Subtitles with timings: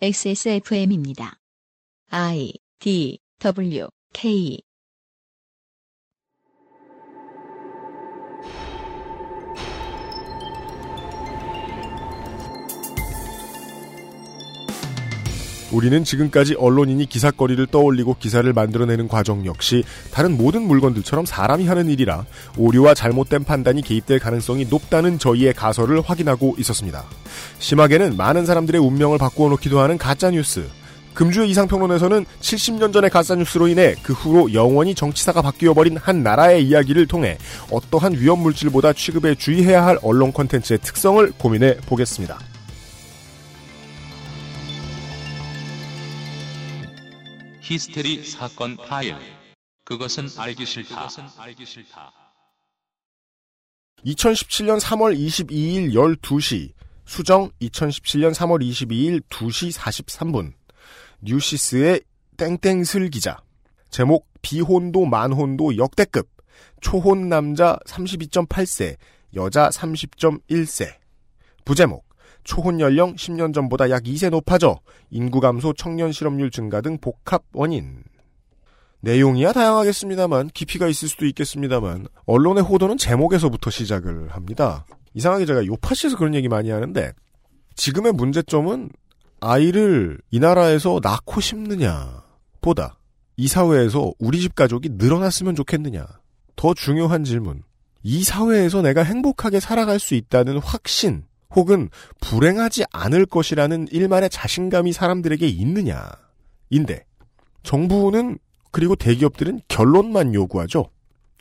[0.00, 1.38] XSFM입니다.
[2.10, 4.62] I D W K
[15.76, 22.24] 우리는 지금까지 언론인이 기사거리를 떠올리고 기사를 만들어내는 과정 역시 다른 모든 물건들처럼 사람이 하는 일이라
[22.56, 27.04] 오류와 잘못된 판단이 개입될 가능성이 높다는 저희의 가설을 확인하고 있었습니다.
[27.58, 30.64] 심하게는 많은 사람들의 운명을 바꾸어 놓기도 하는 가짜뉴스.
[31.12, 37.36] 금주의 이상평론에서는 70년 전의 가짜뉴스로 인해 그 후로 영원히 정치사가 바뀌어버린 한 나라의 이야기를 통해
[37.70, 42.38] 어떠한 위험물질보다 취급에 주의해야 할 언론 콘텐츠의 특성을 고민해 보겠습니다.
[47.66, 49.16] 히스테리 사건 파일.
[49.84, 51.08] 그것은 알기 싫다.
[54.04, 56.72] 2017년 3월 22일 12시.
[57.06, 60.52] 수정 2017년 3월 22일 2시 43분.
[61.22, 62.02] 뉴시스의
[62.36, 63.42] 땡땡슬 기자.
[63.90, 66.28] 제목 비혼도 만혼도 역대급.
[66.80, 68.96] 초혼 남자 32.8세
[69.34, 70.94] 여자 30.1세.
[71.64, 72.05] 부제목
[72.46, 74.78] 초혼 연령 10년 전보다 약 2세 높아져
[75.10, 78.04] 인구 감소 청년 실업률 증가 등 복합 원인.
[79.00, 84.86] 내용이야 다양하겠습니다만 깊이가 있을 수도 있겠습니다만 언론의 호도는 제목에서부터 시작을 합니다.
[85.14, 87.12] 이상하게 제가 요파시에서 그런 얘기 많이 하는데
[87.74, 88.90] 지금의 문제점은
[89.40, 92.22] 아이를 이 나라에서 낳고 싶느냐
[92.60, 92.98] 보다
[93.36, 96.06] 이 사회에서 우리 집 가족이 늘어났으면 좋겠느냐.
[96.54, 97.62] 더 중요한 질문.
[98.02, 101.24] 이 사회에서 내가 행복하게 살아갈 수 있다는 확신
[101.56, 101.88] 혹은
[102.20, 107.04] 불행하지 않을 것이라는 일만의 자신감이 사람들에게 있느냐인데
[107.62, 108.38] 정부는
[108.70, 110.84] 그리고 대기업들은 결론만 요구하죠.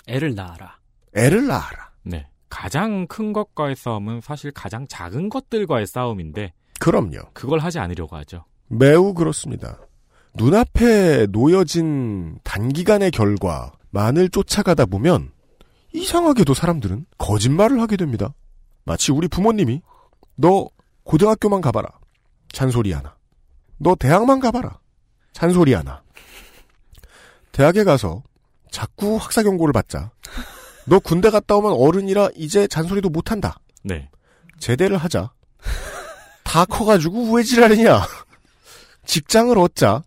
[0.08, 0.78] 애를 낳아라.
[1.16, 1.92] 애를 낳아라.
[2.04, 2.28] 네.
[2.50, 7.20] 가장 큰 것과의 싸움은 사실 가장 작은 것들과의 싸움인데 그럼요.
[7.34, 8.46] 그걸 하지 않으려고 하죠.
[8.68, 9.80] 매우 그렇습니다.
[10.36, 15.32] 눈앞에 놓여진 단기간의 결과만을 쫓아가다 보면
[15.94, 18.34] 이상하게도 사람들은 거짓말을 하게 됩니다.
[18.86, 19.82] 마치 우리 부모님이
[20.36, 20.68] 너
[21.04, 21.90] 고등학교만 가봐라.
[22.52, 23.16] 잔소리 하나.
[23.78, 24.80] 너 대학만 가봐라.
[25.34, 26.02] 잔소리 하나.
[27.52, 28.24] 대학에 가서
[28.72, 30.12] 자꾸 학사 경고를 받자.
[30.86, 33.60] 너 군대 갔다 오면 어른이라 이제 잔소리도 못한다.
[33.84, 34.10] 네.
[34.60, 35.32] 제대를 하자.
[36.44, 38.02] 다 커가지고 왜 지랄이냐.
[39.06, 40.04] 직장을 얻자.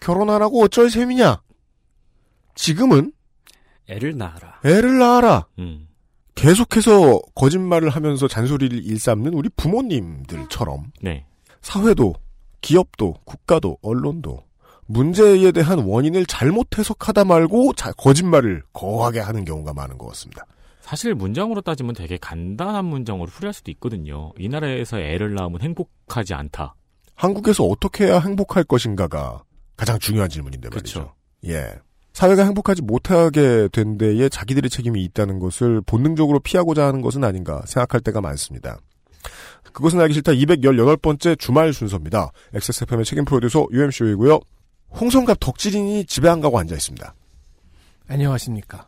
[0.00, 1.42] 결혼 안 하고 어쩔 셈이냐.
[2.54, 3.12] 지금은
[3.88, 4.60] 애를 낳아라.
[4.64, 5.46] 애를 낳아라.
[5.58, 5.83] 음.
[6.34, 11.24] 계속해서 거짓말을 하면서 잔소리를 일삼는 우리 부모님들처럼 네.
[11.62, 12.14] 사회도
[12.60, 14.42] 기업도 국가도 언론도
[14.86, 20.44] 문제에 대한 원인을 잘못 해석하다 말고 자- 거짓말을 거하게 하는 경우가 많은 것 같습니다.
[20.80, 24.32] 사실 문장으로 따지면 되게 간단한 문장으로 풀이할 수도 있거든요.
[24.38, 26.74] 이 나라에서 애를 낳으면 행복하지 않다.
[27.14, 29.42] 한국에서 어떻게 해야 행복할 것인가가
[29.76, 31.00] 가장 중요한 질문인데 말이죠.
[31.00, 31.14] 그쵸.
[31.46, 31.72] 예.
[32.14, 38.00] 사회가 행복하지 못하게 된 데에 자기들의 책임이 있다는 것을 본능적으로 피하고자 하는 것은 아닌가 생각할
[38.00, 38.78] 때가 많습니다.
[39.72, 42.30] 그것은 알기 싫다 218번째 주말 순서입니다.
[42.54, 44.38] XSFM의 책임 프로듀서 UMC이고요.
[45.00, 47.14] 홍성갑 덕질인이 집에 안 가고 앉아 있습니다.
[48.06, 48.86] 안녕하십니까.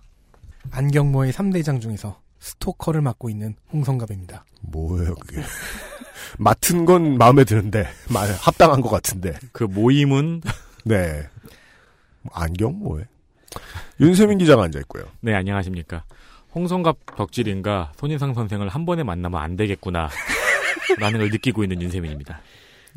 [0.71, 4.45] 안경모의 3대장 중에서 스토커를 맡고 있는 홍성갑입니다.
[4.61, 5.43] 뭐예요 그게?
[6.39, 9.35] 맡은 건 마음에 드는데 마- 합당한 것 같은데.
[9.51, 10.43] 그 모임은
[10.85, 11.25] 네.
[12.33, 13.05] 안경 뭐해?
[14.01, 15.05] 윤세민 기자가 앉아 있고요.
[15.21, 16.05] 네 안녕하십니까.
[16.55, 20.09] 홍성갑 덕질인가 손인상 선생을 한 번에 만나면 안 되겠구나.
[20.99, 22.41] 라는 걸 느끼고 있는 윤세민입니다.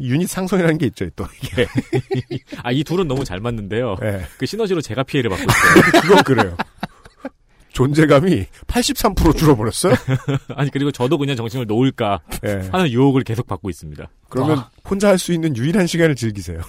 [0.02, 1.68] 유닛 상성이라는 게 있죠, 또 이게.
[2.64, 3.98] 아, 이 둘은 너무 잘 맞는데요.
[4.03, 4.22] 예.
[4.38, 5.92] 그 시너지로 제가 피해를 받고 있어요.
[6.02, 6.58] 그건 그래요.
[7.74, 9.94] 존재감이 83% 줄어버렸어요?
[10.56, 12.69] 아니, 그리고 저도 그냥 정신을 놓을까 예.
[12.72, 14.09] 하는 유혹을 계속 받고 있습니다.
[14.30, 16.62] 그러면 아, 혼자 할 수 있는 유일한 시간을 즐기세요.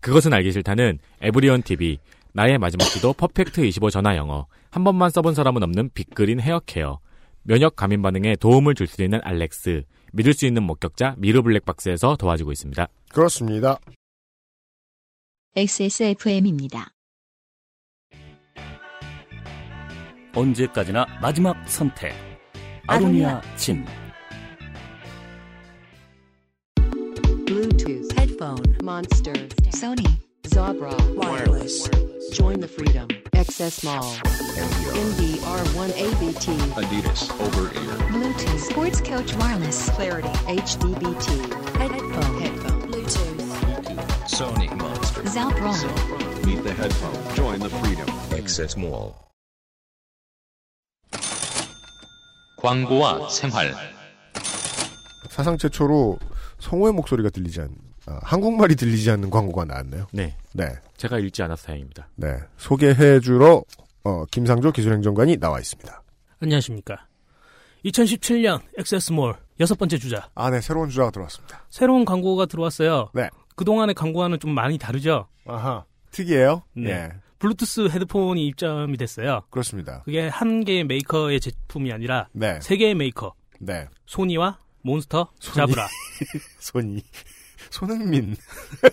[0.00, 1.98] 그것은 알기 싫다는 에브리온 TV,
[2.32, 7.00] 나의 마지막 기도 퍼펙트 25 전화 영어, 한 번만 써본 사람은 없는 빅그린 헤어케어,
[7.42, 9.82] 면역 감인 반응에 도움을 줄 수 있는 알렉스,
[10.12, 12.86] 믿을 수 있는 목격자 미르 블랙박스에서 도와주고 있습니다.
[13.12, 13.78] 그렇습니다.
[15.56, 16.92] XSFM입니다.
[20.34, 22.12] 언제까지나 마지막 선택.
[22.86, 23.84] 아로니아 진.
[27.46, 29.33] Bluetooth headphone Monster
[29.71, 30.07] Sony
[30.47, 31.89] Zabra wireless
[32.31, 34.15] Join the freedom XS Mall
[34.93, 36.45] NDR1 ABT
[36.75, 37.95] Adidas over ear.
[38.09, 41.27] Bluetooth Sports Coach wireless Clarity HDBT
[41.77, 43.43] headphone headphone Bluetooth
[44.27, 45.21] Sony Monster.
[45.23, 47.35] Zabra Meet the headphone.
[47.35, 48.07] Join the freedom.
[48.37, 49.15] Access Mall.
[52.57, 53.73] 광고와 생활.
[55.29, 56.19] 사상 최초로
[56.59, 57.75] 성우의 목소리가 들리지 않,
[58.08, 60.06] 아, 한국말이 들리지 않는 광고가 나왔네요.
[60.12, 60.34] 네.
[60.54, 60.64] 네.
[60.96, 62.08] 제가 읽지 않아서 다행입니다.
[62.16, 62.38] 네.
[62.56, 63.62] 소개해 주러,
[64.04, 66.02] 어, 김상조 기술행정관이 나와 있습니다.
[66.40, 67.06] 안녕하십니까.
[67.84, 70.28] 2017년 XS몰 여섯 번째 주자.
[70.34, 70.60] 아, 네.
[70.60, 71.64] 새로운 주자가 들어왔습니다.
[71.68, 73.10] 새로운 광고가 들어왔어요.
[73.12, 73.28] 네.
[73.56, 75.26] 그동안의 광고와는 좀 많이 다르죠?
[75.46, 75.84] 아하.
[76.10, 76.62] 특이해요?
[76.74, 76.90] 네.
[76.90, 77.12] 예.
[77.40, 79.42] 블루투스 헤드폰이 입점이 됐어요.
[79.50, 80.02] 그렇습니다.
[80.04, 82.58] 그게 한 개의 메이커의 제품이 아니라 네.
[82.60, 83.34] 세 개의 메이커.
[83.60, 83.86] 네.
[84.06, 85.54] 소니와 몬스터, 소니.
[85.54, 85.88] 자브라.
[86.58, 87.02] 손이.
[87.70, 88.36] 손흥민.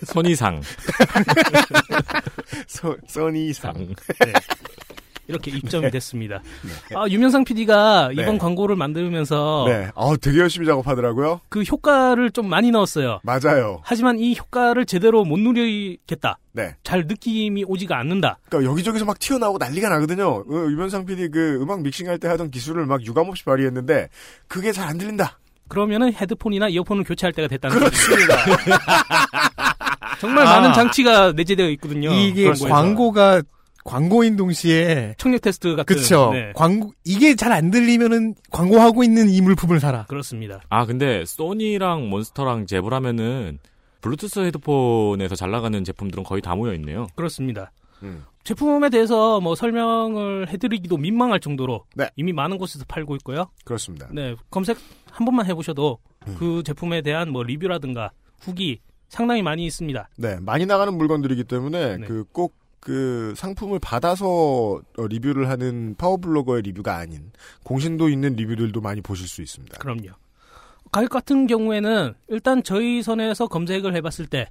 [0.04, 0.60] 선이상.
[2.66, 3.74] 소, 써니상.
[3.76, 4.32] 네.
[5.28, 6.40] 이렇게 입점이 됐습니다.
[6.94, 8.38] 아, 유명상 PD가 이번 네.
[8.38, 9.90] 광고를 만들면서 네.
[9.96, 11.40] 어, 되게 열심히 작업하더라고요.
[11.48, 13.18] 그 효과를 좀 많이 넣었어요.
[13.24, 13.80] 맞아요.
[13.82, 16.38] 하지만 이 효과를 제대로 못 누리겠다.
[16.52, 16.76] 네.
[16.84, 18.38] 잘 느낌이 오지가 않는다.
[18.48, 20.28] 그러니까 여기저기서 막 튀어나오고 난리가 나거든요.
[20.28, 24.08] 어, 유면상 PD 그 음악 믹싱할 때 하던 기술을 막 유감없이 발휘했는데
[24.46, 25.40] 그게 잘 안 들린다.
[25.68, 28.36] 그러면은 헤드폰이나 이어폰을 교체할 때가 됐다는 그렇습니다.
[28.44, 28.56] 거죠.
[30.20, 30.60] 정말 아.
[30.60, 32.10] 많은 장치가 내재되어 있거든요.
[32.12, 32.50] 이게.
[32.52, 33.42] 광고가
[33.84, 35.94] 광고인 동시에 청력 테스트 같은.
[35.96, 36.30] 그쵸.
[36.32, 40.06] 네, 광고 이게 잘 안 들리면은 광고하고 있는 이 물품을 사라.
[40.08, 40.60] 그렇습니다.
[40.70, 43.58] 아, 근데 소니랑 몬스터랑 제브라면은
[44.00, 47.06] 블루투스 헤드폰에서 잘 나가는 제품들은 거의 다 모여 있네요.
[47.14, 47.70] 그렇습니다.
[48.02, 48.24] 음.
[48.46, 52.08] 제품에 대해서 뭐 설명을 해드리기도 민망할 정도로 네.
[52.14, 53.50] 이미 많은 곳에서 팔고 있고요.
[53.64, 54.08] 그렇습니다.
[54.12, 54.78] 네, 검색
[55.10, 55.98] 한 번만 해보셔도
[56.28, 56.36] 음.
[56.38, 58.78] 그 제품에 대한 뭐 리뷰라든가 후기
[59.08, 60.08] 상당히 많이 있습니다.
[60.16, 62.06] 네, 많이 나가는 물건들이기 때문에 네.
[62.06, 67.32] 그꼭 그 상품을 받아서 어, 리뷰를 하는 파워블로거의 리뷰가 아닌
[67.64, 69.78] 공신도 있는 리뷰들도 많이 보실 수 있습니다.
[69.78, 70.10] 그럼요.
[70.92, 74.46] 가격 같은 경우에는 일단 저희 선에서 검색을 해봤을 때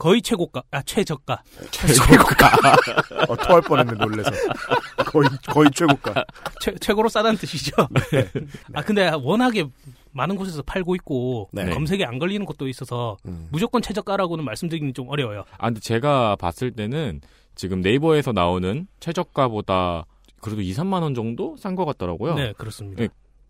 [0.00, 1.42] 거의 최고가, 아 최저가.
[1.70, 2.48] 최고가.
[3.28, 4.30] 어, 토할 뻔했네 놀래서.
[5.04, 6.24] 거의 거의 최고가.
[6.58, 7.76] 최, 최고로 싸다는 뜻이죠.
[8.72, 9.66] 아 근데 워낙에
[10.12, 11.68] 많은 곳에서 팔고 있고 네.
[11.68, 13.48] 검색에 안 걸리는 곳도 있어서 음.
[13.52, 15.44] 무조건 최저가라고는 말씀드리긴 좀 어려워요.
[15.58, 17.20] 아, 근데 제가 봤을 때는
[17.54, 20.06] 지금 네이버에서 나오는 최저가보다
[20.40, 22.36] 그래도 2, 3만 원 정도 싼 것 같더라고요.
[22.36, 23.02] 네 그렇습니다.
[23.02, 23.08] 네.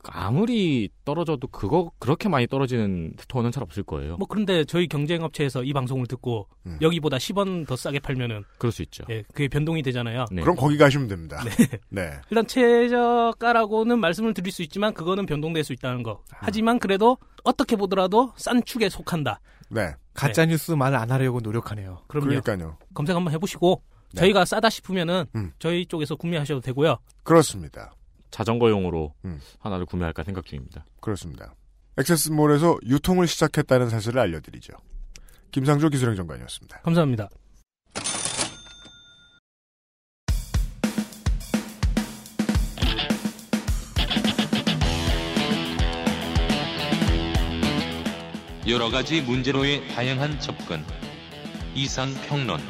[0.09, 4.17] 아무리 떨어져도 그거 그렇게 많이 떨어지는 톤은 잘 없을 거예요.
[4.17, 6.79] 뭐 그런데 저희 경쟁 업체에서 이 방송을 듣고 음.
[6.81, 9.05] 여기보다 10원 더 싸게 팔면은 그럴 수 있죠.
[9.11, 10.25] 예, 그게 변동이 되잖아요.
[10.33, 10.43] 네.
[10.43, 11.43] 그럼 거기 가시면 됩니다.
[11.91, 12.13] 네.
[12.31, 16.23] 일단 최저가라고는 말씀을 드릴 수 있지만 그거는 변동될 수 있다는 거.
[16.31, 19.41] 하지만 그래도 어떻게 보더라도 싼 축에 속한다.
[19.69, 19.95] 네.
[20.15, 22.03] 가짜 뉴스 말안 하려고 노력하네요.
[22.09, 22.41] 그럼요.
[22.41, 22.79] 그러니까요.
[22.95, 23.83] 검색 한번 해보시고
[24.13, 24.21] 네.
[24.21, 25.53] 저희가 싸다 싶으면은 음.
[25.59, 26.99] 저희 쪽에서 구매하셔도 되고요.
[27.23, 27.93] 그렇습니다.
[28.31, 29.41] 자전거용으로 음.
[29.59, 30.85] 하나를 구매할까 생각 중입니다.
[31.01, 31.55] 그렇습니다.
[31.99, 34.73] 액세스몰에서 유통을 시작했다는 사실을 알려드리죠.
[35.51, 36.81] 김상조 기술행정관이었습니다.
[36.83, 37.29] 감사합니다.
[48.69, 50.85] 여러 가지 문제로의 다양한 접근.
[51.75, 52.61] 이상 평론.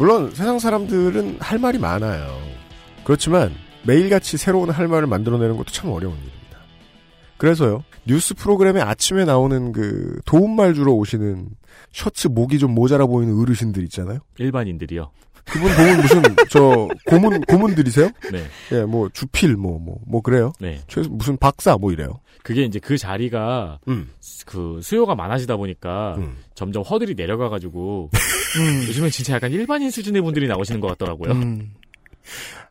[0.00, 2.34] 물론 세상 사람들은 할 말이 많아요.
[3.04, 3.52] 그렇지만
[3.82, 6.58] 매일같이 새로운 할 말을 만들어내는 것도 참 어려운 일입니다.
[7.36, 11.50] 그래서요 뉴스 프로그램에 아침에 나오는 그 도움말 주러 오시는
[11.92, 14.20] 셔츠 목이 좀 모자라 보이는 어르신들 있잖아요.
[14.38, 15.10] 일반인들이요.
[15.52, 18.10] 그분 보면 무슨 저 고문 고문들이세요?
[18.32, 18.44] 네.
[18.72, 20.52] 예, 뭐 주필 뭐뭐 뭐 그래요.
[20.60, 20.80] 네.
[20.88, 22.20] 최소 무슨 박사 뭐 이래요.
[22.42, 24.10] 그게 이제 그 자리가 음.
[24.46, 26.36] 그 수요가 많아지다 보니까 음.
[26.54, 28.10] 점점 허들이 내려가 가지고
[28.88, 31.32] 요즘엔 진짜 약간 일반인 수준의 분들이 나오시는 것 같더라고요.
[31.32, 31.72] 음.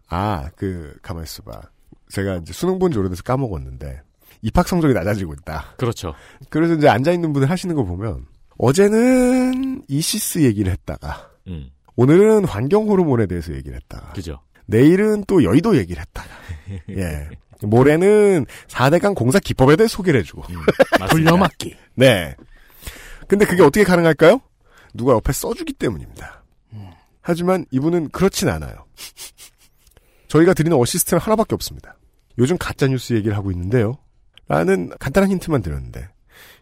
[0.07, 1.61] 아, 그 가만 있어 봐.
[2.09, 4.01] 제가 이제 수능 본 지 오래돼서 까먹었는데
[4.41, 5.75] 입학 성적이 낮아지고 있다.
[5.77, 6.13] 그렇죠.
[6.49, 8.25] 그래서 이제 앉아 있는 분들 하시는 거 보면
[8.57, 14.39] 어제는 이시스 얘기를 했다가 음, 오늘은 환경 호르몬에 대해서 얘기를 했다가 그죠.
[14.67, 16.29] 내일은 또 여의도 얘기를 했다가
[16.91, 17.27] 예.
[17.61, 20.61] 모레는 4대강 공사 기법에 대해 소개를 해주고 음.
[21.09, 21.75] 돌려막기.
[21.95, 22.37] 네.
[23.27, 24.39] 근데 그게 어떻게 가능할까요?
[24.93, 26.41] 누가 옆에 써주기 때문입니다.
[27.21, 28.85] 하지만 이분은 그렇진 않아요.
[30.29, 31.97] 저희가 드리는 어시스트는 하나밖에 없습니다.
[32.37, 33.97] 요즘 가짜뉴스 얘기를 하고 있는데요.
[34.47, 36.07] 라는 간단한 힌트만 드렸는데,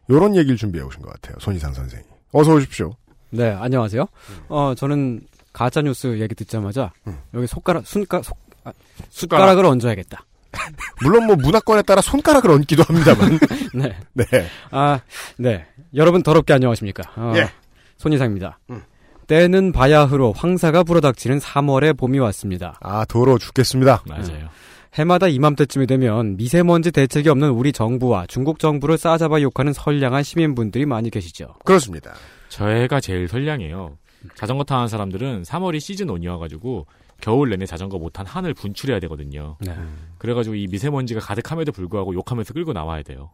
[0.10, 1.38] 요런 얘기를 준비해 오신 것 같아요.
[1.40, 2.04] 손희상 선생이.
[2.34, 2.98] 어서 오십시오.
[3.30, 4.06] 네, 안녕하세요.
[4.50, 5.22] 어, 저는
[5.54, 7.18] 가짜 뉴스 얘기 듣자마자 음.
[7.34, 8.72] 여기 손가락, 손가, 손, 아,
[9.10, 10.24] 숟가락을 얹어야겠다.
[11.02, 13.40] 물론 뭐 문화권에 따라 손가락을 얹기도 합니다만.
[13.74, 13.98] 네.
[14.14, 14.26] 네.
[14.72, 15.00] 아,
[15.38, 15.66] 네.
[15.96, 17.12] 여러분 더럽게 안녕하십니까.
[17.16, 17.50] 어, 예.
[17.98, 18.60] 손이상입니다.
[18.70, 18.82] 음.
[19.28, 22.78] 때는 바야흐로 황사가 불어닥치는 3월의 봄이 왔습니다.
[22.82, 24.04] 아, 더러워 죽겠습니다.
[24.08, 24.50] 맞아요.
[24.94, 31.10] 해마다 이맘때쯤이 되면 미세먼지 대책이 없는 우리 정부와 중국 정부를 싸잡아 욕하는 선량한 시민분들이 많이
[31.10, 31.56] 계시죠.
[31.66, 32.14] 그렇습니다.
[32.50, 33.98] 저희가 제일 선량해요.
[34.36, 36.88] 자전거 타는 사람들은 3월이 시즌 온이어가지고
[37.22, 39.58] 겨울 내내 자전거 못한 한을 분출해야 되거든요.
[39.60, 39.76] 네.
[40.18, 43.32] 그래가지고 이 미세먼지가 가득함에도 불구하고 욕하면서 끌고 나와야 돼요.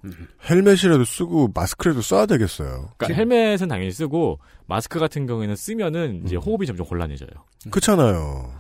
[0.50, 2.92] 헬멧이라도 쓰고 마스크라도 써야 되겠어요.
[2.98, 7.30] 그러니까 헬멧은 당연히 쓰고 마스크 같은 경우에는 쓰면은 이제 호흡이 점점 곤란해져요.
[7.72, 8.54] 그렇잖아요.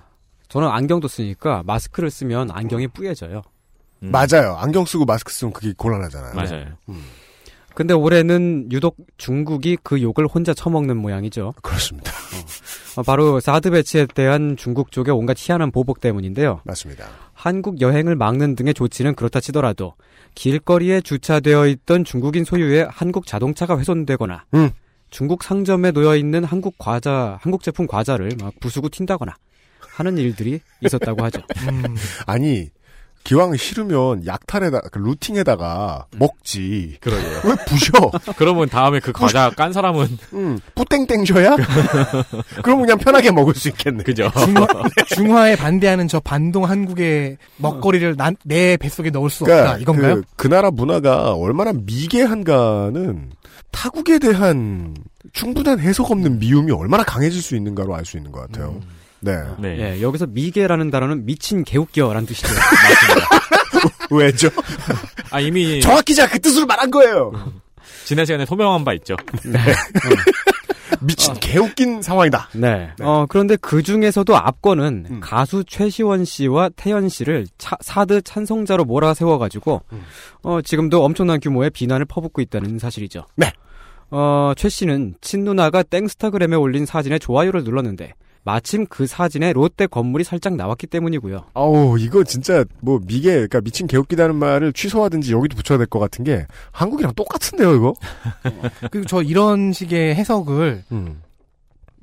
[0.49, 3.41] 저는 안경도 쓰니까 마스크를 쓰면 안경이 뿌얘져요.
[4.03, 4.11] 음.
[4.11, 4.55] 맞아요.
[4.57, 6.33] 안경 쓰고 마스크 쓰면 그게 곤란하잖아요.
[6.35, 6.65] 맞아요.
[7.73, 11.53] 근데 올해는 유독 중국이 그 욕을 혼자 처먹는 모양이죠.
[11.61, 12.11] 그렇습니다.
[12.95, 16.61] 어, 바로 사드 배치에 대한 중국 쪽의 온갖 희한한 보복 때문인데요.
[16.63, 17.07] 맞습니다.
[17.33, 19.93] 한국 여행을 막는 등의 조치는 그렇다 치더라도
[20.35, 24.69] 길거리에 주차되어 있던 중국인 소유의 한국 자동차가 훼손되거나 음.
[25.09, 29.33] 중국 상점에 놓여 있는 한국 과자, 한국 제품 과자를 막 부수고 튄다거나
[29.79, 31.41] 하는 일들이 있었다고 하죠.
[31.69, 32.69] 음, 아니
[33.23, 36.97] 기왕 싫으면 약탈에다 그 루팅에다가 먹지.
[36.99, 37.41] 그러게요.
[37.45, 37.91] 왜 부셔?
[38.37, 41.55] 그러면 다음에 그 과자 깐 사람은 음, 뿌땡땡줘야?
[42.63, 44.03] 그럼 그냥 편하게 먹을 수 있겠네.
[44.03, 44.29] 그죠.
[44.43, 44.67] 중화,
[45.07, 49.81] 중화 에 반대하는 저 반동 한국의 먹거리를 난, 내 뱃속에 넣을 수 그러니까 없다.
[49.81, 50.15] 이건가요?
[50.15, 53.31] 그, 그 나라 문화가 얼마나 미개한가는
[53.71, 54.95] 타국에 대한
[55.31, 58.79] 충분한 해석 없는 미움이 얼마나 강해질 수 있는가로 알 수 있는 것 같아요.
[59.23, 59.37] 네.
[59.59, 59.77] 네.
[59.97, 62.47] 예, 여기서 미개라는 단어는 미친 개웃겨라는 뜻이죠.
[64.11, 64.49] 왜죠?
[65.31, 67.31] 아 이미 정확히 제가 그 뜻으로 말한 거예요.
[68.05, 69.15] 지난 시간에 소명한 바 있죠.
[71.01, 72.49] 미친 개웃긴 상황이다.
[72.55, 72.91] 네.
[73.01, 75.19] 어, 그런데 그 중에서도 압권은 음.
[75.19, 80.03] 가수 최시원 씨와 태연 씨를 차- 사드 찬성자로 몰아세워가지고, 음.
[80.43, 83.25] 어, 지금도 엄청난 규모의 비난을 퍼붓고 있다는 사실이죠.
[83.35, 83.51] 네.
[84.11, 88.13] 어, 최 씨는 친누나가 땡스타그램에 올린 사진에 좋아요를 눌렀는데,
[88.45, 91.45] 마침 그 사진에 롯데 건물이 살짝 나왔기 때문이고요.
[91.53, 96.23] 아우 이거 진짜 뭐 미개 그러니까 미친 개웃기다는 말을 취소하든지 여기도 붙여야 될 것 같은
[96.25, 97.93] 게 한국이랑 똑같은데요 이거.
[98.91, 101.21] 그리고 저 이런 식의 해석을 음.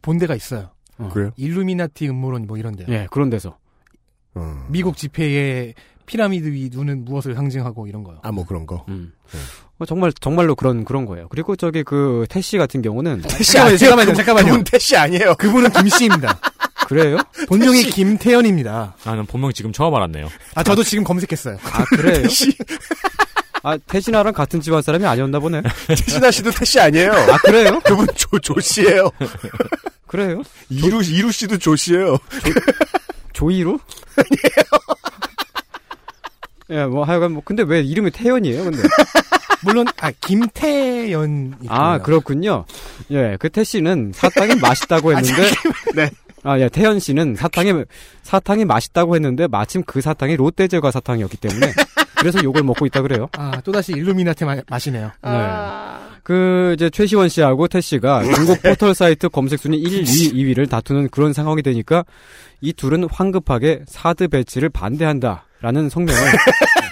[0.02, 0.70] 본 데가 있어요.
[1.12, 1.30] 그래요?
[1.36, 2.86] 일루미나티 음모론 뭐 이런 데요.
[2.90, 3.56] 예, 그런 데서.
[4.36, 4.64] 음.
[4.68, 5.74] 미국 집회에
[6.06, 8.18] 피라미드 위 눈은 무엇을 상징하고 이런 거요.
[8.22, 8.84] 아 뭐 그런 거.
[8.88, 9.12] 음.
[9.80, 11.26] 어, 정말, 정말로 그런, 그런 거예요.
[11.28, 13.78] 그리고 저기 그, 태씨 같은 경우는, 태씨 잠깐만요, 아니에요.
[13.78, 14.46] 잠깐만요, 그분- 잠깐만요.
[14.52, 15.34] 그분 태씨 아니에요.
[15.36, 16.38] 그분은 김씨입니다.
[16.86, 17.16] 그래요?
[17.48, 18.94] 본명이 김태연입니다.
[19.04, 20.28] 나는 본명 지금 처음 알았네요.
[20.54, 21.56] 아, 저도 지금 검색했어요.
[21.72, 22.26] 아, 그래요?
[23.62, 25.62] 아, 태신아랑 같은 집안 사람이 아니었나 보네.
[25.88, 27.12] 태신아 씨도 태씨 아니에요.
[27.12, 27.80] 아, 그래요?
[27.84, 29.10] 그분 조, 조 씨예요.
[30.06, 30.42] 그래요?
[30.68, 32.18] 이루, 이루 씨도 조 씨예요.
[33.32, 33.78] 조 이루?
[36.70, 38.64] 예, 뭐 하여간 뭐 근데 왜 이름이 태연이에요?
[38.64, 38.78] 근데
[39.64, 42.64] 물론 아 김태연 아 그렇군요.
[43.10, 45.42] 예, 그태 씨는 사탕이 맛있다고 했는데
[45.94, 46.10] 네.
[46.42, 47.72] 아, 예, 태연 씨는 사탕이
[48.22, 51.72] 사탕이 맛있다고 했는데 마침 그 사탕이 롯데제과 사탕이었기 때문에
[52.16, 53.28] 그래서 욕을 먹고 있다 그래요.
[53.32, 55.10] 아 또다시 일루미나티 마, 맛이네요.
[55.22, 55.30] 네.
[56.22, 61.08] 그 이제 최시원 씨하고 태 씨가 중국 포털 사이트 검색 순위 1, 2, 2위를 다투는
[61.10, 62.04] 그런 상황이 되니까
[62.60, 66.20] 이 둘은 황급하게 사드 배치를 반대한다라는 성명을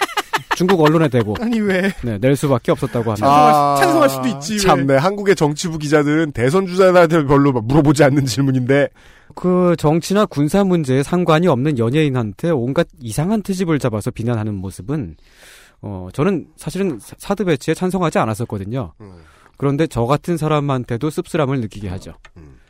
[0.59, 3.25] 중국 언론에 대고 아니 왜 네, 낼 수밖에 없었다고 합니다.
[3.25, 4.53] 찬성할, 찬성할 수도 있지.
[4.55, 4.59] 왜.
[4.59, 4.97] 참네.
[4.97, 8.89] 한국의 정치부 기자들은 대선 주자들한테 별로 물어보지 않는 질문인데
[9.35, 15.15] 그 정치나 군사 문제에 상관이 없는 연예인한테 온갖 이상한 트집을 잡아서 비난하는 모습은
[15.81, 18.91] 어 저는 사실은 사- 사드 배치에 찬성하지 않았었거든요.
[19.55, 22.11] 그런데 저 같은 사람한테도 씁쓸함을 느끼게 하죠.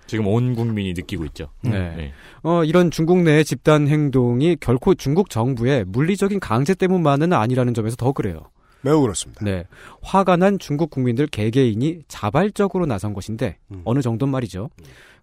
[0.10, 1.50] 지금 온 국민이 느끼고 있죠.
[1.62, 2.12] 네.
[2.44, 8.12] 어, 이런 중국 내의 집단 행동이 결코 중국 정부의 물리적인 강제 때문만은 아니라는 점에서 더
[8.12, 8.50] 그래요.
[8.82, 9.46] 매우 그렇습니다.
[9.46, 9.66] 네.
[10.02, 14.70] 화가 난 중국 국민들 개개인이 자발적으로 나선 것인데 어느 정도는 말이죠.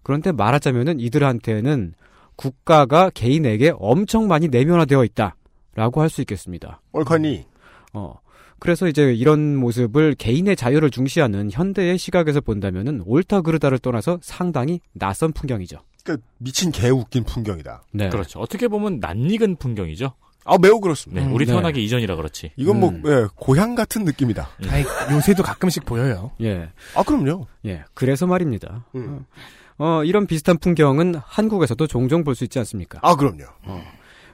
[0.03, 1.93] 그런데 말하자면은 이들한테는
[2.35, 6.81] 국가가 개인에게 엄청 많이 내면화되어 있다라고 할 수 있겠습니다.
[6.93, 7.45] 얼커니
[7.93, 8.15] 어.
[8.59, 15.31] 그래서 이제 이런 모습을 개인의 자유를 중시하는 현대의 시각에서 본다면은 옳다 그르다를 떠나서 상당히 낯선
[15.31, 15.77] 풍경이죠.
[16.03, 17.83] 그러니까 미친 개 웃긴 풍경이다.
[17.93, 18.09] 네.
[18.09, 18.39] 그렇죠.
[18.39, 20.13] 어떻게 보면 낯익은 풍경이죠.
[20.45, 21.25] 아 매우 그렇습니다.
[21.25, 21.51] 네, 우리 네.
[21.51, 22.51] 태어나기 이전이라 그렇지.
[22.55, 23.03] 이건 뭐 음.
[23.05, 24.47] 예, 고향 같은 느낌이다.
[24.69, 26.31] 아이, 요새도 가끔씩 보여요.
[26.41, 26.69] 예.
[26.95, 27.47] 아 그럼요.
[27.65, 27.83] 예.
[27.93, 28.85] 그래서 말입니다.
[28.95, 29.25] 음.
[29.77, 32.99] 어, 이런 비슷한 풍경은 한국에서도 종종 볼 수 있지 않습니까?
[33.03, 33.43] 아 그럼요.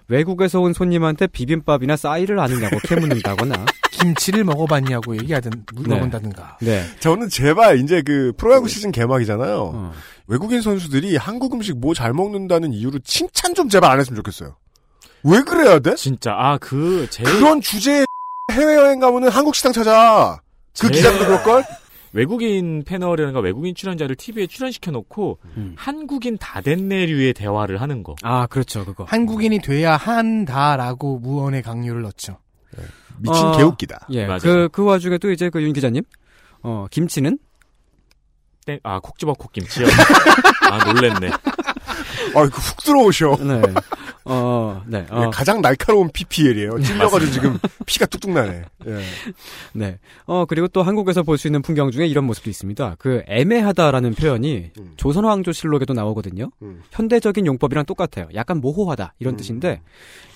[0.07, 3.65] 외국에서 온 손님한테 비빔밥이나 싸이를 아느냐고 캐묻는다거나.
[4.03, 5.57] 김치를 먹어봤냐고 얘기하든 네.
[5.73, 6.57] 물어본다든가.
[6.61, 6.83] 네.
[6.99, 9.71] 저는 제발 이제 그 프로야구 시즌 개막이잖아요.
[9.73, 9.91] 어.
[10.27, 14.55] 외국인 선수들이 한국 음식 뭐 잘 먹는다는 이유로 칭찬 좀 제발 안 했으면 좋겠어요.
[15.23, 15.95] 왜 그래야 돼?
[15.95, 18.05] 진짜 아그 제일 그런 주제에
[18.51, 20.39] 해외 여행 가면은 한국 식당 찾아.
[20.79, 21.63] 그 제일- 기자도 그럴 걸?
[22.15, 25.73] 외국인 패널이라든가 외국인 출연자를 TV에 출연시켜 놓고 음.
[25.75, 28.15] 한국인 다 됐네류의 대화를 하는 거.
[28.21, 28.85] 아, 그렇죠.
[28.85, 29.03] 그거.
[29.05, 32.37] 한국인이 돼야 한다라고 무언의 강요를 넣죠.
[33.19, 33.57] 미친 어.
[33.57, 34.07] 개웃기다.
[34.11, 34.25] 예.
[34.25, 34.39] 맞아요.
[34.41, 36.03] 그, 그 와중에도 이제 그 윤 기자님,
[36.63, 37.37] 어, 김치는?
[38.65, 39.85] 땡, 아 콕 집어 콕 김치요.
[40.71, 41.29] 아 놀랬네.
[42.35, 43.37] 아, 그훅 들어오셔.
[43.41, 43.61] 네.
[44.25, 45.05] 어, 네.
[45.09, 46.79] 어, 가장 날카로운 PPL이에요.
[46.81, 48.63] 찔려가지고 지금 피가 뚝뚝 나네.
[48.87, 48.99] 예.
[49.73, 49.99] 네.
[50.25, 52.95] 어, 그리고 또 한국에서 볼 수 있는 풍경 중에 이런 모습도 있습니다.
[52.99, 54.93] 그 애매하다라는 표현이 음.
[54.95, 56.51] 조선왕조실록에도 나오거든요.
[56.61, 56.81] 음.
[56.91, 58.27] 현대적인 용법이랑 똑같아요.
[58.33, 59.37] 약간 모호하다 이런 음.
[59.37, 59.81] 뜻인데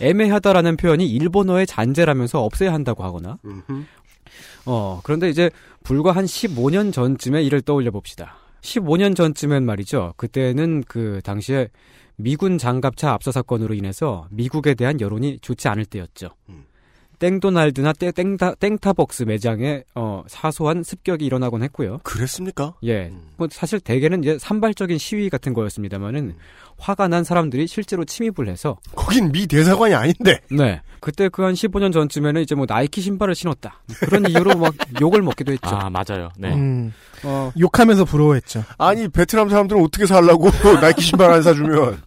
[0.02, 3.84] 애매하다라는 표현이 일본어의 잔재라면서 없애야 한다고 하거나 음흠.
[4.66, 5.50] 어, 그런데 이제
[5.84, 8.36] 불과 한 15년 전쯤의 일을 떠올려 봅시다.
[8.62, 10.14] 15년 전쯤엔 말이죠.
[10.18, 11.70] 그때는 그 당시에
[12.18, 16.30] 미군 장갑차 압사 사건으로 인해서 미국에 대한 여론이 좋지 않을 때였죠.
[16.50, 16.64] 음.
[17.20, 22.00] 땡도날드나 땡, 땡타, 땡타벅스 매장에 어, 사소한 습격이 일어나곤 했고요.
[22.04, 22.76] 그랬습니까?
[22.84, 23.08] 예.
[23.08, 23.22] 음.
[23.38, 26.36] 뭐 사실 대개는 이제 산발적인 시위 같은 거였습니다만은
[26.78, 30.42] 화가 난 사람들이 실제로 침입을 해서 거긴 미 대사관이 아닌데.
[30.52, 30.80] 네.
[31.00, 33.82] 그때 그 한 15년 전쯤에는 이제 뭐 나이키 신발을 신었다.
[34.02, 35.70] 그런 이유로 막 욕을 먹기도 했죠.
[35.76, 36.30] 아, 맞아요.
[36.38, 36.54] 네.
[36.54, 36.94] 음,
[37.24, 38.64] 어, 욕하면서 부러워했죠.
[38.78, 42.00] 아니 베트남 사람들은 어떻게 살라고 나이키 신발 안 사주면.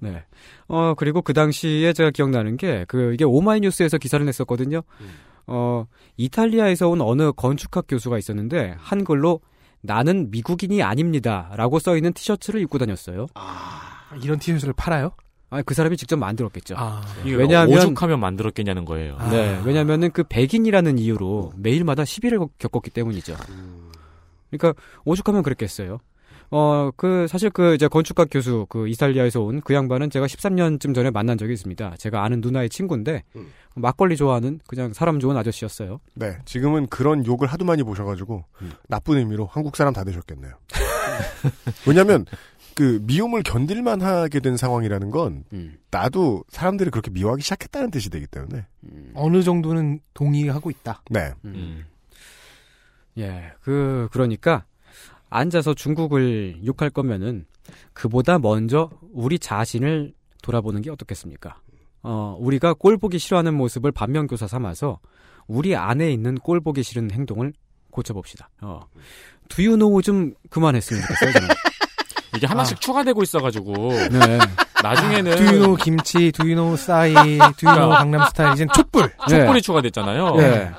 [0.00, 0.22] 네.
[0.68, 4.82] 어, 그리고 그 당시에 제가 기억나는 게, 그, 이게 오마이뉴스에서 기사를 냈었거든요.
[5.46, 5.86] 어,
[6.16, 9.40] 이탈리아에서 온 어느 건축학 교수가 있었는데, 한글로,
[9.80, 11.50] 나는 미국인이 아닙니다.
[11.56, 13.26] 라고 써있는 티셔츠를 입고 다녔어요.
[14.22, 15.12] 이런 티셔츠를 팔아요?
[15.50, 16.74] 아, 그 사람이 직접 만들었겠죠.
[16.76, 19.16] 아, 왜냐하면- 오죽하면 만들었겠냐는 거예요.
[19.18, 19.30] 아.
[19.30, 19.60] 네.
[19.64, 23.34] 왜냐면은 그 백인이라는 이유로 매일마다 시비를 겪었기 때문이죠.
[24.50, 24.74] 그러니까
[25.04, 26.00] 오죽하면 그랬겠어요.
[26.50, 31.10] 어, 그, 사실 그, 이제 건축학 교수, 그, 이탈리아에서 온 그 양반은 제가 13년쯤 전에
[31.10, 31.96] 만난 적이 있습니다.
[31.98, 33.48] 제가 아는 누나의 친구인데, 음.
[33.74, 36.00] 막걸리 좋아하는 그냥 사람 좋은 아저씨였어요.
[36.14, 38.44] 네, 지금은 그런 욕을 하도 많이 보셔가지고
[38.88, 40.52] 나쁜 의미로 한국 사람 다 되셨겠네요.
[41.86, 42.24] 왜냐하면
[42.74, 45.76] 그 미움을 견딜만 하게 된 상황이라는 건 음.
[45.90, 48.66] 나도 사람들이 그렇게 미워하기 시작했다는 뜻이 되기 때문에.
[49.14, 51.02] 어느 정도는 동의하고 있다.
[51.10, 51.32] 네.
[51.44, 51.84] 음.
[53.18, 54.64] 예, 그, 그러니까,
[55.30, 57.46] 앉아서 중국을 욕할 거면은,
[57.92, 61.60] 그보다 먼저 우리 자신을 돌아보는 게 어떻겠습니까?
[62.02, 65.00] 어, 우리가 꼴 보기 싫어하는 모습을 반면교사 삼아서,
[65.46, 67.52] 우리 안에 있는 꼴 보기 싫은 행동을
[67.90, 68.50] 고쳐봅시다.
[68.60, 68.80] 어.
[69.48, 71.48] Do you know 좀 그만했으면 좋겠어요.
[72.36, 74.38] 이게 하나씩 추가되고 있어가지고 네.
[74.82, 77.14] 나중에는 두유노 김치, 두유노 싸이,
[77.56, 79.10] 두유노 강남 스타일, 이젠 촛불.
[79.28, 80.36] 촛불이 추가됐잖아요.
[80.36, 80.70] 네.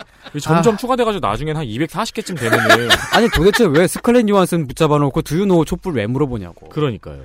[0.42, 5.66] 점점 추가돼가지고 나중엔 한 240개쯤 되면은 아니, 도대체 왜 스칼렛 요한슨 붙잡아놓고 Do you know
[5.66, 6.70] 촛불 왜 물어보냐고.
[6.70, 7.22] 그러니까요.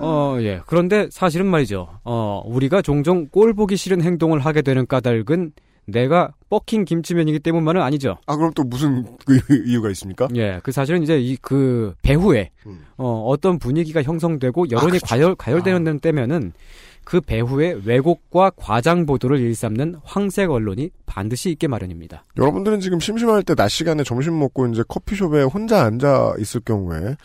[0.00, 0.60] 어, 예.
[0.66, 1.88] 그런데 사실은 말이죠.
[2.04, 5.52] 어, 우리가 종종 꼴 보기 싫은 행동을 하게 되는 까닭은
[5.86, 8.16] 내가 뻑킹 김치면이기 때문만은 아니죠.
[8.26, 10.28] 아 그럼 또 무슨 그 이유가 있습니까?
[10.34, 10.60] 예.
[10.62, 12.86] 그 사실은 이제 이 그 배후에 음.
[12.96, 15.06] 어, 어떤 분위기가 형성되고 여론이 그렇죠.
[15.06, 16.52] 과열 가열되는 때면은
[17.04, 22.24] 그 배후에 왜곡과 과장 보도를 일삼는 황색 언론이 반드시 있게 마련입니다.
[22.38, 27.16] 여러분들은 지금 심심할 때 낮 시간에 점심 먹고 이제 커피숍에 혼자 앉아 있을 경우에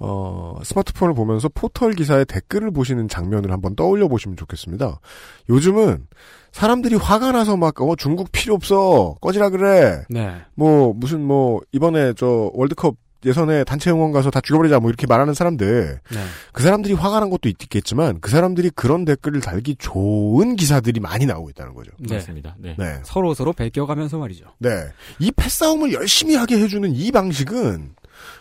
[0.00, 5.00] 어, 스마트폰을 보면서 포털 기사의 댓글을 보시는 장면을 한번 떠올려 보시면 좋겠습니다.
[5.48, 6.06] 요즘은
[6.52, 10.34] 사람들이 화가 나서 막 어, 중국 필요 없어 꺼지라 그래 네.
[10.54, 15.34] 뭐 무슨 뭐 이번에 저 월드컵 예선에 단체 응원 가서 다 죽여버리자 뭐 이렇게 말하는
[15.34, 16.24] 사람들 네.
[16.52, 21.50] 그 사람들이 화가 난 것도 있겠지만 그 사람들이 그런 댓글을 달기 좋은 기사들이 많이 나오고
[21.50, 21.90] 있다는 거죠.
[21.98, 22.14] 네.
[22.14, 22.54] 맞습니다.
[22.58, 22.76] 네.
[22.78, 23.00] 네.
[23.02, 24.46] 서로 서로 베껴가면서 말이죠.
[24.58, 24.70] 네.
[25.18, 27.94] 이 패싸움을 열심히 하게 해주는 이 방식은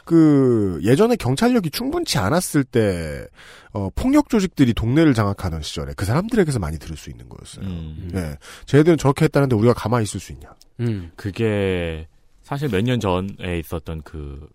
[0.07, 3.27] 그 예전에 경찰력이 충분치 않았을 때
[3.73, 7.65] 어, 폭력 조직들이 동네를 장악하던 시절에 그 사람들에게서 많이 들을 수 있는 거였어요.
[7.65, 8.09] 음.
[8.13, 8.35] 네.
[8.65, 10.55] 쟤들은 저렇게 했다는데 우리가 가만히 있을 수 있냐.
[10.79, 11.11] 음.
[11.17, 12.07] 그게
[12.41, 14.47] 사실 몇 년 전에 있었던 그,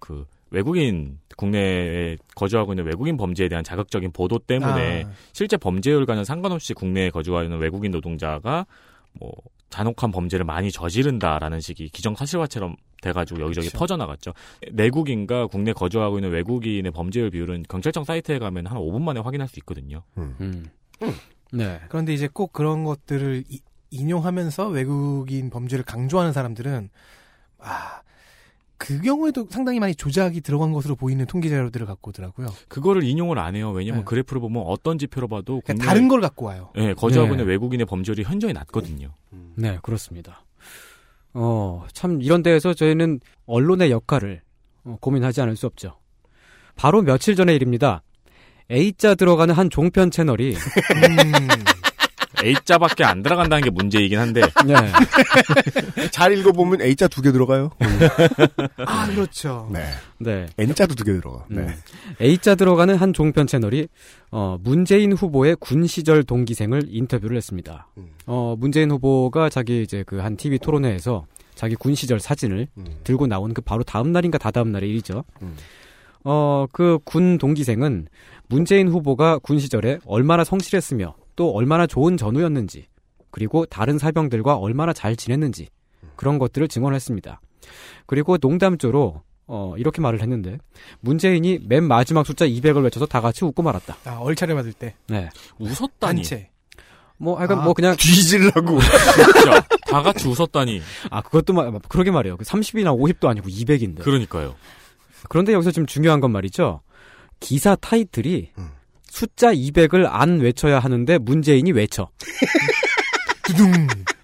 [0.00, 5.10] 그 외국인 국내에 거주하고 있는 외국인 범죄에 대한 자극적인 보도 때문에 아.
[5.32, 8.66] 실제 범죄율과는 상관없이 국내에 거주하는 외국인 노동자가
[9.12, 9.30] 뭐
[9.70, 13.78] 잔혹한 범죄를 많이 저지른다라는 식이 기정사실화처럼 돼가지고 여기저기 그쵸.
[13.78, 14.32] 퍼져나갔죠.
[14.72, 19.58] 내국인과 국내 거주하고 있는 외국인의 범죄율 비율은 경찰청 사이트에 가면 한 5분 만에 확인할 수
[19.60, 20.02] 있거든요.
[20.18, 20.66] 음.
[21.52, 21.80] 네.
[21.88, 26.90] 그런데 이제 꼭 그런 것들을 이- 인용하면서 외국인 범죄를 강조하는 사람들은
[27.58, 28.02] 아,
[28.76, 32.48] 그 경우에도 상당히 많이 조작이 들어간 것으로 보이는 통계 자료들을 갖고 오더라고요.
[32.68, 33.70] 그거를 인용을 안 해요.
[33.72, 34.04] 왜냐면 네.
[34.04, 36.70] 그래프를 보면 어떤 지표로 봐도 그러니까 국내 다른 걸 갖고 와요.
[36.76, 37.34] 예, 거주하고 네.
[37.34, 39.10] 있는 외국인의 범죄율이 현저히 낮거든요.
[39.60, 40.44] 네, 그렇습니다.
[41.34, 44.40] 어, 참, 이런 데에서 저희는 언론의 역할을
[44.84, 45.98] 어, 고민하지 않을 수 없죠.
[46.76, 48.02] 바로 며칠 전의 일입니다.
[48.70, 51.48] A자 들어가는 한 종편 채널이, 음,
[52.44, 54.74] A자밖에 안 들어간다는 게 문제이긴 한데 네,
[56.10, 57.70] 잘 읽어보면 A자 두 개 들어가요.
[58.86, 59.68] 아 그렇죠.
[59.72, 59.84] 네.
[60.18, 60.46] 네.
[60.58, 61.44] N자도 두 개 들어가.
[61.48, 61.60] 네.
[61.62, 61.74] 음.
[62.20, 63.88] A자 들어가는 한 종편 채널이,
[64.30, 67.88] 어, 문재인 후보의 군 시절 동기생을 인터뷰를 했습니다.
[67.98, 68.08] 음.
[68.26, 71.24] 어, 문재인 후보가 자기 이제 그 한 TV 토론회에서
[71.54, 72.86] 자기 군 시절 사진을 음.
[73.04, 75.24] 들고 나온 그 바로 다음 날인가 다다음 날의 일이죠.
[75.42, 75.56] 음.
[76.24, 78.06] 어, 그 군 동기생은
[78.48, 82.86] 문재인 후보가 군 시절에 얼마나 성실했으며 또 얼마나 좋은 전우였는지
[83.30, 85.68] 그리고 다른 사병들과 얼마나 잘 지냈는지
[86.16, 87.40] 그런 것들을 증언했습니다.
[88.06, 90.58] 그리고 농담조로 어, 이렇게 말을 했는데
[91.00, 93.96] 문재인이 맨 마지막 숫자 200을 외쳐서 다 같이 웃고 말았다.
[94.04, 94.94] 아, 얼차려 받을 때.
[95.08, 95.28] 네.
[95.58, 96.22] 웃었다니.
[96.22, 96.50] 단체.
[97.16, 98.78] 뭐 아, 뭐 그냥 뒤질라고.
[98.80, 100.80] 진짜 다 같이 웃었다니.
[101.10, 102.36] 아 그것도 마, 그러게 말이에요.
[102.38, 104.02] 30이나 50도 아니고 200인데.
[104.02, 104.54] 그러니까요.
[105.28, 106.80] 그런데 여기서 지금 중요한 건 말이죠.
[107.40, 108.70] 기사 타이틀이 음.
[109.10, 112.08] 숫자 200을 안 외쳐야 하는데 문재인이 외쳐.
[113.42, 113.72] 두둥.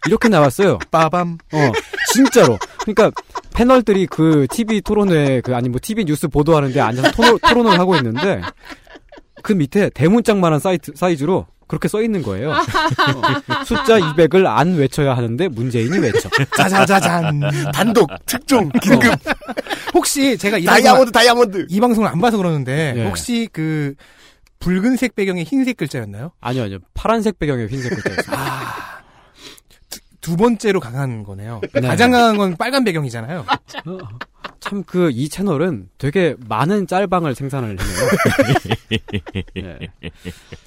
[0.07, 0.79] 이렇게 나왔어요.
[0.91, 1.37] 빠밤.
[1.53, 1.73] 어,
[2.13, 2.57] 진짜로.
[2.83, 3.11] 그러니까
[3.53, 8.41] 패널들이 그 TV 토론회 그 아니 뭐 TV 뉴스 보도하는데 앉아서 토론, 토론을 하고 있는데
[9.43, 12.53] 그 밑에 대문짝만한 사이트 사이즈로 그렇게 써 있는 거예요.
[12.53, 16.29] 어, 숫자 200을 안 외쳐야 하는데 문재인이 외쳐.
[16.57, 17.41] 짜자자잔.
[17.75, 19.13] 단독, 특종, 긴급,
[19.93, 21.67] 혹시 제가 이 방송을, 다이아몬드, 다이아몬드.
[21.69, 23.05] 이 방송을 안 봐서 그러는데 예.
[23.05, 23.95] 혹시 그
[24.67, 26.33] 붉은색 배경에 흰색 글자였나요?
[26.41, 26.79] 아니요, 아니요.
[26.95, 28.37] 파란색 배경에 흰색 글자였어요.
[28.37, 29.01] 아.
[29.89, 31.61] 두, 두 번째로 강한 거네요.
[31.73, 31.83] 네.
[31.83, 33.47] 가장 강한 건 빨간 배경이잖아요.
[34.59, 37.89] 참 그 이 채널은 되게 많은 짤방을 생산을 해요.
[39.57, 39.79] 예.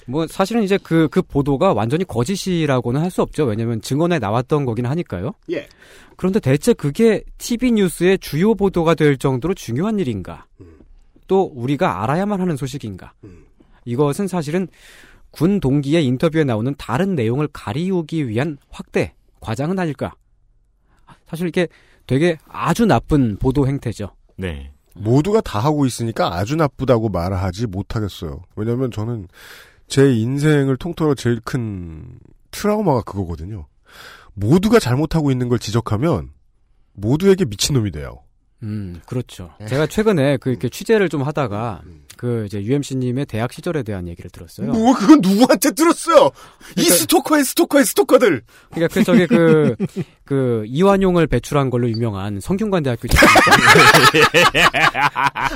[0.06, 3.44] 뭐 사실은 이제 그그 보도가 완전히 거짓이라고는 할 수 없죠.
[3.44, 5.32] 왜냐하면 증언에 나왔던 거긴 하니까요.
[5.52, 5.68] 예.
[6.16, 10.46] 그런데 대체 그게 TV 뉴스의 주요 보도가 될 정도로 중요한 일인가?
[11.26, 13.12] 또 우리가 알아야만 하는 소식인가?
[13.24, 13.44] 음.
[13.84, 14.68] 이것은 사실은
[15.30, 20.14] 군 동기의 인터뷰에 나오는 다른 내용을 가리우기 위한 확대 과장은 아닐까?
[21.26, 21.68] 사실 이게
[22.06, 24.10] 되게 아주 나쁜 보도 행태죠.
[24.36, 24.72] 네.
[24.94, 28.42] 모두가 다 하고 있으니까 아주 나쁘다고 말하지 못하겠어요.
[28.56, 29.28] 왜냐면 저는
[29.86, 32.18] 제 인생을 통틀어 제일 큰
[32.50, 33.66] 트라우마가 그거거든요.
[34.34, 36.30] 모두가 잘못하고 있는 걸 지적하면
[36.92, 38.24] 모두에게 미친놈이 돼요.
[38.62, 39.50] 음, 그렇죠.
[39.68, 41.82] 제가 최근에 그 이렇게 취재를 좀 하다가
[42.20, 44.72] 그 이제 UMC님의 대학 시절에 대한 얘기를 들었어요.
[44.72, 46.30] 뭐 그건 누구한테 들었어요?
[46.76, 48.42] 이 스토커의 스토커의 스토커들.
[48.70, 49.74] 그러니까 그 저기 그,
[50.26, 53.08] 그 이완용을 배출한 걸로 유명한 성균관 대학교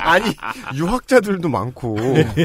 [0.01, 0.33] 아니
[0.75, 1.97] 유학자들도 많고.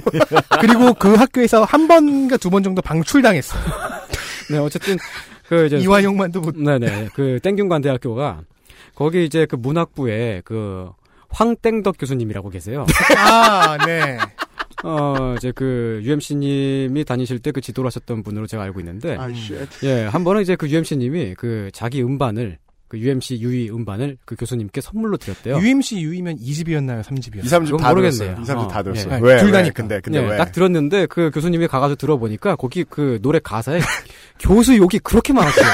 [0.60, 3.62] 그리고 그 학교에서 한 번인가 두번 정도 방출당했어요.
[4.50, 4.98] 네, 어쨌든
[5.48, 6.58] 그 이제 이완용만도 못.
[6.58, 8.42] 네네 그 땡균관 대학교가
[8.94, 10.90] 거기 이제 그 문학부에 그
[11.30, 12.86] 황땡덕 교수님이라고 계세요.
[13.16, 14.18] 아, 네.
[14.82, 19.66] 어 이제 그 UMC님이 다니실 때 그 지도를 하셨던 분으로 제가 알고 있는데 아, shit.
[19.82, 22.56] 예, 한 번은 이제 그 UMC님이 그 자기 음반을
[22.88, 25.58] 그 UMC 유이 음반을 그 교수님께 선물로 드렸대요.
[25.58, 27.02] UMC U이면 2집이었나요?
[27.04, 27.44] 3집이었나요?
[27.44, 28.34] 2, 3집 그건 다 모르겠네요.
[28.34, 28.40] 들었어요.
[28.40, 29.14] 2, 3집 다 어, 들었어요.
[29.14, 29.20] 예.
[29.22, 29.36] 왜?
[29.38, 29.52] 둘 왜?
[29.52, 29.74] 다니까.
[29.74, 30.36] 근데 근데 예, 왜?
[30.38, 33.80] 딱 들었는데 그 교수님이 가가지고 들어보니까 거기 그 노래 가사에
[34.40, 35.66] 교수 욕이 그렇게 많았어요.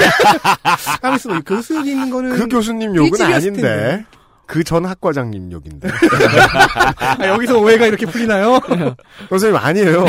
[1.01, 3.61] 하면서 교수 여기 있는 거는 그 교수님 욕은 일집이었을 아닌데.
[3.61, 4.05] 텐데.
[4.47, 5.89] 그 전 학과장님 욕인데.
[6.97, 8.59] 아, 여기서 오해가 이렇게 풀리나요?
[9.29, 10.05] 선생님 아니에요.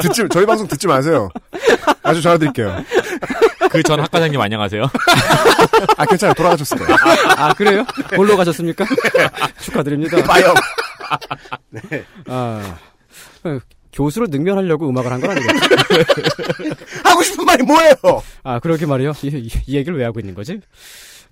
[0.00, 1.28] 듣지 저희 방송 듣지 마세요.
[2.02, 2.84] 아주 전화드릴게요.
[3.70, 4.84] 그 전 학과장님 안녕하세요.
[5.96, 6.34] 아 괜찮아요.
[6.34, 6.96] 돌아가셨을 거예요.
[7.36, 7.84] 아 그래요?
[8.14, 8.84] 뭘로 가셨습니까?
[9.60, 10.22] 축하드립니다.
[10.24, 10.54] 빠염.
[12.28, 12.76] 아
[13.44, 13.58] 어,
[13.92, 15.58] 교수를 능멸하려고 음악을 한 건 아니겠죠?
[17.04, 17.94] 하고 싶은 말이 뭐예요?
[18.42, 19.12] 아 그러게 말이요.
[19.22, 20.60] 이, 이- 이 얘기를 왜 하고 있는 거지?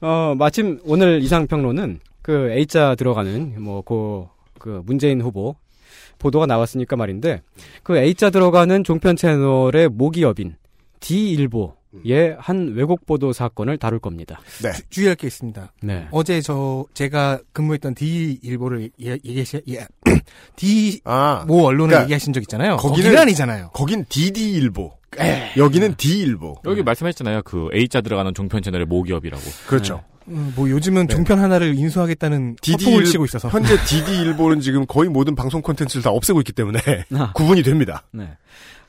[0.00, 4.26] 어 마침 오늘 이상평론은 그 A자 들어가는 뭐그
[4.58, 5.56] 그 문재인 후보
[6.18, 7.42] 보도가 나왔으니까 말인데
[7.82, 10.56] 그 A자 들어가는 종편 채널의 모기업인
[11.00, 14.40] D일보의 한 왜곡 보도 사건을 다룰 겁니다.
[14.62, 14.72] 네.
[14.72, 15.72] 주- 주의할 게 있습니다.
[15.82, 16.06] 네.
[16.10, 19.86] 어제 저 제가 근무했던 D 일보를 예- 얘기하시 예.
[20.56, 22.76] D 아 모 언론을 그러니까 얘기하신 적 있잖아요.
[22.76, 23.70] 거기는- 아니잖아요.
[23.72, 24.92] 거긴 DD일보.
[25.56, 26.56] 여기는 D일보.
[26.66, 27.42] 여기 말씀하셨잖아요.
[27.42, 29.42] 그 A자 들어가는 종편 채널의 모기업이라고.
[29.66, 30.04] 그렇죠.
[30.28, 32.56] 음, 뭐 요즘은 종편 하나를 인수하겠다는
[33.00, 36.78] 일- 치고 있어서 현재 DD일보는 지금 거의 모든 방송 콘텐츠를 다 없애고 있기 때문에
[37.14, 37.32] 아.
[37.34, 38.04] 구분이 됩니다.
[38.12, 38.28] 네.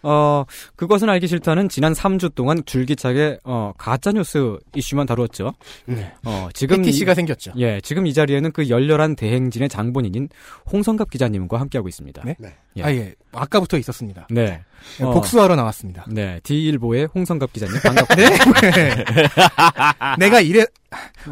[0.04, 5.54] 어, 그것은 알기 싫다는 지난 3주 동안 줄기차게, 어, 가짜 뉴스 이슈만 다루었죠.
[5.86, 6.12] 네.
[6.26, 6.78] 어, 지금.
[6.78, 7.52] PTC가 이- 생겼죠.
[7.58, 10.30] 예, 지금 이 자리에는 그 열렬한 대행진의 장본인인
[10.72, 12.24] 홍성갑 기자님과 함께하고 있습니다.
[12.26, 12.36] 네?
[12.40, 12.56] 네.
[12.78, 12.84] 예.
[12.84, 14.28] 아 예, 아까부터 있었습니다.
[14.30, 14.62] 네.
[15.00, 16.06] 예, 어, 복수하러 나왔습니다.
[16.10, 18.16] 네, D일보의 홍성갑 기자님 반갑습니다.
[18.72, 19.04] 네?
[20.20, 20.66] 내가 이래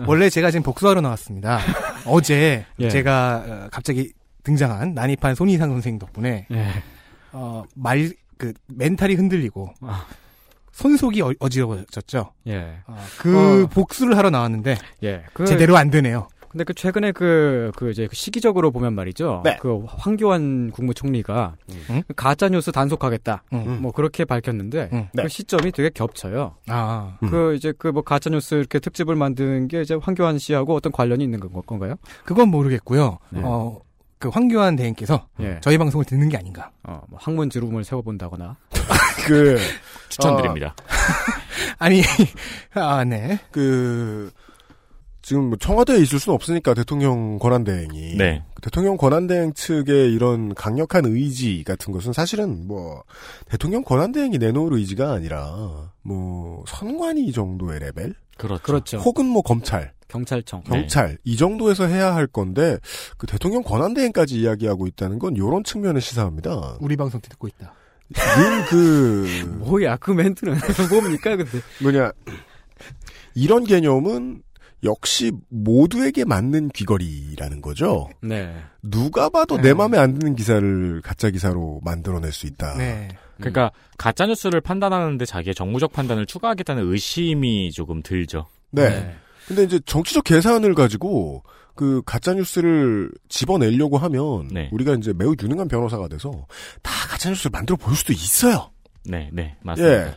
[0.06, 1.60] 원래 제가 지금 복수하러 나왔습니다.
[2.06, 2.90] 어제 예.
[2.90, 4.12] 제가 어, 갑자기
[4.44, 6.68] 등장한 난입한 손희상 선생님 덕분에 예.
[7.32, 10.06] 어, 말 그 멘탈이 흔들리고 아.
[10.72, 12.32] 손속이 어, 어지러워졌죠.
[12.48, 12.78] 예.
[12.88, 13.68] 어, 그 어.
[13.68, 15.24] 복수를 하러 나왔는데 예.
[15.34, 16.30] 그, 제대로 안 되네요.
[16.48, 19.42] 근데 그 최근에 그, 그 이제 그 시기적으로 보면 말이죠.
[19.46, 19.58] 네.
[19.62, 21.58] 그 황교안 국무총리가
[21.92, 22.02] 응?
[22.16, 23.44] 가짜 뉴스 단속하겠다.
[23.54, 23.82] 응.
[23.84, 25.10] 뭐 그렇게 밝혔는데 응.
[25.16, 25.28] 그 네.
[25.28, 26.56] 시점이 되게 겹쳐요.
[26.68, 27.30] 아 음.
[27.30, 31.24] 그 이제 그 뭐 가짜 뉴스 이렇게 특집을 만든 게 이제 황교안 씨하고 어떤 관련이
[31.24, 31.96] 있는 건- 건가요?
[32.26, 33.20] 그건 모르겠고요.
[33.30, 33.42] 네.
[33.44, 33.80] 어
[34.20, 35.60] 그 황교안 대행께서 예.
[35.62, 36.72] 저희 방송을 듣는 게 아닌가.
[36.84, 38.58] 어, 뭐 학문 지rum을 세워본다거나.
[39.26, 39.58] 그
[40.10, 40.76] 추천드립니다.
[41.80, 42.02] 아니,
[42.74, 43.40] 아, 네.
[43.52, 44.32] 그
[45.22, 48.44] 지금 뭐 청와대에 있을 수는 없으니까 대통령 권한대행이 네.
[48.56, 53.04] 그 대통령 권한대행 측의 이런 강력한 의지 같은 것은 사실은 뭐
[53.46, 58.64] 대통령 권한대행이 내놓을 의지가 아니라 뭐 선관위 정도의 레벨 그렇죠.
[58.64, 58.98] 그렇죠.
[59.00, 60.62] 혹은 뭐 검찰 경찰청.
[60.64, 62.78] 경찰 이 정도에서 해야 할 건데
[63.18, 66.78] 그 대통령 권한대행까지 이야기하고 있다는 건 이런 측면의 시사입니다.
[66.82, 67.74] 우리 방송 듣고 있다.
[68.14, 69.28] 늘 그
[69.60, 70.56] 뭐야 그 멘트는
[70.92, 71.60] 뭡니까 근데.
[71.82, 72.12] 뭐냐
[73.36, 74.42] 이런 개념은
[74.84, 78.10] 역시 모두에게 맞는 귀걸이라는 거죠.
[78.22, 78.56] 네.
[78.82, 79.62] 누가 봐도 네.
[79.64, 82.78] 내 마음에 안 드는 기사를 가짜 기사로 만들어낼 수 있다.
[82.78, 83.10] 네.
[83.38, 88.48] 그러니까 가짜 뉴스를 판단하는데 자기의 정무적 판단을 추가하겠다는 의심이 조금 들죠.
[88.72, 89.16] 네.
[89.50, 94.70] 근데 이제 정치적 계산을 가지고 그 가짜 뉴스를 집어내려고 하면 네.
[94.72, 96.46] 우리가 이제 매우 유능한 변호사가 돼서
[96.84, 98.70] 다 가짜 뉴스를 만들어 볼 수도 있어요.
[99.06, 100.08] 네, 네, 맞습니다.
[100.08, 100.16] 예.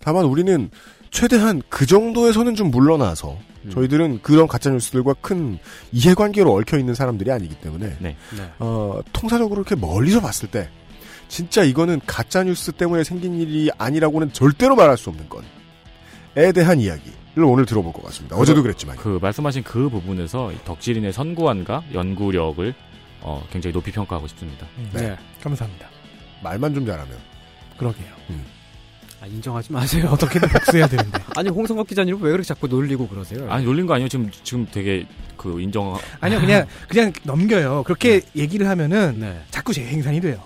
[0.00, 0.70] 다만 우리는
[1.10, 3.70] 최대한 그 정도에서는 좀 물러나서 음.
[3.70, 5.58] 저희들은 그런 가짜 뉴스들과 큰
[5.92, 8.16] 이해관계로 얽혀 있는 사람들이 아니기 때문에 네.
[8.36, 8.52] 네.
[8.58, 10.68] 어, 통사적으로 이렇게 멀리서 봤을 때
[11.28, 17.10] 진짜 이거는 가짜 뉴스 때문에 생긴 일이 아니라고는 절대로 말할 수 없는 건에 대한 이야기
[17.36, 18.36] 를 오늘 들어볼 것 같습니다.
[18.36, 22.74] 어제도 그랬지만 그 말씀하신 그 부분에서 이 덕질인의 선구안과 연구력을
[23.22, 24.66] 어, 굉장히 높이 평가하고 싶습니다.
[24.92, 25.16] 네.
[25.42, 25.88] 감사합니다.
[26.44, 27.16] 말만 좀 잘하면
[27.76, 28.14] 그러게요.
[29.20, 30.10] 아, 인정하지 마세요.
[30.12, 31.18] 어떻게든 복수해야 되는데.
[31.34, 33.50] 아니 홍성갑 기자님 왜 그렇게 자꾸 놀리고 그러세요?
[33.50, 34.08] 아니 놀린 거 아니에요?
[34.08, 35.96] 지금 지금 되게 그 인정.
[36.20, 37.84] 아니요, 그냥, 그냥 넘겨요.
[37.84, 39.40] 그렇게 얘기를 하면은 네.
[39.50, 40.42] 자꾸 제 행산이 돼요.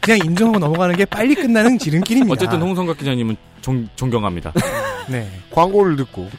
[0.00, 2.32] 그냥 인정하고 넘어가는 게 빨리 끝나는 지름길입니다.
[2.32, 4.52] 어쨌든 홍성각 기자님은 존, 존경합니다.
[5.08, 5.30] 네.
[5.50, 6.30] 광고를 듣고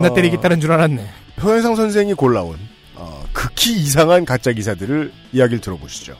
[0.00, 1.08] 나 어, 때리겠다는 줄 알았네.
[1.36, 2.56] 표현상 선생이 골라온
[2.94, 6.16] 어, 극히 이상한 가짜 기사들을 이야기를 들어보시죠.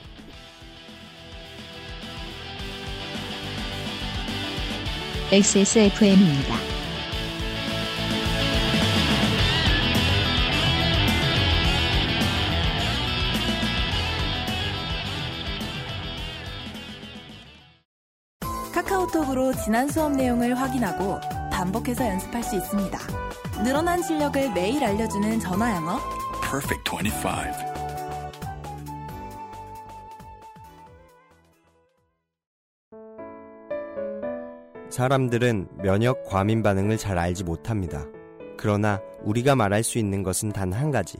[5.32, 6.73] XSFM입니다.
[19.14, 21.20] 카카오톡으로 지난 수업 내용을 확인하고
[21.52, 22.98] 반복해서 연습할 수 있습니다.
[23.62, 25.98] 늘어난 실력을 매일 알려주는 전화 영어.
[26.42, 27.28] Perfect 25.
[34.90, 38.04] 사람들은 면역 과민 반응을 잘 알지 못합니다.
[38.56, 41.18] 그러나 우리가 말할 수 있는 것은 단 한 가지.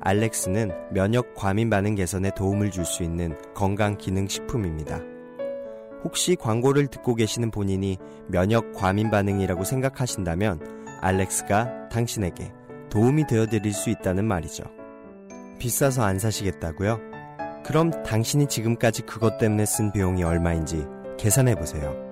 [0.00, 5.15] 알렉스는 면역 과민 반응 개선에 도움을 줄 수 있는 건강 기능 식품입니다.
[6.04, 12.52] 혹시 광고를 듣고 계시는 본인이 면역 과민 반응이라고 생각하신다면 알렉스가 당신에게
[12.90, 14.64] 도움이 되어 드릴 수 있다는 말이죠.
[15.58, 17.00] 비싸서 안 사시겠다고요?
[17.64, 20.86] 그럼 당신이 지금까지 그것 때문에 쓴 비용이 얼마인지
[21.18, 22.05] 계산해 보세요.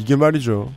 [0.00, 0.72] 이게 말이죠.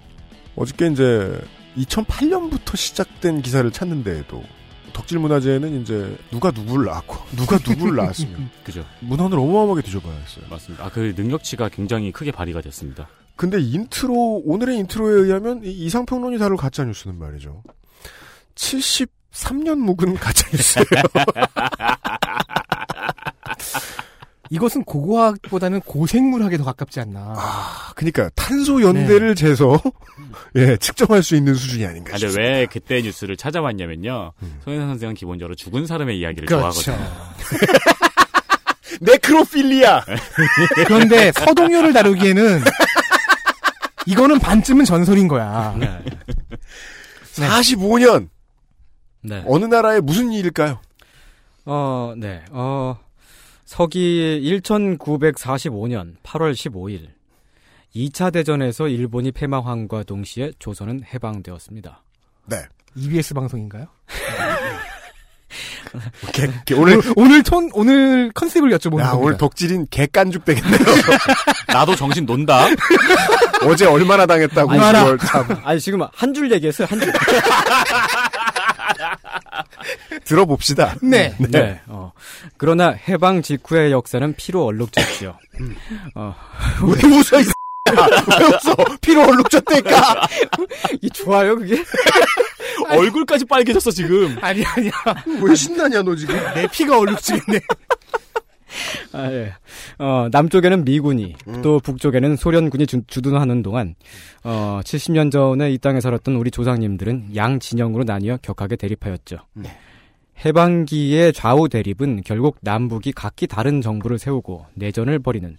[0.56, 1.42] 어저께 이제
[1.78, 4.44] 2008년부터 시작된 기사를 찾는데도
[4.92, 8.86] 덕질 문화재는 이제 누가 누구를 낳았고 누가 누구를 낳았으면 그죠.
[9.00, 10.46] 문헌을 어마어마하게 뒤져봐야 했어요.
[10.50, 10.86] 맞습니다.
[10.86, 13.08] 아, 그 능력치가 굉장히 크게 발휘가 됐습니다.
[13.36, 17.64] 근데 인트로 오늘의 intro에 의하면 이 이상평론이 다룰 가짜 뉴스는 말이죠.
[18.54, 20.86] 73년 묵은 가짜 뉴스예요.
[24.54, 27.34] 이것은 고고학보다는 고생물학에 더 가깝지 않나.
[27.36, 29.82] 아, 그러니까 탄소 연대를 재서
[30.56, 32.50] 예 측정할 수 있는 수준이 아닌가 아, 근데 싶습니다.
[32.52, 32.54] 음.
[32.54, 34.34] 왜 그때 뉴스를 찾아봤냐면요.
[34.64, 36.82] 송현상 선생은 기본적으로 죽은 사람의 이야기를 그렇죠.
[36.84, 37.10] 좋아하거든요.
[39.02, 40.02] 네크로필리아.
[40.86, 42.62] 그런데 서동요를 다루기에는
[44.06, 45.76] 이거는 반쯤은 전설인 거야.
[45.80, 46.00] 네.
[47.38, 48.30] 45년
[49.22, 49.44] 네.
[49.48, 50.80] 어느 나라의 무슨 일일까요?
[51.66, 52.44] 어, 네.
[52.52, 53.00] 어,
[53.74, 57.08] 서기 1945년 8월 15일
[57.96, 62.04] 2차 대전에서 일본이 패망함과 동시에 조선은 해방되었습니다.
[62.46, 62.58] 네.
[62.96, 63.88] EBS 방송인가요?
[66.34, 69.16] 개, 개, 오늘 오늘 톤 오늘 컨셉을 여쭤보는 야, 겁니다.
[69.16, 70.78] 오늘 덕질인 개깐죽 되겠네요.
[71.68, 72.68] 나도 정신 논다.
[73.68, 76.88] 어제 얼마나 당했다고 아니, 그걸 참 아니 지금 한 줄 얘기했어요.
[76.90, 77.12] 한 줄.
[80.26, 80.96] 들어봅시다.
[81.02, 81.36] 네.
[81.40, 81.80] 네.
[81.88, 82.12] 어.
[82.58, 85.38] 그러나 해방 직후의 역사는 피로 얼룩졌지요.
[86.16, 86.36] 어,
[86.84, 87.46] 왜 웃어 이?
[87.92, 88.98] 왜 웃어?
[89.02, 90.28] 피로 얼룩졌다니까.
[91.02, 91.84] 이 좋아요 그게?
[92.90, 94.38] 얼굴까지 빨개졌어 지금.
[94.42, 94.92] 아니 아니야.
[95.42, 96.36] 왜 신나냐 너 지금?
[96.56, 97.60] 내 피가 얼룩지겠네.
[99.12, 99.54] 아, 예.
[100.00, 101.62] 어, 남쪽에는 미군이, 음.
[101.62, 103.96] 또 북쪽에는 소련군이 주, 주둔하는 동안,
[104.44, 109.38] 어, 70년 전에 이 땅에 살았던 우리 조상님들은 양 진영으로 나뉘어 격하게 대립하였죠.
[109.54, 109.70] 네.
[110.46, 115.58] 해방기의 좌우 대립은 결국 남북이 각기 다른 정부를 세우고 내전을 벌이는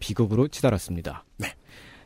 [0.00, 1.24] 비극으로 치달았습니다.
[1.38, 1.52] 네.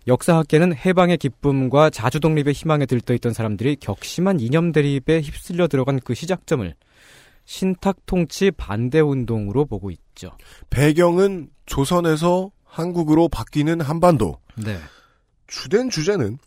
[0.07, 6.74] 역사학계는 해방의 기쁨과 자주 독립의 희망에 들떠있던 사람들이 격심한 이념 대립에 휩쓸려 들어간 그 시작점을
[7.44, 10.31] 신탁 통치 반대 운동으로 보고 있 죠.
[10.69, 14.39] 배경은 조선에서 한국으로 바뀌는 한반도.
[14.55, 14.79] 네.
[15.47, 16.39] 주된 주제는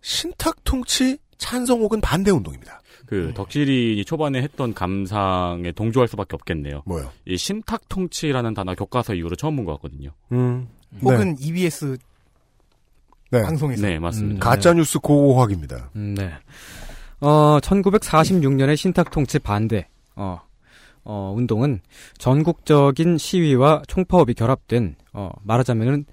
[0.00, 2.80] 신탁 통치 찬성 혹은 반대 운동입니다.
[3.06, 6.82] 그 덕질인이 초반에 했던 감상에 동조할 수밖에 없겠네요.
[6.86, 7.10] 뭐요?
[7.24, 10.10] 이 신탁 통치라는 단어 교과서 이후로 처음 본 것 같거든요.
[10.32, 10.68] 음.
[11.02, 11.96] 혹은 EBS
[13.30, 13.42] 네.
[13.42, 14.40] 방송에서 네, 맞습니다.
[14.44, 15.90] 가짜 뉴스 고고학입니다.
[15.96, 16.32] 음, 네.
[17.20, 20.40] 어, 1946년의 신탁 통치 반대 어,
[21.04, 21.80] 어, 운동은
[22.18, 26.04] 전국적인 시위와 총파업이 결합된 어, 말하자면은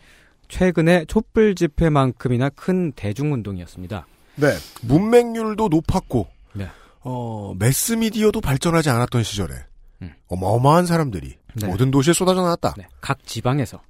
[0.47, 4.08] 최근의 촛불 집회만큼이나 큰 대중 운동이었습니다.
[4.36, 4.47] 네.
[4.84, 6.67] 문맹률도 높았고, 네.
[7.02, 9.56] 어, 매스미디어도 발전하지 않았던 시절에,
[10.04, 10.13] 음.
[10.28, 11.67] 어마어마한 사람들이 네.
[11.67, 12.76] 모든 도시에 쏟아져 나왔다.
[13.02, 13.82] 각 지방에서.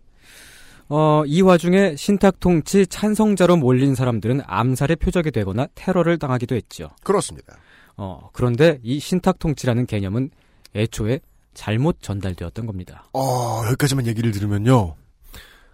[0.90, 6.90] 어, 이 와중에 신탁 통치 찬성자로 몰린 사람들은 암살의 표적이 되거나 테러를 당하기도 했죠.
[7.04, 7.58] 그렇습니다.
[7.98, 10.32] 어, 그런데 이 신탁 통치라는 개념은
[10.78, 11.20] 애초에
[11.54, 13.06] 잘못 전달되었던 겁니다.
[13.14, 14.96] 어, 여기까지만 얘기를 들으면요.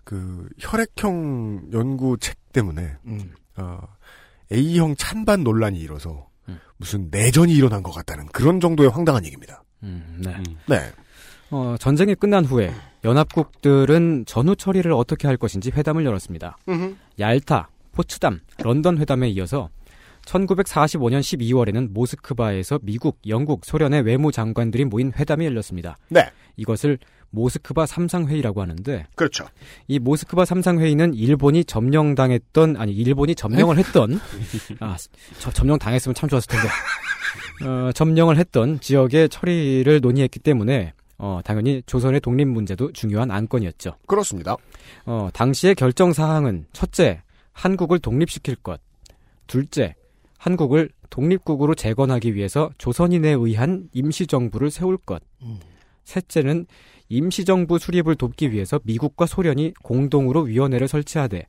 [0.03, 3.33] 그, 혈액형 연구 책 때문에, 음.
[3.57, 3.79] 어,
[4.51, 6.59] A형 찬반 논란이 일어서, 음.
[6.77, 9.63] 무슨 내전이 일어난 것 같다는 그런 정도의 황당한 얘기입니다.
[9.83, 10.35] 음, 네.
[10.67, 10.91] 네.
[11.51, 16.57] 어, 전쟁이 끝난 후에 연합국들은 전후 처리를 어떻게 할 것인지 회담을 열었습니다.
[16.67, 16.95] 음흠.
[17.19, 19.69] 얄타, 포츠담, 런던 회담에 이어서
[20.25, 25.97] 1945년 12월에는 모스크바에서 미국, 영국, 소련의 외무장관들이 모인 회담이 열렸습니다.
[26.09, 26.29] 네.
[26.57, 26.97] 이것을
[27.33, 29.45] 모스크바 삼상회의라고 하는데 그렇죠.
[29.87, 34.19] 이 모스크바 삼상회의는 일본이 점령당했던 아니 일본이 점령을 했던
[34.79, 34.95] 아
[35.39, 36.67] 저, 점령 당했으면 참 좋았을 텐데
[37.65, 43.95] 어, 점령을 했던 지역의 처리를 논의했기 때문에 어, 당연히 조선의 독립 문제도 중요한 안건이었죠.
[44.05, 44.55] 그렇습니다.
[45.05, 48.79] 어, 당시의 결정 사항은 첫째 한국을 독립시킬 것,
[49.47, 49.95] 둘째
[50.43, 55.23] 한국을 독립국으로 재건하기 위해서 조선인에 의한 임시정부를 세울 것,
[56.03, 56.65] 셋째는
[57.07, 61.47] 임시정부 수립을 돕기 위해서 미국과 소련이 공동으로 위원회를 설치하되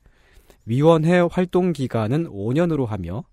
[0.64, 3.24] 위원회 활동 기간은 5년으로 하며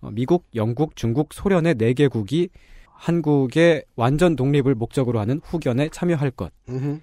[0.00, 2.50] 어, 미국, 영국, 중국, 소련의 4개국이
[2.90, 6.52] 한국의 완전 독립을 목적으로 하는 후견에 참여할 것.
[6.68, 7.00] 음흠.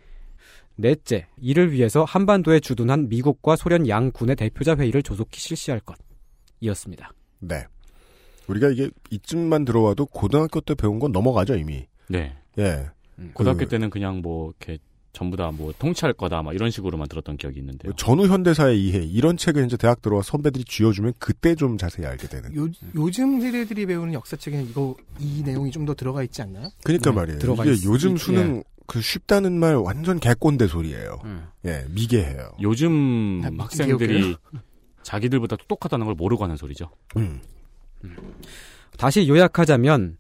[0.75, 5.97] 넷째, 이를 위해서 한반도에 주둔한 미국과 소련 양군의 대표자 회의를 조속히 실시할 것.
[6.59, 7.11] 이었습니다.
[7.39, 7.65] 네.
[8.47, 11.85] 우리가 이게 이쯤만 들어와도 고등학교 때 배운 건 넘어가죠, 이미.
[12.09, 12.35] 네.
[12.59, 12.87] 예.
[13.33, 14.79] 고등학교 그- 때는 그냥 뭐 이렇게
[15.13, 17.93] 전부 다 뭐 통치할 거다 막 이런 식으로만 들었던 기억이 있는데요.
[17.95, 22.55] 전후 현대사의 이해 이런 책을 이제 대학 들어와 선배들이 쥐어주면 그때 좀 자세히 알게 되는.
[22.55, 26.69] 요, 요즘 세대들이 배우는 역사책에는 이거 이 내용이 좀 더 들어가 있지 않나요?
[26.83, 27.39] 그러니까 네, 말이에요.
[27.39, 28.63] 들어가 이게 있- 요즘 이- 수능 예.
[28.87, 31.19] 그 쉽다는 말 완전 개꼰대 소리예요.
[31.25, 31.45] 음.
[31.65, 32.53] 예, 미개해요.
[32.61, 34.35] 요즘 아, 막 학생들이?
[35.03, 36.89] 자기들보다 똑똑하다는 걸 모르고 하는 소리죠.
[37.17, 37.39] 음.
[38.97, 40.17] 다시 요약하자면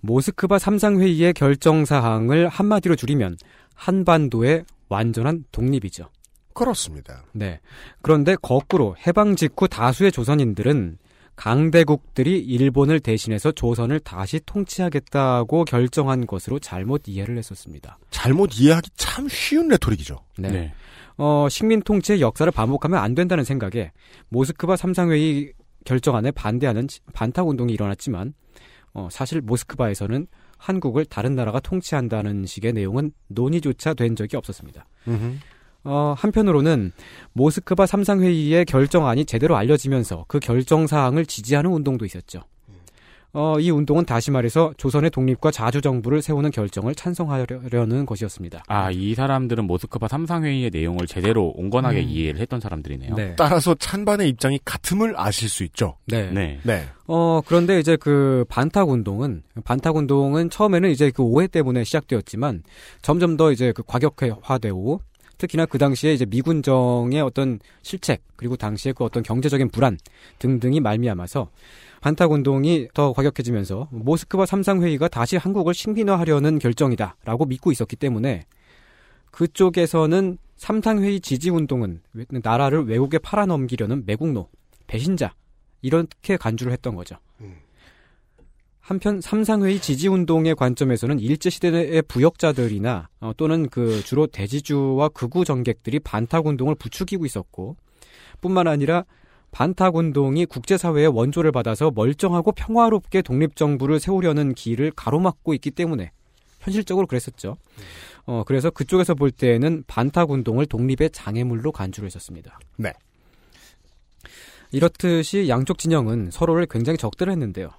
[0.00, 3.36] 모스크바 삼상회의의 결정 사항을 한마디로 줄이면
[3.74, 6.08] 한반도의 완전한 독립이죠.
[6.52, 7.24] 그렇습니다.
[7.32, 7.60] 네.
[8.02, 10.98] 그런데 거꾸로 해방 직후 다수의 조선인들은
[11.36, 17.98] 강대국들이 일본을 대신해서 조선을 다시 통치하겠다고 결정한 것으로 잘못 이해를 했었습니다.
[18.10, 20.16] 잘못 이해하기 참 쉬운 레토릭이죠.
[20.38, 20.72] 네.
[21.16, 23.90] 어, 식민 통치의 역사를 반복하면 안 된다는 생각에
[24.28, 25.52] 모스크바 삼상회의
[25.84, 28.34] 결정안에 반대하는 지- 반탁 운동이 일어났지만
[28.92, 30.26] 어, 사실 모스크바에서는
[30.58, 34.86] 한국을 다른 나라가 통치한다는 식의 내용은 논의조차 된 적이 없었습니다.
[35.84, 36.92] 어, 한편으로는
[37.34, 42.40] 모스크바 삼상회의의 결정안이 제대로 알려지면서 그 결정 사항을 지지하는 운동도 있었죠.
[43.36, 48.62] 어, 이 운동은 다시 말해서 조선의 독립과 자주정부를 세우는 결정을 찬성하려는 것이었습니다.
[48.68, 52.08] 아, 이 사람들은 모스크바 삼상회의의 내용을 제대로 온건하게 음.
[52.08, 53.16] 이해를 했던 사람들이네요.
[53.16, 53.34] 네.
[53.36, 55.96] 따라서 찬반의 입장이 같음을 아실 수 있죠.
[56.06, 56.30] 네.
[56.30, 56.60] 네.
[56.62, 56.84] 네.
[57.08, 62.62] 어, 그런데 이제 그 반탁 운동은, 반탁 운동은 처음에는 이제 그 오해 때문에 시작되었지만
[63.02, 65.00] 점점 더 이제 그 과격화되고
[65.38, 69.98] 특히나 그 당시에 이제 미군정의 어떤 실책 그리고 당시에 그 어떤 경제적인 불안
[70.38, 71.48] 등등이 말미암아서
[72.04, 78.44] 반탁 운동이 더 과격해지면서 모스크바 삼상회의가 다시 한국을 식민화하려는 결정이다라고 믿고 있었기 때문에
[79.30, 84.50] 그쪽에서는 삼상회의 지지 운동은 나라를 외국에 팔아넘기려는 매국노,
[84.86, 85.32] 배신자
[85.80, 87.16] 이렇게 간주를 했던 거죠.
[88.80, 96.00] 한편 삼상회의 지지 운동의 관점에서는 일제 시대의 부역자들이나 어, 또는 그 주로 대지주와 극우 정객들이
[96.00, 97.76] 반탁 운동을 부추기고 있었고
[98.42, 99.06] 뿐만 아니라
[99.54, 106.10] 반탁운동이 국제사회의 원조를 받아서 멀쩡하고 평화롭게 독립정부를 세우려는 길을 가로막고 있기 때문에
[106.58, 107.56] 현실적으로 그랬었죠.
[108.26, 112.58] 어, 그래서 그쪽에서 볼 때에는 반탁운동을 독립의 장애물로 간주를 했었습니다.
[112.76, 112.92] 네.
[114.72, 117.70] 이렇듯이 양쪽 진영은 서로를 굉장히 적대를 했는데요.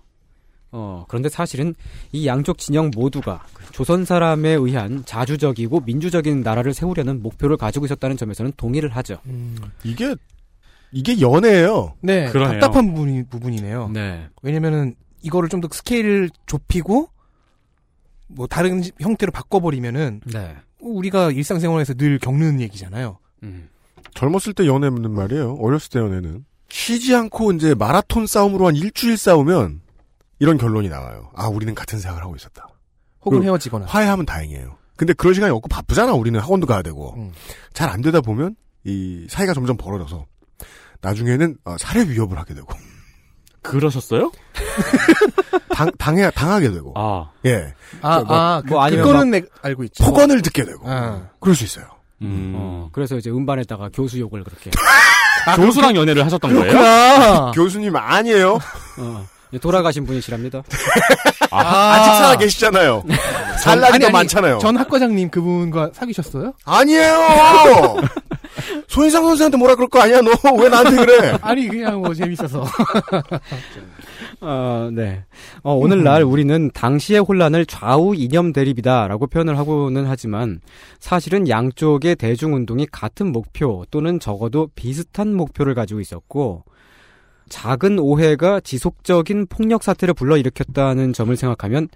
[0.72, 1.76] 어, 그런데 사실은
[2.14, 8.16] 이 양쪽 진영 모두가 그 조선 사람에 의한 자주적이고 민주적인 나라를 세우려는 목표를 가지고 있었다는
[8.16, 9.18] 점에서는 동의를 하죠.
[9.84, 10.16] 이게
[10.96, 11.94] 이게 연애예요.
[12.02, 12.60] 네, 그러네요.
[12.60, 13.90] 답답한 부분이, 부분이네요.
[13.90, 14.28] 네.
[14.42, 17.10] 왜냐면은 이거를 좀 더 스케일을 좁히고
[18.28, 20.56] 뭐 다른 형태로 바꿔버리면은 네.
[20.80, 23.18] 우리가 일상생활에서 늘 겪는 얘기잖아요.
[23.44, 23.70] 음.
[24.14, 25.56] 젊었을 때 연애는 말이에요.
[25.60, 29.82] 어렸을 때 연애는 쉬지 않고 이제 마라톤 싸움으로 한 일주일 싸우면
[30.40, 31.30] 이런 결론이 나와요.
[31.36, 32.68] 아, 우리는 같은 생각을 하고 있었다.
[33.26, 33.86] 혹은 헤어지거나.
[33.88, 34.78] 화해하면 다행이에요.
[34.96, 36.14] 근데 그럴 시간이 없고 바쁘잖아.
[36.14, 37.14] 우리는 학원도 가야 되고.
[37.18, 37.32] 음.
[37.74, 40.26] 잘안 되다 보면 이 사이가 점점 벌어져서
[41.06, 42.68] 나중에는 어, 살해 위협을 하게 되고
[43.62, 44.32] 그러셨어요?
[45.70, 47.30] 당 당해 당하게 되고 아.
[47.46, 47.74] 예.
[48.02, 50.04] 아, 뭐, 아, 그, 뭐 아니면 그거는 막 내, 알고 있죠.
[50.04, 51.30] 폭언을 듣게 되고 아.
[51.40, 51.86] 그럴 수 있어요.
[52.22, 52.54] 음.
[52.56, 54.72] 어, 그래서 이제 음반에다가 교수 욕을 그렇게.
[55.58, 56.72] 교수랑 연애를 하셨던 거예요?
[56.72, 57.52] 그렇구나.
[57.54, 58.54] 교수님 아니에요.
[58.98, 59.28] 어,
[59.60, 60.64] 돌아가신 분이시랍니다.
[61.52, 63.04] 아, 아 직 살아 계시잖아요.
[63.64, 64.60] 살 날이 더 많잖아요.
[64.60, 66.54] 전 학과장님 그분과 사귀셨어요?
[66.66, 67.96] 아니에요.
[68.88, 70.22] 손희상 선수한테 뭐라 그럴 거 아니야.
[70.22, 71.38] 너 왜 나한테 그래?
[71.42, 72.66] 아니 그냥 뭐 재밌어서.
[74.42, 75.24] 어, 네.
[75.64, 80.60] 어, 오늘날 우리는 당시의 혼란을 좌우 이념 대립이다라고 표현을 하고는 하지만
[81.00, 86.64] 사실은 양쪽의 대중운동이 같은 목표 또는 적어도 비슷한 목표를 가지고 있었고
[87.50, 91.88] 작은 오해가 지속적인 폭력 사태를 불러일으켰다는 점을 생각하면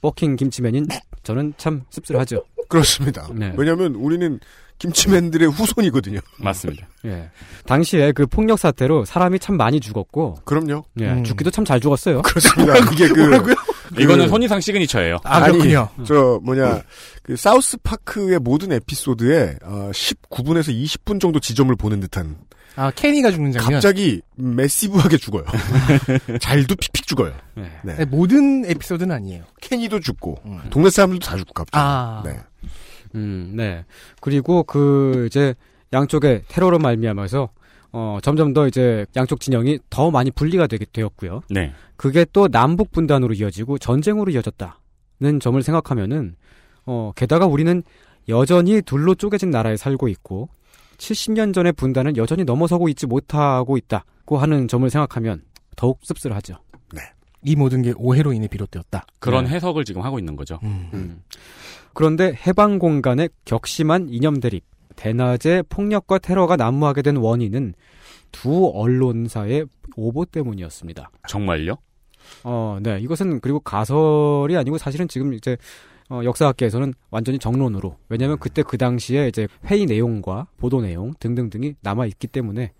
[0.00, 0.86] 버킹 김치맨인
[1.22, 2.44] 저는 참 씁쓸하죠.
[2.68, 3.28] 그렇습니다.
[3.34, 3.52] 네.
[3.56, 4.38] 왜냐하면 우리는
[4.78, 6.20] 김치맨들의 후손이거든요.
[6.38, 6.86] 맞습니다.
[7.04, 7.30] 예.
[7.66, 10.84] 당시에 그 폭력 사태로 사람이 참 많이 죽었고 그럼요.
[11.00, 11.24] 예, 음.
[11.24, 12.22] 죽기도 참 잘 죽었어요.
[12.22, 12.74] 그렇습니다.
[12.86, 13.54] 그게 그
[14.00, 15.16] 이거는 손이상 시그니처예요.
[15.24, 15.88] 아, 아니, 그렇군요.
[16.06, 16.82] 저 뭐냐
[17.22, 22.36] 그 사우스 파크의 모든 에피소드에 어, 19분에서 20분 정도 지점을 보는 듯한
[22.76, 23.72] 아 케니가 죽는 장면.
[23.72, 25.44] 갑자기 매시브하게 죽어요.
[26.40, 27.32] 잘도 픽픽 죽어요.
[27.54, 27.70] 네.
[27.82, 27.96] 네.
[27.96, 29.44] 네, 모든 에피소드는 아니에요.
[29.60, 30.60] 케니도 죽고 음.
[30.70, 31.82] 동네 사람들도 다 죽고 갑자기.
[31.82, 32.22] 아.
[32.24, 32.38] 네.
[33.14, 33.84] 음, 네.
[34.20, 35.54] 그리고 그 이제
[35.92, 37.48] 양쪽의 테러로 말미암아서
[37.90, 41.42] 어 점점 더 이제 양쪽 진영이 더 많이 분리가 되게 되었고요.
[41.50, 41.72] 네.
[41.96, 46.36] 그게 또 남북 분단으로 이어지고 전쟁으로 이어졌다는 점을 생각하면은
[46.84, 47.82] 어 게다가 우리는
[48.28, 50.50] 여전히 둘로 쪼개진 나라에 살고 있고
[50.98, 55.42] 70년 전의 분단은 여전히 넘어서고 있지 못하고 있다고 하는 점을 생각하면
[55.76, 56.58] 더욱 씁쓸하죠.
[57.42, 59.06] 이 모든 게 오해로 인해 비롯되었다.
[59.20, 59.50] 그런 네.
[59.50, 60.58] 해석을 지금 하고 있는 거죠.
[60.62, 60.90] 음.
[60.92, 61.22] 음.
[61.94, 64.64] 그런데 해방 공간의 격심한 이념 대립,
[64.96, 67.74] 대낮에 폭력과 테러가 난무하게 된 원인은
[68.32, 71.10] 두 언론사의 오보 때문이었습니다.
[71.28, 71.76] 정말요?
[72.44, 72.98] 어, 네.
[73.00, 75.56] 이것은 그리고 가설이 아니고 사실은 지금 이제
[76.10, 82.06] 어, 역사학계에서는 완전히 정론으로 왜냐하면 그때 그 당시에 이제 회의 내용과 보도 내용 등등등이 남아
[82.06, 82.72] 있기 때문에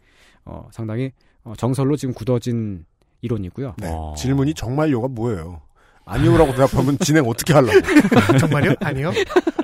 [0.44, 1.12] 어, 상당히
[1.44, 2.84] 어, 정설로 지금 굳어진
[3.20, 3.74] 이론이고요.
[3.78, 3.88] 네.
[3.90, 4.14] 어.
[4.16, 5.60] 질문이 정말요가 뭐예요?
[6.08, 7.72] 아니요라고 대답하면 진행 어떻게 하려고?
[8.38, 8.74] 정말요?
[8.80, 9.12] 아니요.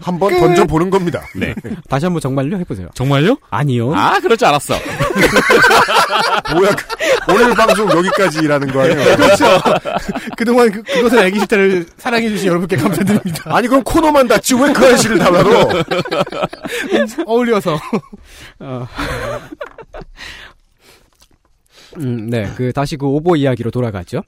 [0.03, 1.22] 한번 던져 보는 겁니다.
[1.34, 1.55] 네.
[1.88, 2.88] 다시 한번 정말요 해보세요.
[2.95, 3.36] 정말요?
[3.51, 3.95] 아니요.
[3.95, 4.74] 아, 그럴 줄 알았어.
[6.55, 6.70] 뭐야?
[6.74, 9.16] 그- 오늘 방송 여기까지라는 거 아니에요?
[9.16, 9.47] 그렇죠.
[10.36, 13.57] 그동안 그, 그것을 알기 싫다를 사랑해주신 여러분께 감사드립니다.
[13.57, 15.51] 아니 그럼 코너만 닫지 왜 그 아저씨를 달아도?
[17.26, 17.78] 어울려서.
[18.61, 18.86] 어.
[21.99, 22.51] 음, 네.
[22.57, 24.22] 그, 다시 그 오보 이야기로 돌아가죠.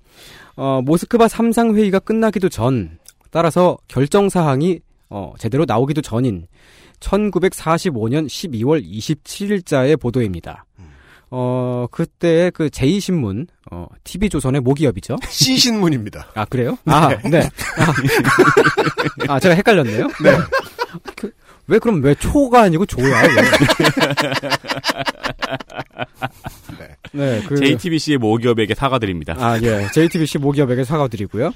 [0.57, 2.99] 어, 모스크바 삼상 회의가 끝나기도 전,
[3.31, 6.47] 따라서 결정 사항이, 어, 제대로 나오기도 전인
[7.01, 10.65] 1945년 12월 27일자의 보도입니다.
[11.31, 15.17] 어, 그때 그 제2신문, 어, TV조선의 모기업이죠.
[15.29, 16.29] C 신문입니다.
[16.35, 16.79] 아, 그래요?
[16.87, 17.41] 아, 네.
[19.29, 20.07] 아, 아, 제가 헷갈렸네요?
[20.07, 20.39] 네.
[21.17, 21.31] 그,
[21.69, 23.23] 왜 그럼 왜 초가 아니고 조야?
[23.23, 23.29] 왜?
[27.13, 29.35] 네, 그 JTBC의 모기업에게 사과드립니다.
[29.39, 29.87] 아, 예.
[29.93, 31.53] JTBC 모기업에게 사과드리고요.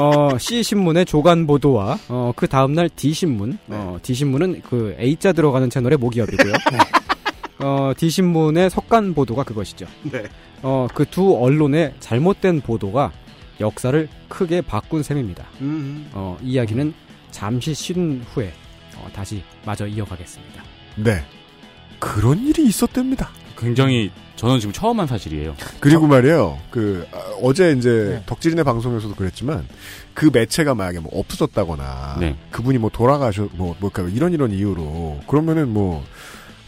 [0.00, 5.98] 어, C신문의 조간 보도와, 어, 그 다음 날 D신문, 어, D신문은 그 A자 들어가는 채널의
[5.98, 6.52] 모기업이고요.
[7.62, 9.86] 어, D신문의 석간 보도가 그것이죠.
[10.04, 10.22] 네.
[10.62, 13.10] 어, 그 두 언론의 잘못된 보도가
[13.58, 15.44] 역사를 크게 바꾼 셈입니다.
[15.60, 16.08] 음.
[16.12, 16.94] 어, 이 이야기는
[17.30, 18.52] 잠시 쉰 후에,
[19.00, 20.62] 어, 다시 마저 이어가겠습니다.
[20.96, 21.24] 네.
[21.98, 23.30] 그런 일이 있었답니다.
[23.56, 25.54] 굉장히 저는 지금 처음 한 사실이에요.
[25.80, 26.58] 그리고 말이에요.
[26.70, 28.22] 그 아, 어제 이제 네.
[28.24, 29.68] 덕질인의 방송에서도 그랬지만
[30.14, 32.36] 그 매체가 만약에 뭐 없어졌다거나 네.
[32.50, 36.02] 그분이 뭐 돌아가셔 뭐 뭐까 이런 이런 이유로 그러면은 뭐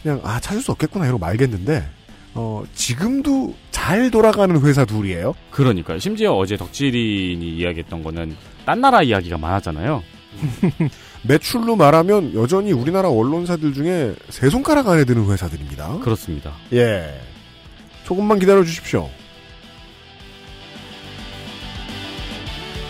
[0.03, 1.83] 그냥 아 찾을 수 없겠구나 이러고 말겠는데
[2.35, 5.33] 어 지금도 잘 돌아가는 회사 둘이에요.
[5.49, 10.03] 그러니까 심지어 어제 덕질인이 이야기했던 거는 딴 나라 이야기가 많았잖아요.
[11.23, 15.99] 매출로 말하면 여전히 우리나라 언론사들 중에 세 손가락 안에 드는 회사들입니다.
[15.99, 16.53] 그렇습니다.
[16.73, 17.19] 예.
[18.03, 19.09] 조금만 기다려 주십시오.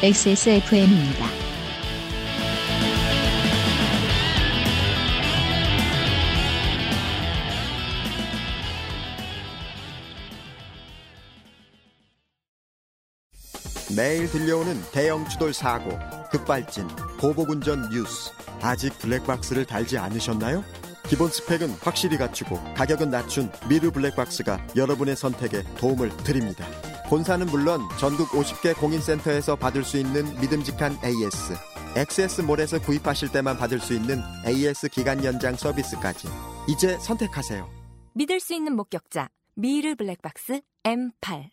[0.02, 1.43] XSFM입니다.
[13.96, 15.92] 매일 들려오는 대형 추돌 사고,
[16.32, 16.88] 급발진,
[17.20, 18.32] 보복운전 뉴스.
[18.62, 20.64] 아직 블랙박스를 달지 않으셨나요?
[21.08, 26.66] 기본 스펙은 확실히 갖추고 가격은 낮춘 미르 블랙박스가 여러분의 선택에 도움을 드립니다.
[27.10, 31.54] 본사는 물론 전국 50개 공인센터에서 받을 수 있는 믿음직한 AS,
[31.96, 36.28] XS몰에서 구입하실 때만 받을 수 있는 AS 기간 연장 서비스까지.
[36.68, 37.70] 이제 선택하세요.
[38.16, 41.53] 믿을 수 있는 목격자 미르 블랙박스 M8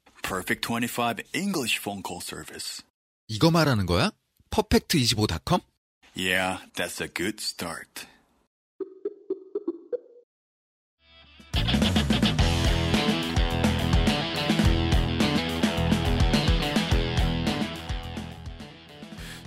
[0.21, 2.83] Perfect 25 English phone call service.
[3.27, 4.11] 이거 말하는 거야?
[4.51, 5.61] 퍼펙트25.com?
[6.15, 8.05] Yeah, that's a good start.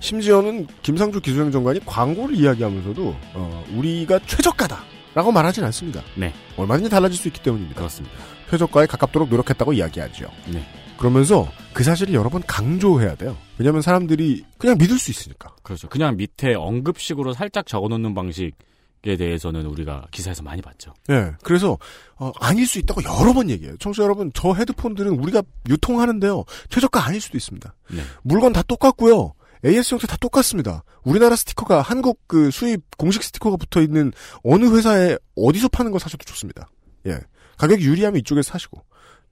[0.01, 6.03] 심지어는 김상조 기술행 정관이 광고를 이야기하면서도 어, 우리가 최저가다라고 말하진 않습니다.
[6.15, 6.35] 네.
[6.59, 7.77] 얼마든지 달라질 수 있기 때문입니다.
[7.79, 8.34] 그렇습니다.
[8.51, 10.31] 최저가에 가깝도록 노력했다고 이야기하죠.
[10.53, 10.65] 네.
[10.99, 13.37] 그러면서 그 사실을 여러 번 강조해야 돼요.
[13.59, 15.55] 왜냐하면 사람들이 그냥 믿을 수 있으니까.
[15.63, 15.89] 그렇죠.
[15.89, 20.95] 그냥 밑에 언급식으로 살짝 적어놓는 방식에 대해서는 우리가 기사에서 많이 봤죠.
[21.11, 21.33] 예.
[21.43, 21.79] 그래서
[22.17, 23.77] 어, 아닐 수 있다고 여러 번 얘기해요.
[23.79, 26.45] 청취자 여러분, 저 헤드폰들은 우리가 유통하는데요.
[26.71, 27.75] 최저가 아닐 수도 있습니다.
[27.91, 28.03] 네.
[28.23, 29.35] 물건 다 똑같고요.
[29.65, 30.85] AS 형태 다 똑같습니다.
[31.03, 36.25] 우리나라 스티커가 한국 그 수입 공식 스티커가 붙어 있는 어느 회사에 어디서 파는 걸 사셔도
[36.25, 36.69] 좋습니다.
[37.07, 37.19] 예.
[37.59, 38.83] 가격이 유리하면 이쪽에서 사시고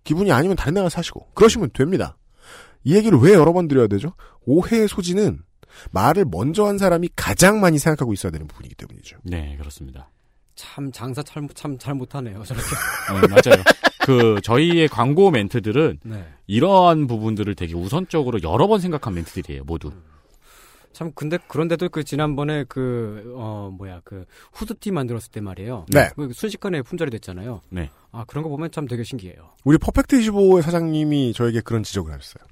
[0.05, 2.17] 기분이 아니면 다른 데가 사시고 그러시면 됩니다.
[2.85, 4.15] 이 얘기를 왜 여러 번 드려야 되죠?
[4.45, 5.41] 오해의 소지는
[5.93, 9.19] 말을 먼저 한 사람이 가장 많이 생각하고 있어야 되는 부분이기 때문이죠.
[9.23, 10.11] 네, 그렇습니다.
[10.55, 12.43] 참 장사 참 참 잘 못하네요.
[12.45, 12.67] 저렇게.
[13.11, 13.63] 어, 맞아요.
[14.05, 16.27] 그 저희의 광고 멘트들은 네.
[16.47, 19.93] 이러한 부분들을 되게 우선적으로 여러 번 생각한 멘트들이에요, 모두.
[20.93, 25.87] 참 근데 그런데도 그 지난번에 그 어 뭐야 그 후드티 만들었을 때 말이에요.
[25.89, 26.11] 네.
[26.17, 27.61] 그 순식간에 품절이 됐잖아요.
[27.71, 27.91] 네.
[28.11, 29.51] 아 그런 거 보면 참 되게 신기해요.
[29.65, 32.45] 우리 퍼펙트 25의 사장님이 저에게 그런 지적을 하셨어요.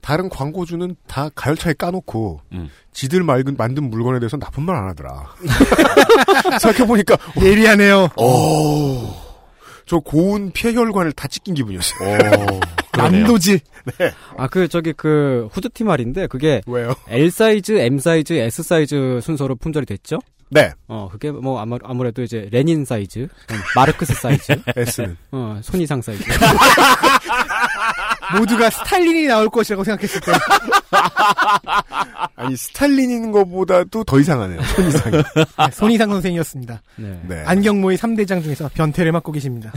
[0.00, 2.68] 다른 광고주는 다 가열차에 까놓고 음.
[2.92, 5.34] 지들 맑은 만든 물건에 대해서 나쁜 말 안 하더라.
[6.60, 8.08] 생각해보니까 예리하네요.
[8.18, 9.14] 오,
[9.86, 12.18] 저 고운 폐혈관을 다 찢긴 기분이었어요.
[12.96, 13.60] 난도질.
[13.98, 14.12] 네.
[14.36, 16.94] 아 그 저기 그 후드티 말인데 그게 왜요?
[17.08, 20.18] L 사이즈, M 사이즈, S 사이즈 순서로 품절이 됐죠?
[20.50, 20.70] 네.
[20.86, 26.22] 어 그게 뭐 아무, 아무래도 이제 레닌 사이즈, 음, 마르크스 사이즈, S는 어 손이상 사이즈.
[28.38, 30.32] 모두가 스탈린이 나올 것이라고 생각했을 때.
[32.36, 34.62] 아니 스탈린인 것보다도 더 이상하네요.
[34.62, 35.16] 손 이상이.
[35.16, 36.82] 네, 손이상 선생이었습니다.
[36.96, 37.20] 네.
[37.28, 37.42] 네.
[37.46, 39.72] 안경모의 3대장 중에서 변태를 맡고 계십니다.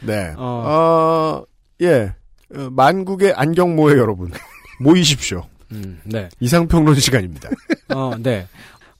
[0.00, 0.32] 네.
[0.36, 0.62] 어.
[0.66, 1.44] 어,
[1.82, 2.14] 예.
[2.54, 4.30] 어, 만국의 안경모의 여러분
[4.80, 5.46] 모이십시오.
[5.72, 6.28] 음, 네.
[6.40, 7.50] 이상평론 시간입니다.
[7.94, 8.46] 어, 네.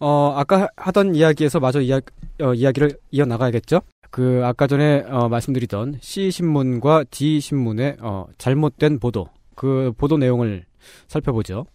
[0.01, 2.01] 어, 아까 하- 하던 이야기에서 마저 이야,
[2.41, 3.81] 어, 이야기를 이어나가야겠죠?
[4.11, 9.29] 그, 아까 전에, 어, 말씀드리던 C신문과 D신문의, 어, 잘못된 보도.
[9.55, 10.64] 그 보도 내용을
[11.09, 11.66] 살펴보죠.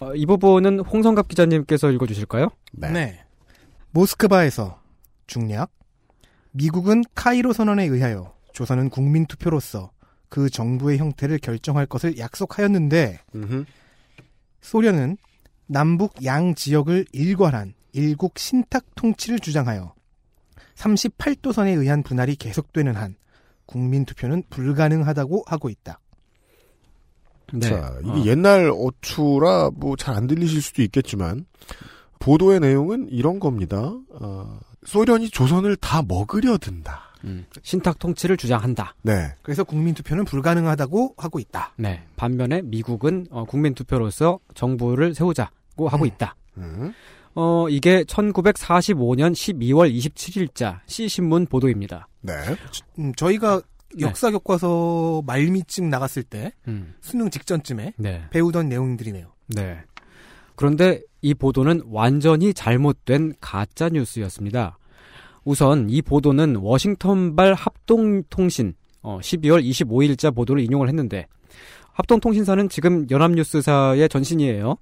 [0.00, 2.48] 어, 이 부분은 홍성갑 기자님께서 읽어주실까요?
[2.72, 3.20] 네.
[3.92, 4.80] 모스크바에서
[5.26, 5.70] 중략
[6.52, 9.90] 미국은 카이로 선언에 의하여 조선은 국민 투표로서
[10.34, 13.20] 그 정부의 형태를 결정할 것을 약속하였는데
[14.62, 15.16] 소련은
[15.68, 19.94] 남북 양 지역을 일괄한 일국 신탁 통치를 주장하여
[20.74, 23.14] 38도선에 의한 분할이 계속되는 한
[23.64, 26.00] 국민 투표는 불가능하다고 하고 있다.
[27.52, 27.60] 네.
[27.60, 31.46] 자, 이게 옛날 어투라 뭐 잘 안 들리실 수도 있겠지만
[32.18, 33.96] 보도의 내용은 이런 겁니다.
[34.20, 37.13] 어, 소련이 조선을 다 먹으려 든다.
[37.24, 38.94] 음, 신탁 통치를 주장한다.
[39.02, 39.34] 네.
[39.42, 41.72] 그래서 국민 투표는 불가능하다고 하고 있다.
[41.76, 42.02] 네.
[42.16, 46.36] 반면에 미국은 어, 국민 투표로서 정부를 세우자고 하고 있다.
[46.58, 46.92] 음.
[47.34, 52.08] 어, 이게 1945년 12월 27일자 C신문 보도입니다.
[52.20, 52.32] 네.
[52.98, 53.60] 음, 저희가
[53.96, 54.06] 네.
[54.06, 56.94] 역사 교과서 말미쯤 나갔을 때 음.
[57.00, 58.24] 수능 직전쯤에 네.
[58.30, 59.32] 배우던 내용들이네요.
[59.48, 59.78] 네.
[60.56, 64.78] 그런데 이 보도는 완전히 잘못된 가짜 뉴스였습니다.
[65.44, 71.26] 우선 이 보도는 워싱턴발 합동통신 어, 12월 25일자 보도를 인용을 했는데
[71.92, 74.76] 합동통신사는 지금 연합뉴스사의 전신이에요.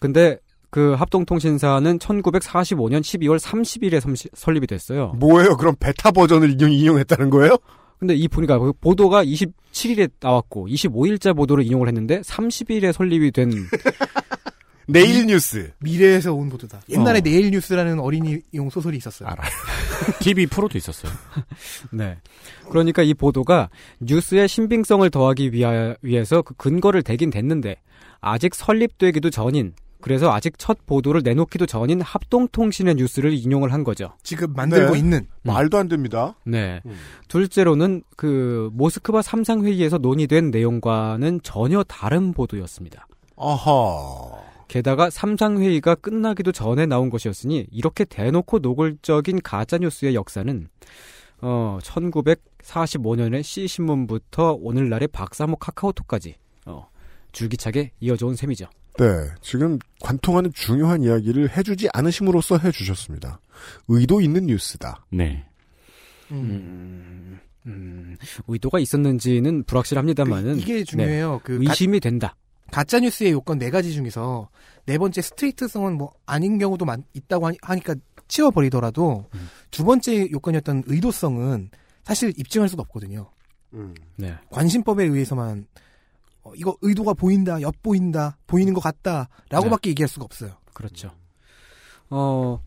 [0.00, 0.38] 근데
[0.70, 4.00] 그 합동통신사는 1945년 12월 30일에
[4.34, 5.12] 설립이 됐어요.
[5.18, 5.56] 뭐예요?
[5.56, 7.56] 그럼 베타 버전을 인용, 인용했다는 거예요?
[7.98, 13.50] 근데 이 보니까 그 보도가 27일에 나왔고 25일자 보도를 인용을 했는데 30일에 설립이 된
[14.88, 15.70] 내일 뉴스.
[15.80, 16.80] 미래에서 온 보도다.
[16.88, 17.22] 옛날에 어.
[17.22, 19.28] 내일 뉴스라는 어린이용 소설이 있었어요.
[19.28, 19.50] 알아요.
[20.20, 21.12] TV 프로도 있었어요.
[21.92, 22.16] 네.
[22.70, 23.68] 그러니까 이 보도가
[24.00, 27.76] 뉴스의 신빙성을 더하기 위하, 위해서 그 근거를 대긴 됐는데
[28.20, 34.12] 아직 설립되기도 전인 그래서 아직 첫 보도를 내놓기도 전인 합동통신의 뉴스를 인용을 한 거죠.
[34.22, 34.98] 지금 만들고 네.
[34.98, 36.34] 있는 말도 안 됩니다.
[36.44, 36.80] 네.
[37.26, 43.06] 둘째로는 그 모스크바 삼상 회의에서 논의된 내용과는 전혀 다른 보도였습니다.
[43.36, 44.48] 아하.
[44.68, 50.68] 게다가 삼상 회의가 끝나기도 전에 나온 것이었으니 이렇게 대놓고 노골적인 가짜 뉴스의 역사는
[51.40, 56.88] 어 1945년의 C 신문부터 오늘날의 박사모 카카오톡까지 어
[57.32, 58.66] 줄기차게 이어져 온 셈이죠.
[58.98, 59.04] 네.
[59.40, 63.40] 지금 관통하는 중요한 이야기를 해주지 않으심으로써 해주셨습니다.
[63.86, 65.06] 의도 있는 뉴스다.
[65.10, 65.44] 네.
[66.30, 68.16] 음, 음,
[68.48, 71.32] 의도가 있었는지는 불확실합니다만은 그 이게 중요해요.
[71.34, 72.34] 네, 그 의심이 된다.
[72.70, 74.48] 가짜 뉴스의 요건 네 가지 중에서
[74.86, 77.94] 네 번째 스트레이트성은 뭐 아닌 경우도 많, 있다고 하니- 하니까
[78.28, 79.48] 치워버리더라도 음.
[79.70, 81.70] 두 번째 요건이었던 의도성은
[82.04, 83.30] 사실 입증할 수가 없거든요.
[84.16, 84.34] 네.
[84.50, 85.66] 관심법에 의해서만
[86.42, 90.52] 어, 이거 의도가 보인다, 엿보인다, 보이는 것 같다라고밖에 얘기할 수가 없어요.
[90.72, 91.10] 그렇죠.
[92.10, 92.62] 어,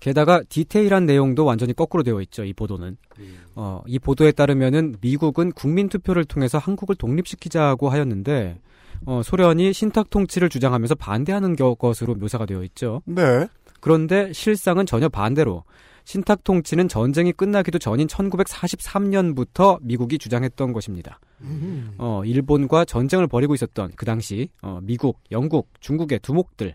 [0.00, 2.96] 게다가 디테일한 내용도 완전히 거꾸로 되어 있죠, 이 보도는.
[3.54, 8.60] 어, 이 보도에 따르면은 미국은 국민 투표를 통해서 한국을 독립시키자고 하였는데,
[9.04, 13.02] 어, 소련이 신탁 통치를 주장하면서 반대하는 겨- 것으로 묘사가 되어 있죠.
[13.04, 13.46] 네.
[13.80, 15.64] 그런데 실상은 전혀 반대로
[16.04, 21.18] 신탁 통치는 전쟁이 끝나기도 전인 1943년부터 미국이 주장했던 것입니다.
[21.98, 26.74] 어, 일본과 전쟁을 벌이고 있었던 그 당시 어, 미국, 영국, 중국의 두목들.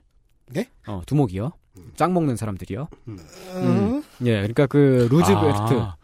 [0.51, 0.69] 네?
[0.87, 1.51] 어, 두목이요.
[1.95, 2.87] 짱 먹는 사람들이요.
[3.07, 3.17] 음.
[3.55, 4.03] 음.
[4.25, 5.79] 예, 그러니까 그 루즈벨트.
[5.79, 5.95] 아,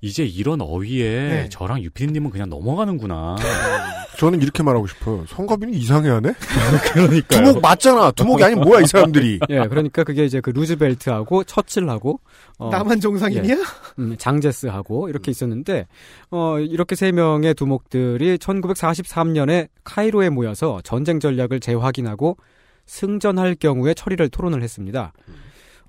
[0.00, 1.48] 이제 이런 어휘에 네.
[1.48, 3.36] 저랑 유피디님은 그냥 넘어가는구나.
[4.18, 5.24] 저는 이렇게 말하고 싶어요.
[5.28, 6.32] 성가비는 이상해하네?
[6.92, 7.44] 그러니까요.
[7.44, 8.10] 두목 맞잖아.
[8.12, 9.40] 두목이 아니면 뭐야, 이 사람들이.
[9.50, 12.20] 예, 그러니까 그게 이제 그 루즈벨트하고 처칠하고
[12.58, 13.54] 어, 나만 정상인이야?
[13.54, 13.62] 예,
[13.98, 15.86] 음, 장제스하고 이렇게 있었는데
[16.30, 22.38] 어 이렇게 세 명의 두목들이 1943년에 카이로에 모여서 전쟁 전략을 재확인하고
[22.86, 25.12] 승전할 경우에 처리를 토론을 했습니다.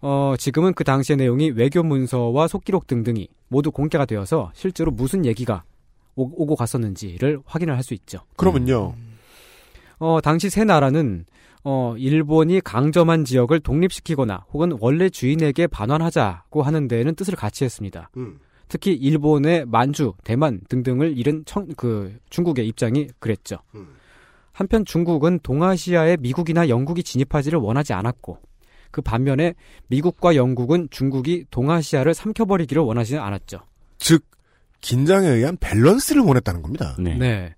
[0.02, 5.64] 어 지금은 그 당시의 내용이 외교 문서와 속기록 등등이 모두 공개가 되어서 실제로 무슨 얘기가
[6.16, 8.20] 오, 오고 갔었는지를 확인을 할 수 있죠.
[8.36, 8.96] 그러면요.
[10.00, 11.26] 어, 당시 세 나라는
[11.64, 18.10] 어, 일본이 강점한 지역을 독립시키거나 혹은 원래 주인에게 반환하자고 하는 데에는 뜻을 같이 했습니다.
[18.18, 18.40] 음.
[18.68, 23.58] 특히 일본의 만주, 대만 등등을 잃은 청, 그 중국의 입장이 그랬죠.
[24.52, 28.40] 한편 중국은 동아시아에 미국이나 영국이 진입하지를 원하지 않았고
[28.92, 29.54] 그 반면에
[29.88, 33.60] 미국과 영국은 중국이 동아시아를 삼켜버리기를 원하지는 않았죠.
[33.98, 34.24] 즉,
[34.82, 36.96] 긴장에 의한 밸런스를 원했다는 겁니다.
[37.00, 37.54] 네.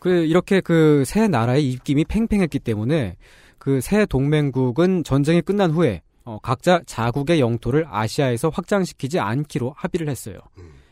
[0.00, 3.16] 그 이렇게 그 세 나라의 입김이 팽팽했기 때문에
[3.58, 10.38] 그 세 동맹국은 전쟁이 끝난 후에 어, 각자 자국의 영토를 아시아에서 확장시키지 않기로 합의를 했어요.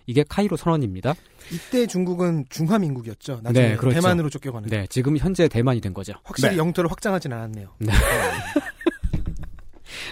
[0.07, 1.14] 이게 카이로 선언입니다.
[1.53, 3.40] 이때 중국은 중화민국이었죠.
[3.43, 4.01] 나중에 네, 그렇죠.
[4.01, 4.68] 대만으로 쫓겨가는.
[4.68, 6.12] 네, 지금 현재 대만이 된 거죠.
[6.24, 7.68] 확실히 영토를 확장하진 않았네요.
[7.78, 7.93] 네.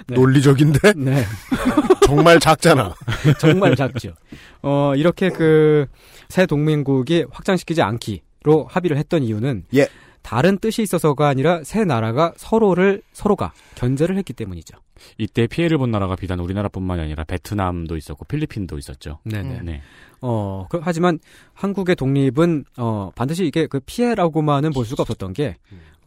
[0.07, 0.14] 네.
[0.14, 0.94] 논리적인데?
[0.98, 1.24] 네.
[2.07, 2.94] 정말 작잖아.
[3.38, 4.14] 정말 작죠.
[4.62, 5.86] 어, 이렇게 그
[6.30, 9.88] 새 동맹국이 확장시키지 않기로 합의를 했던 이유는 예.
[10.22, 14.78] 다른 뜻이 있어서가 아니라 세 나라가 서로를 서로가 견제를 했기 때문이죠.
[15.18, 19.18] 이때 피해를 본 나라가 비단 우리나라뿐만이 아니라 베트남도 있었고 필리핀도 있었죠.
[19.24, 19.62] 네네.
[19.62, 19.82] 네.
[20.20, 21.18] 어, 그, 하지만
[21.55, 25.57] 한국의 독립은, 어, 반드시 이게 그 피해라고만은 볼 수가 없었던 게,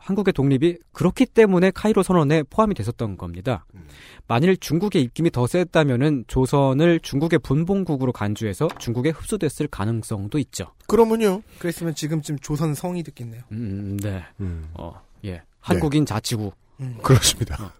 [0.03, 3.65] 한국의 독립이 그렇기 때문에 카이로 선언에 포함이 됐었던 겁니다.
[4.27, 10.73] 만일 중국의 입김이 더 셌다면은 조선을 중국의 분봉국으로 간주해서 중국에 흡수됐을 가능성도 있죠.
[10.87, 11.41] 그러면요.
[11.59, 13.43] 그랬으면 지금쯤 조선 성이 듣겠네요.
[13.53, 14.23] 음, 네.
[14.73, 15.41] 어, 예.
[15.61, 16.51] 한국인 자치구.
[16.81, 16.97] 음.
[17.01, 17.73] 그렇습니다.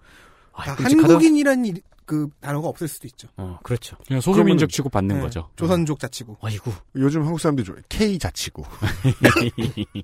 [0.54, 1.08] 아, 다 끔찍하다.
[1.14, 3.30] 한국인이란 일- 그 단어가 없을 수도 있죠.
[3.38, 3.96] 어, 그렇죠.
[4.06, 5.50] 그냥 소수민족 취급 받는 네, 거죠.
[5.56, 6.36] 조선족 자치구.
[6.42, 6.72] 아이고.
[6.98, 7.82] 요즘 한국 사람들이 좋아해.
[7.88, 8.62] K 자치구.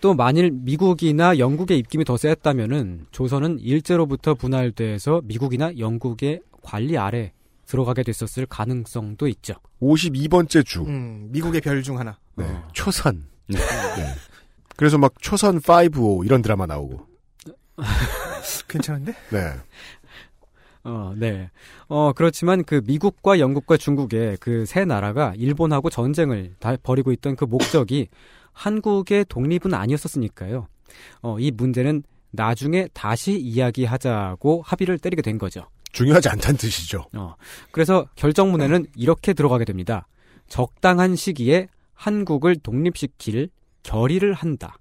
[0.00, 7.32] 또 만일 미국이나 영국의 입김이 더 셌다면은 조선은 일제로부터 분할돼서 미국이나 영국의 관리 아래
[7.66, 9.54] 들어가게 됐었을 가능성도 있죠.
[9.80, 10.82] 52번째 주.
[10.82, 12.18] 음, 미국의 별 중 하나.
[12.36, 12.44] 네.
[12.72, 13.24] 초선.
[13.48, 13.58] 네.
[14.76, 15.60] 그래서 막 초선
[15.96, 17.06] 5 이런 드라마 나오고.
[18.68, 19.12] 괜찮은데?
[19.30, 19.52] 네.
[20.84, 21.50] 어, 네.
[21.88, 27.44] 어, 그렇지만 그 미국과 영국과 중국의 그 세 나라가 일본하고 전쟁을 다 벌이고 있던 그
[27.44, 28.08] 목적이
[28.58, 30.66] 한국의 독립은 아니었었으니까요.
[31.22, 32.02] 어, 이 문제는
[32.32, 35.68] 나중에 다시 이야기하자고 합의를 때리게 된 거죠.
[35.92, 37.06] 중요하지 않다는 뜻이죠.
[37.16, 37.36] 어,
[37.70, 40.08] 그래서 결정문에는 이렇게 들어가게 됩니다.
[40.48, 43.50] 적당한 시기에 한국을 독립시킬
[43.84, 44.76] 결의를 한다.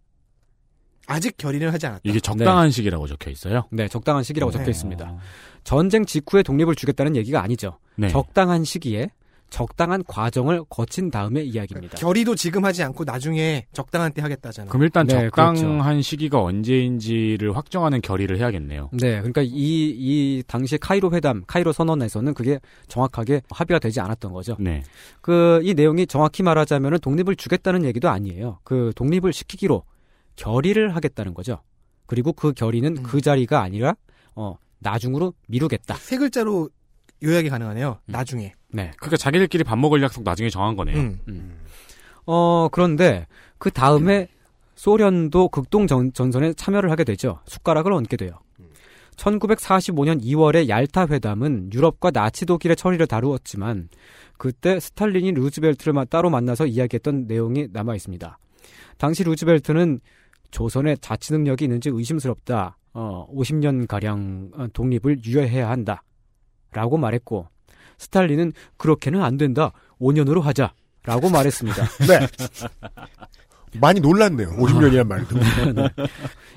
[1.06, 2.02] 아직 결의를 하지 않았다.
[2.04, 3.68] 이게 적당한 시기라고 적혀 있어요.
[3.72, 4.58] 네, 적당한 시기라고 네.
[4.58, 5.18] 적혀 있습니다.
[5.64, 7.78] 전쟁 직후에 독립을 주겠다는 얘기가 아니죠.
[7.96, 8.10] 네.
[8.10, 9.12] 적당한 시기에
[9.50, 11.98] 적당한 과정을 거친 다음의 이야기입니다.
[11.98, 14.70] 결의도 지금 하지 않고 나중에 적당한 때 하겠다잖아.
[14.70, 18.90] 그럼 일단 네, 적당한 시기가 언제인지를 확정하는 결의를 해야겠네요.
[18.94, 24.58] 네, 그러니까 이, 이 당시 카이로 회담, 카이로 선언에서는 그게 정확하게 합의가 되지 않았던 거죠.
[24.60, 24.84] 네.
[25.22, 28.60] 그, 이 내용이 정확히 말하자면은 독립을 주겠다는 얘기도 아니에요.
[28.64, 29.84] 그 독립을 시키기로
[30.36, 31.62] 결의를 하겠다는 거죠.
[32.06, 33.96] 그리고 그 결의는 그 자리가 아니라,
[34.36, 35.96] 어, 나중으로 미루겠다.
[35.96, 36.70] 세 글자로
[37.24, 38.00] 요약이 가능하네요.
[38.06, 38.54] 나중에.
[38.70, 38.92] 네.
[38.98, 40.98] 그러니까 자기들끼리 밥 먹을 약속 나중에 정한 거네요.
[41.28, 41.58] 음.
[42.26, 43.26] 어, 그런데
[43.58, 44.28] 그 다음에
[44.76, 47.40] 소련도 극동 전, 전선에 참여를 하게 되죠.
[47.46, 48.32] 숟가락을 얹게 돼요.
[49.16, 53.90] 1945년 2월의 얄타 회담은 유럽과 나치 독일의 처리를 다루었지만
[54.38, 58.38] 그때 스탈린이 루즈벨트를 마- 따로 만나서 이야기했던 내용이 남아 있습니다.
[59.00, 60.00] 당시 루즈벨트는
[60.52, 62.78] 조선의 자치 능력이 있는지 의심스럽다.
[62.94, 66.04] 어, 50년 가량 독립을 유예해야 한다.
[66.72, 67.48] 라고 말했고
[67.98, 69.72] 스탈린은 그렇게는 안 된다.
[70.00, 70.74] 5년으로 하자.
[71.04, 71.84] 라고 말했습니다.
[72.08, 73.80] 네.
[73.80, 74.50] 많이 놀랐네요.
[74.50, 75.40] 50년이란 말을 듣고.
[75.74, 75.90] 네.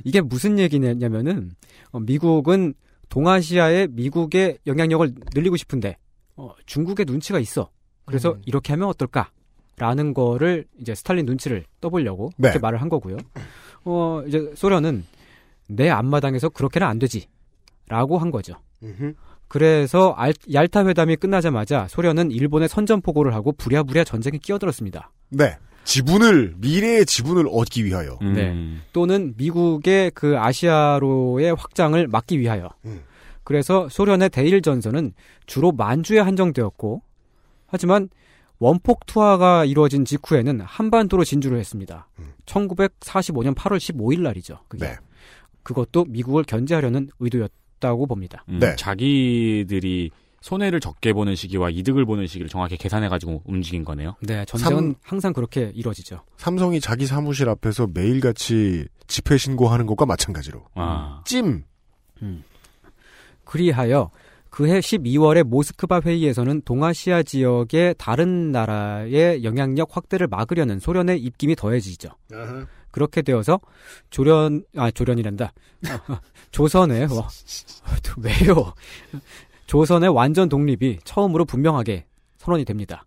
[0.05, 1.53] 이게 무슨 얘기냐면은
[1.93, 2.74] 어, 미국은
[3.09, 5.97] 동아시아의 미국의 영향력을 늘리고 싶은데
[6.36, 7.70] 어, 중국의 눈치가 있어.
[8.05, 8.43] 그래서 음.
[8.47, 9.30] 이렇게 하면 어떨까?
[9.76, 12.49] 라는 거를 이제 스탈린 눈치를 떠보려고 네.
[12.49, 13.16] 그렇게 말을 한 거고요.
[13.84, 15.05] 어, 이제 소련은
[15.68, 17.28] 내 앞마당에서 그렇게는 안 되지.
[17.88, 18.55] 라고 한 거죠.
[18.82, 19.14] 음흠.
[19.51, 25.11] 그래서 알- 얄타 회담이 끝나자마자 소련은 일본에 선전포고를 하고 부랴부랴 전쟁에 끼어들었습니다.
[25.30, 25.57] 네.
[25.82, 28.16] 지분을, 미래의 지분을 얻기 위하여.
[28.22, 28.32] 음.
[28.34, 28.55] 네.
[28.92, 32.68] 또는 미국의 그 아시아로의 확장을 막기 위하여.
[32.84, 33.01] 음.
[33.42, 35.14] 그래서 소련의 대일 전선은
[35.46, 37.03] 주로 만주에 한정되었고,
[37.66, 38.09] 하지만
[38.61, 42.09] 원폭 투하가 이루어진 직후에는 한반도로 진주를 했습니다.
[42.46, 44.61] 1945년 8월 15일 날이죠.
[44.68, 44.86] 그게.
[44.86, 44.96] 네.
[45.64, 47.51] 그것도 미국을 견제하려는 의도였
[47.81, 48.45] 다고 봅니다.
[48.49, 48.76] 음, 네.
[48.76, 50.11] 자기들이
[50.43, 54.14] 손해를 적게 보는 시기와 이득을 보는 시기를 정확히 계산해가지고 움직인 거네요.
[54.22, 56.20] 네, 전쟁은 삼- 항상 그렇게 이루어지죠.
[56.39, 60.62] 삼성이 자기 사무실 앞에서 매일같이 집회 신고하는 것과 마찬가지로.
[60.74, 61.22] 아.
[61.26, 61.64] 찜.
[63.45, 64.11] 그리하여
[64.51, 72.09] 그해 12월의 모스크바 회의에서는 동아시아 지역의 다른 나라의 영향력 확대를 막으려는 소련의 입김이 더해지죠.
[72.91, 73.61] 그렇게 되어서
[74.11, 75.53] 조련 아 조련이란다.
[76.51, 77.28] 조선의 와,
[78.18, 78.74] 왜요?
[79.66, 82.07] 조선의 완전 독립이 처음으로 분명하게
[82.38, 83.05] 선언이 됩니다.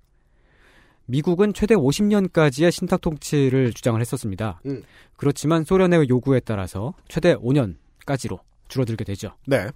[1.05, 4.61] 미국은 최대 50년까지의 신탁 통치를 주장을 했었습니다.
[4.65, 4.83] 음.
[5.17, 9.35] 그렇지만 소련의 요구에 따라서 최대 5년까지로 줄어들게 되죠.
[9.45, 9.67] 네.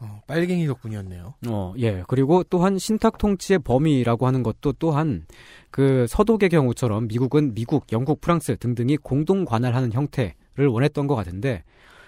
[0.00, 1.34] 어, 빨갱이 덕분이었네요.
[1.48, 2.02] 어, 예.
[2.06, 5.26] 그리고 또한 신탁 통치의 범위라고 하는 것도 또한
[5.70, 11.64] 그 서독의 경우처럼 미국은 미국, 영국, 프랑스 등등이 공동 관할하는 형태를 원했던 것 같은데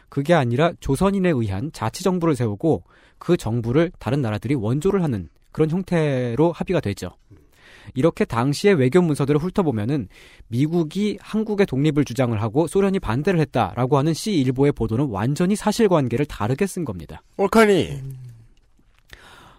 [0.09, 2.85] 그게 아니라 조선인에 의한 자치 정부를 세우고
[3.19, 7.11] 그 정부를 다른 나라들이 원조를 하는 그런 형태로 합의가 되죠.
[7.95, 10.09] 이렇게 당시의 외교 문서들을 훑어보면은
[10.49, 16.67] 미국이 한국의 독립을 주장을 하고 소련이 반대를 했다라고 하는 C 일보의 보도는 완전히 사실관계를 다르게
[16.67, 17.23] 쓴 겁니다.
[17.37, 18.01] 올카니.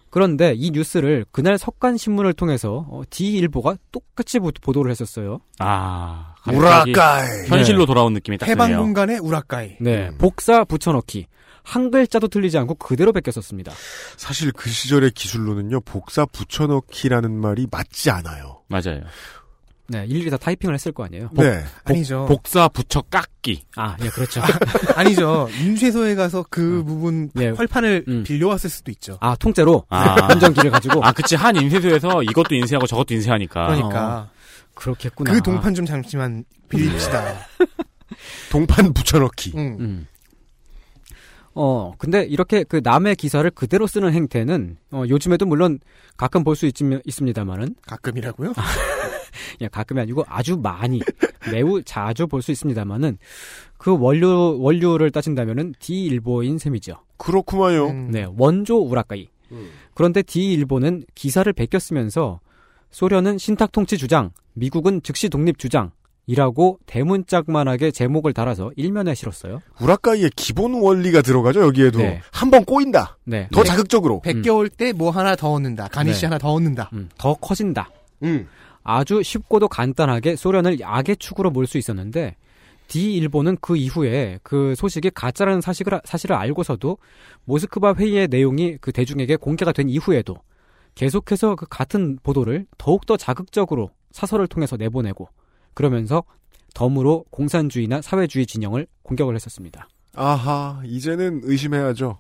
[0.10, 5.40] 그런데 이 뉴스를 그날 석간 신문을 통해서 어, D 일보가 똑같이 보- 보도를 했었어요.
[5.60, 7.48] 아, 우라카이.
[7.48, 8.82] 현실로 돌아온 느낌이 딱 해방 드네요.
[8.84, 9.78] 공간의 우라카이.
[9.80, 10.18] 네, 음.
[10.18, 11.28] 복사 붙여넣기.
[11.64, 13.72] 한 글자도 틀리지 않고 그대로 베꼈었습니다.
[14.18, 18.62] 사실 그 시절의 기술로는요, 복사 붙여넣기라는 말이 맞지 않아요.
[18.68, 19.02] 맞아요.
[19.92, 21.30] 네, 일일이 다 타이핑을 했을 거 아니에요.
[21.34, 21.64] 네.
[21.84, 22.26] 아니죠.
[22.26, 23.64] 복사 붙여 깎기.
[23.76, 24.42] 아, 예, 그렇죠.
[24.96, 25.50] 아니죠.
[25.60, 27.50] 인쇄소에 가서 그 부분 네.
[27.50, 28.24] 활판을 음.
[28.24, 29.18] 빌려왔을 수도 있죠.
[29.20, 30.30] 아, 통째로 아.
[30.30, 31.36] 한정기를 가지고 아, 그치.
[31.36, 33.68] 한 인쇄소에서 이것도 인쇄하고 저것도 인쇄하니까.
[33.68, 34.30] 그러니까
[34.76, 35.34] 그렇겠구나.
[35.34, 37.36] 그 동판 좀 잠시만 빌립시다.
[38.50, 39.52] 동판 붙여넣기.
[39.58, 40.08] 음.
[41.52, 41.56] 음.
[41.56, 45.80] 어, 근데 이렇게 그 남의 기사를 그대로 쓰는 행태는 어, 요즘에도 물론
[46.18, 46.70] 가끔 볼 수
[47.06, 48.54] 있습니다만은 가끔이라고요?
[49.62, 51.02] 예, 가끔이 아니고 아주 많이
[51.52, 53.18] 매우 자주 볼 수 있습니다만은
[53.78, 56.98] 그 원료 원료를 따진다면은 D 일보인 셈이죠.
[57.18, 57.88] 그렇구만요.
[57.90, 58.12] 음.
[58.12, 59.30] 네, 원조 우라카이.
[59.94, 62.40] 그런데 D 일보는 기사를 베꼈으면서
[62.92, 65.92] 소련은 신탁 통치 주장, 미국은 즉시 독립 주장
[66.32, 69.62] 이라고 대문짝만하게 제목을 달아서 일면에 실었어요.
[69.82, 72.22] 우라카이의 기본 원리가 들어가죠 여기에도 네.
[72.32, 73.18] 한번 꼬인다.
[73.26, 73.50] 네.
[73.52, 73.70] 더 네.
[73.70, 74.22] 자극적으로.
[74.22, 75.88] 베껴올 때 뭐 하나 더 얻는다.
[75.90, 76.28] 가니시 네.
[76.28, 76.90] 하나 더 얻는다.
[76.94, 77.90] 음, 더 커진다.
[78.24, 78.48] 음.
[78.84, 82.36] 아주 쉽고도 간단하게 소련을 악의 축으로 몰 수 있었는데
[82.88, 86.98] D 일본은 그 이후에 그 소식이 가짜라는 사실을, 사실을 알고서도
[87.46, 90.36] 모스크바 회의의 내용이 그 대중에게 공개가 된 이후에도
[90.96, 95.30] 계속해서 그 같은 보도를 더욱더 자극적으로 사설을 통해서 내보내고
[95.74, 96.24] 그러면서
[96.74, 99.88] 덤으로 공산주의나 사회주의 진영을 공격을 했었습니다.
[100.16, 102.18] 아하 이제는 의심해야죠.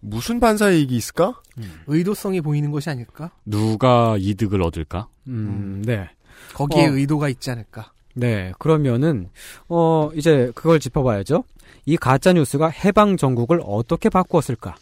[0.00, 1.40] 무슨 반사이익이 있을까?
[1.86, 3.30] 의도성이 보이는 것이 아닐까?
[3.46, 5.08] 누가 이득을 얻을까?
[5.28, 6.10] 음, 네.
[6.52, 6.92] 거기에 어.
[6.92, 7.92] 의도가 있지 않을까?
[8.14, 9.28] 네, 그러면은
[9.68, 11.44] 어 이제 그걸 짚어봐야죠.
[11.86, 14.76] 이 가짜 뉴스가 해방 전국을 어떻게 바꾸었을까?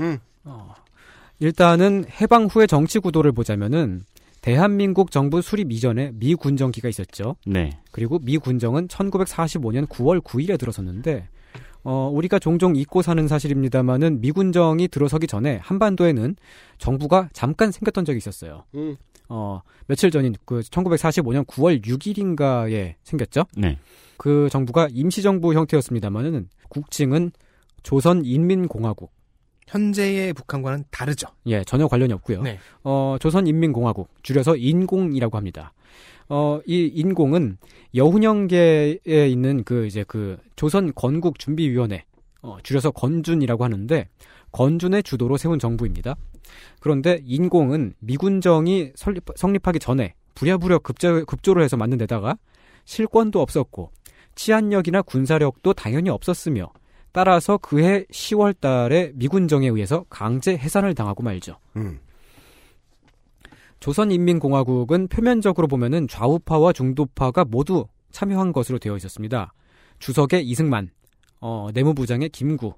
[0.00, 0.18] 음.
[0.44, 0.74] 어,
[1.40, 4.04] 일단은 해방 후의 정치 구도를 보자면은
[4.44, 7.36] 대한민국 정부 수립 이전에 미 군정기가 있었죠.
[7.46, 7.70] 네.
[7.90, 11.30] 그리고 미 군정은 1945년 9월 9일에 들어섰는데
[11.82, 16.36] 어, 우리가 종종 잊고 사는 사실입니다만은 미군정이 들어서기 전에 한반도에는
[16.76, 18.64] 정부가 잠깐 생겼던 적이 있었어요.
[18.74, 18.96] 음.
[19.30, 23.44] 어, 며칠 전인 그 1945년 9월 6일인가에 생겼죠.
[23.56, 23.78] 네.
[24.18, 27.32] 그 정부가 임시정부 형태였습니다만은 국칭은
[27.82, 29.10] 조선인민공화국.
[29.66, 31.28] 현재의 북한과는 다르죠.
[31.46, 32.42] 예, 전혀 관련이 없고요.
[32.42, 32.58] 네.
[32.82, 35.72] 어, 조선인민공화국 줄여서 인공이라고 합니다.
[36.28, 37.58] 어, 이 인공은
[37.94, 42.04] 여훈영계에 있는 그 이제 그 조선 건국 준비위원회
[42.42, 44.08] 어, 줄여서 건준이라고 하는데
[44.52, 46.16] 건준의 주도로 세운 정부입니다.
[46.80, 52.36] 그런데 인공은 미군정이 설립, 성립하기 전에 부랴부랴 급조, 급조를 해서 만든 데다가
[52.84, 53.90] 실권도 없었고
[54.34, 56.70] 치안력이나 군사력도 당연히 없었으며
[57.14, 61.58] 따라서 그해 10월 달에 미군정에 의해서 강제 해산을 당하고 말죠.
[61.76, 62.00] 음.
[63.78, 69.52] 조선인민공화국은 표면적으로 보면은 좌우파와 중도파가 모두 참여한 것으로 되어 있었습니다.
[70.00, 70.90] 주석의 이승만,
[71.40, 72.74] 어, 내무부장의 김구,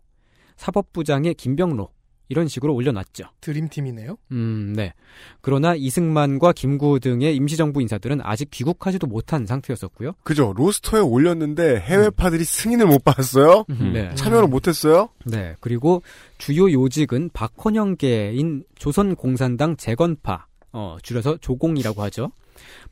[0.56, 1.88] 사법부장의 김병로
[2.28, 3.24] 이런 식으로 올려놨죠.
[3.40, 4.16] 드림팀이네요.
[4.32, 4.92] 음, 네.
[5.40, 10.12] 그러나 이승만과 김구 등의 임시정부 인사들은 아직 귀국하지도 못한 상태였었고요.
[10.24, 10.52] 그죠.
[10.56, 13.64] 로스터에 올렸는데 해외파들이 승인을 못 받았어요.
[13.68, 14.14] 네.
[14.14, 15.08] 참여를 못했어요.
[15.24, 15.54] 네.
[15.60, 16.02] 그리고
[16.38, 22.32] 주요 요직은 박헌영계인 조선공산당 재건파, 어, 줄여서 조공이라고 하죠.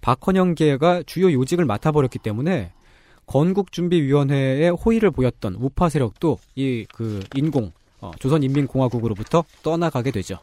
[0.01, 2.73] 박헌영계가 주요 요직을 맡아버렸기 때문에
[3.27, 7.73] 건국준비위원회에 호의를 보였던 우파 세력도 이 그 인공
[8.05, 10.39] 어, 조선인민공화국으로부터 떠나가게 되죠.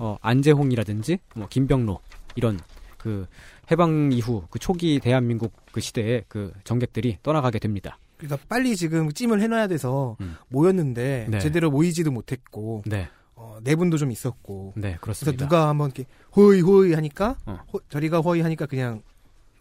[0.00, 2.00] 어, 안재홍이라든지 뭐 김병로
[2.36, 2.58] 이런
[2.98, 3.26] 그
[3.70, 7.98] 해방 이후 그 초기 대한민국 그 시대의 그 정객들이 떠나가게 됩니다.
[8.16, 10.16] 그러니까 빨리 지금 찜을 해놔야 돼서
[10.48, 11.38] 모였는데 네.
[11.40, 13.08] 제대로 모이지도 못했고 네.
[13.36, 15.30] 어, 내분도 좀 있었고 네, 그래서.
[15.32, 16.06] 누가 한번 이렇게
[16.36, 17.58] 호의 호의 하니까 어.
[17.72, 19.02] 호- 저리가 호의 하니까 그냥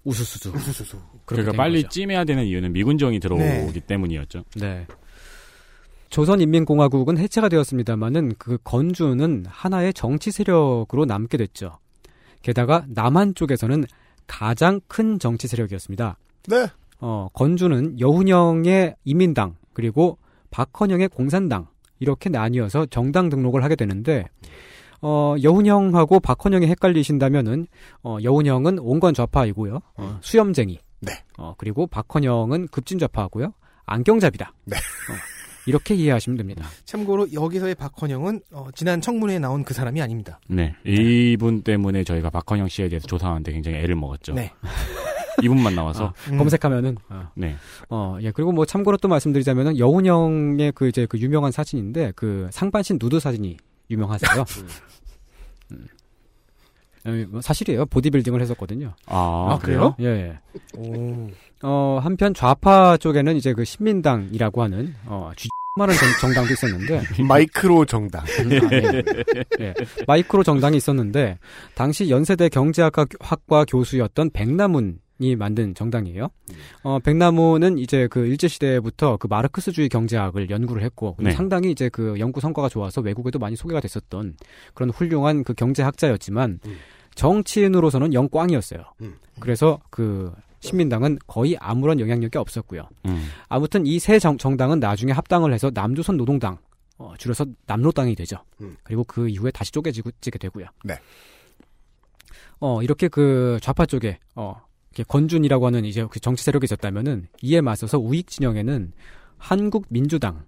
[0.03, 3.43] 우수수수 우수수수 그러니까 빨리 찜해야 되는 이유는 미군정이 들어오기
[3.73, 3.79] 네.
[3.87, 4.43] 때문이었죠.
[4.57, 4.85] 네.
[6.13, 11.79] 조선인민공화국은 해체가 되었습니다만은 그 건주는 하나의 정치 세력으로 남게 됐죠.
[12.43, 13.83] 게다가 남한 쪽에서는
[14.27, 16.17] 가장 큰 정치 세력이었습니다.
[16.49, 16.67] 네.
[16.99, 20.19] 어, 건주는 여훈영의 이민당 그리고
[20.51, 21.65] 박헌영의 공산당
[21.97, 24.27] 이렇게 나뉘어서 정당 등록을 하게 되는데
[25.01, 27.65] 어, 여훈영하고 박헌영이 헷갈리신다면은
[28.03, 29.79] 어, 여훈영은 온건 좌파이고요.
[29.97, 30.77] 어, 수염쟁이.
[30.99, 31.23] 네.
[31.39, 33.51] 어, 그리고 박헌영은 급진 좌파고요.
[33.87, 34.53] 안경잡이다.
[34.65, 34.75] 네.
[34.77, 36.65] 어, 이렇게 이해하시면 됩니다.
[36.85, 40.39] 참고로 여기서의 박헌영은 어, 지난 청문회에 나온 그 사람이 아닙니다.
[40.47, 40.75] 네.
[40.85, 44.33] 이분 때문에 저희가 박헌영 씨에 대해서 조사하는데 굉장히 애를 먹었죠.
[44.33, 44.51] 네.
[45.41, 46.13] 이분만 나와서.
[46.31, 47.29] 아, 검색하면은 어.
[47.35, 47.55] 네.
[47.89, 52.99] 어, 예, 그리고 뭐 참고로 또 말씀드리자면은 여운형의 그 이제 그 유명한 사진인데 그 상반신
[53.01, 53.57] 누드 사진이
[53.89, 54.45] 유명하세요.
[57.29, 57.85] 뭐 사실이에요.
[57.87, 58.93] 보디빌딩을 했었거든요.
[59.07, 59.95] 아, 그래요?
[59.99, 60.39] 예, 예.
[60.77, 61.29] 오.
[61.63, 67.85] 어, 한편 좌파 쪽에는 이제 그 신민당이라고 하는 어, 쥐 많은 정, 정당도 있었는데 마이크로
[67.85, 68.23] 정당.
[68.41, 69.03] 음, 아, 예.
[69.59, 69.73] 예.
[70.05, 71.39] 마이크로 정당이 있었는데
[71.73, 76.27] 당시 연세대 경제학과 학과 교수였던 백남훈 이 만든 정당이에요.
[76.83, 81.31] 어, 백남훈은 이제 그 일제 시대부터 그 마르크스주의 경제학을 연구를 했고 네.
[81.31, 84.35] 상당히 이제 그 연구 성과가 좋아서 외국에도 많이 소개가 됐었던
[84.73, 86.59] 그런 훌륭한 그 경제학자였지만
[87.15, 88.83] 정치인으로서는 영꽝이었어요.
[89.39, 92.87] 그래서 그 신민당은 거의 아무런 영향력이 없었고요.
[93.05, 93.27] 음.
[93.49, 96.57] 아무튼 이 세 정당은 나중에 합당을 해서 남조선 노동당
[96.97, 98.37] 어, 줄여서 남로당이 되죠.
[98.61, 98.77] 음.
[98.83, 100.65] 그리고 그 이후에 다시 쪼개지고 게 되고요.
[100.85, 100.95] 네.
[102.59, 104.55] 어, 이렇게 그 좌파 쪽에 어,
[105.01, 108.93] 건준이라고 하는 이제 그 정치 세력이 있었다면은 이에 맞서서 우익 진영에는
[109.37, 110.43] 한국 민주당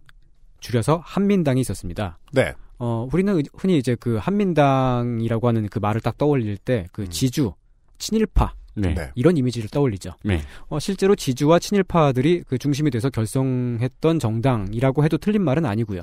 [0.60, 2.20] 줄여서 한민당이 있었습니다.
[2.34, 2.54] 네.
[2.78, 7.54] 어, 우리는 흔히 이제 그 한민당이라고 하는 그 말을 딱 떠올릴 때그 지주,
[7.98, 8.94] 친일파 네.
[8.94, 9.12] 네.
[9.16, 10.14] 이런 이미지를 떠올리죠.
[10.24, 10.42] 네.
[10.68, 16.02] 어, 실제로 지주와 친일파들이 그 중심이 돼서 결성했던 정당이라고 해도 틀린 말은 아니고요.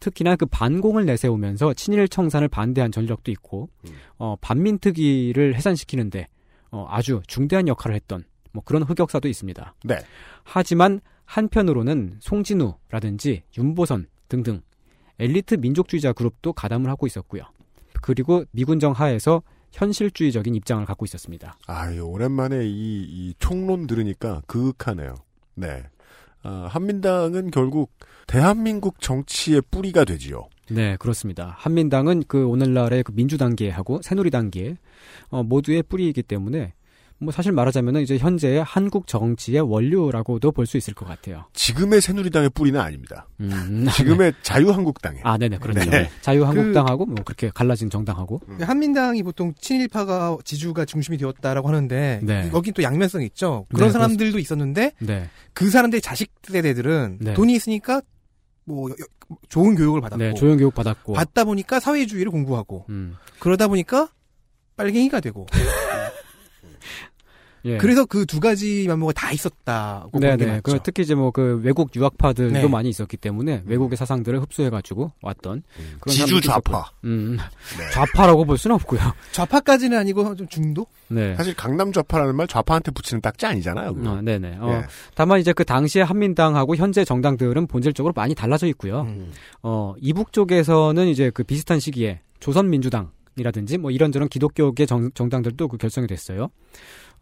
[0.00, 3.68] 특히나 그 반공을 내세우면서 친일 청산을 반대한 전력도 있고,
[4.18, 6.26] 어, 반민특위를 해산시키는데
[6.72, 9.74] 어, 아주 중대한 역할을 했던 뭐 그런 흑역사도 있습니다.
[9.84, 9.98] 네.
[10.42, 14.62] 하지만 한편으로는 송진우라든지 윤보선 등등
[15.18, 17.44] 엘리트 민족주의자 그룹도 가담을 하고 있었고요.
[18.00, 19.42] 그리고 미군정 하에서
[19.72, 21.56] 현실주의적인 입장을 갖고 있었습니다.
[21.66, 25.14] 아유, 오랜만에 이, 이 총론 들으니까 그윽하네요.
[25.54, 25.84] 네.
[26.42, 27.92] 아, 한민당은 결국
[28.26, 30.48] 대한민국 정치의 뿌리가 되지요.
[30.74, 31.54] 네, 그렇습니다.
[31.58, 34.76] 한민당은 그 오늘날의 그 민주단계하고 새누리단계
[35.30, 36.72] 어, 모두의 뿌리이기 때문에
[37.18, 41.44] 뭐 사실 말하자면은 이제 현재의 한국 정치의 원료라고도 볼 수 있을 것 같아요.
[41.52, 43.28] 지금의 새누리당의 뿌리는 아닙니다.
[43.40, 45.20] 음, 지금의 자유한국당에.
[45.22, 45.88] 아, 네네, 그렇네요.
[45.88, 46.10] 네.
[46.20, 48.40] 자유한국당하고 뭐 그렇게 갈라진 정당하고.
[48.60, 52.50] 한민당이 보통 친일파가 지주가 중심이 되었다라고 하는데 네.
[52.52, 53.66] 여긴 또 양면성이 있죠.
[53.72, 55.28] 그런 네, 사람들도 있었는데 네.
[55.52, 57.34] 그 사람들의 자식 세대들은 네.
[57.34, 58.02] 돈이 있으니까
[58.64, 58.90] 뭐
[59.48, 61.12] 좋은 교육을 받았고 네, 조형 교육 받았고.
[61.14, 63.16] 받다 보니까 사회주의를 공부하고 음.
[63.38, 64.08] 그러다 보니까
[64.76, 65.46] 빨갱이가 되고
[67.64, 67.76] 예.
[67.78, 70.46] 그래서 그 두 가지 면모가 다 있었다고 네네.
[70.46, 70.62] 맞죠.
[70.62, 72.66] 그 특히 이제 뭐 그 외국 유학파들도 네.
[72.68, 75.62] 많이 있었기 때문에 외국의 사상들을 흡수해가지고 왔던
[76.00, 76.78] 그런 지주 좌파.
[76.78, 76.96] 있었고.
[77.04, 77.38] 음,
[77.78, 77.90] 네.
[77.92, 79.00] 좌파라고 볼 수는 없고요.
[79.32, 80.86] 좌파까지는 아니고 좀 중도?
[81.08, 81.34] 네.
[81.36, 83.90] 사실 강남 좌파라는 말 좌파한테 붙이는 딱지 아니잖아요.
[83.90, 84.56] 어, 네네.
[84.60, 84.86] 어, 네.
[85.14, 89.02] 다만 이제 그 당시에 한민당하고 현재 정당들은 본질적으로 많이 달라져 있고요.
[89.02, 89.32] 음.
[89.62, 95.78] 어, 이북 쪽에서는 이제 그 비슷한 시기에 조선민주당 이라든지 뭐 이런저런 기독교계 정, 정당들도 그
[95.78, 96.50] 결성이 됐어요.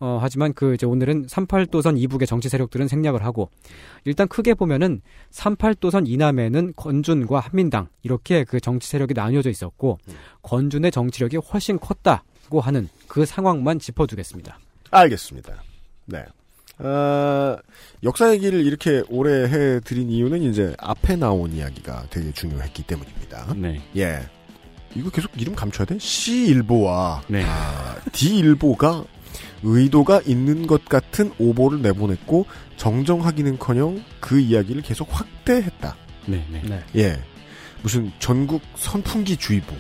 [0.01, 3.51] 어, 하지만 그 이제 오늘은 38도선 이북의 정치 세력들은 생략을 하고
[4.05, 9.98] 일단 크게 보면은 38도선 이남에는 건준과 한민당 이렇게 그 정치 세력이 나뉘어져 있었고
[10.42, 14.59] 건준의 정치력이 훨씬 컸다고 하는 그 상황만 짚어두겠습니다.
[14.90, 15.62] 알겠습니다.
[16.07, 16.24] 네.
[16.78, 17.59] 아,
[18.03, 23.55] 역사 얘기를 이렇게 오래 해드린 이유는 이제 앞에 나온 이야기가 되게 중요했기 때문입니다.
[23.55, 23.82] 네.
[23.96, 24.20] 예.
[24.96, 25.98] 이거 계속 이름 감춰야 돼?
[25.98, 27.44] C일보와 네.
[27.44, 29.05] 아, D일보가
[29.63, 32.47] 의도가 있는 것 같은 오보를 내보냈고
[32.77, 35.97] 정정하기는커녕 그 이야기를 계속 확대했다.
[36.27, 36.81] 네, 네.
[36.97, 37.21] 예.
[37.83, 39.75] 무슨 전국 선풍기 주의보.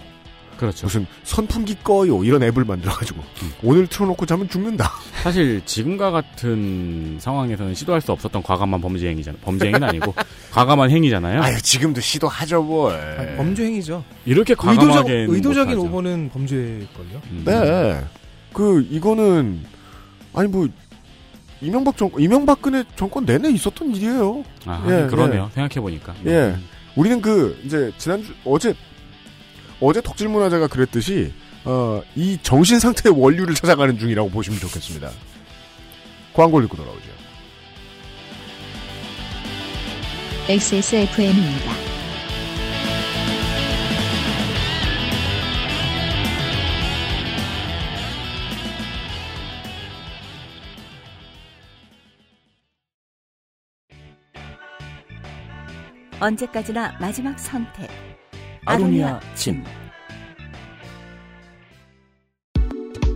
[0.60, 0.86] 그렇죠.
[0.86, 3.22] 무슨 선풍기 꺼요 이런 앱을 만들어가지고
[3.62, 4.90] 오늘 틀어놓고 자면 죽는다.
[5.22, 9.40] 사실 지금과 같은 상황에서는 시도할 수 없었던 과감한 범죄 행위잖아요.
[9.42, 10.14] 범죄 행위는 아니고
[10.52, 11.42] 과감한 행위잖아요.
[11.42, 13.36] 아유 지금도 시도하죠 뭘.
[13.38, 14.04] 범죄 행위죠.
[14.26, 15.80] 이렇게 의도적, 과감하게 의도적인 못하죠.
[15.88, 17.22] 오보는 범죄일걸요.
[17.30, 17.42] 음.
[17.46, 18.04] 네.
[18.52, 19.64] 그 이거는
[20.34, 20.68] 아니 뭐
[21.60, 24.44] 이명박 정 이명박근혜 정권 내내 있었던 일이에요.
[24.66, 25.48] 아, 예, 그러네요.
[25.50, 25.54] 예.
[25.54, 26.14] 생각해 보니까.
[26.26, 26.56] 예.
[26.96, 28.74] 우리는 그 이제 지난주 어제
[29.80, 31.32] 어제 덕질문화재가 그랬듯이
[31.64, 35.10] 어, 이 정신 상태의 원류를 찾아가는 중이라고 보시면 좋겠습니다.
[36.32, 37.10] 광고를 읽고 돌아오죠.
[40.48, 41.99] XSFM입니다.
[56.20, 57.88] 언제까지나 마지막 선택.
[58.66, 59.64] 아로니아 침.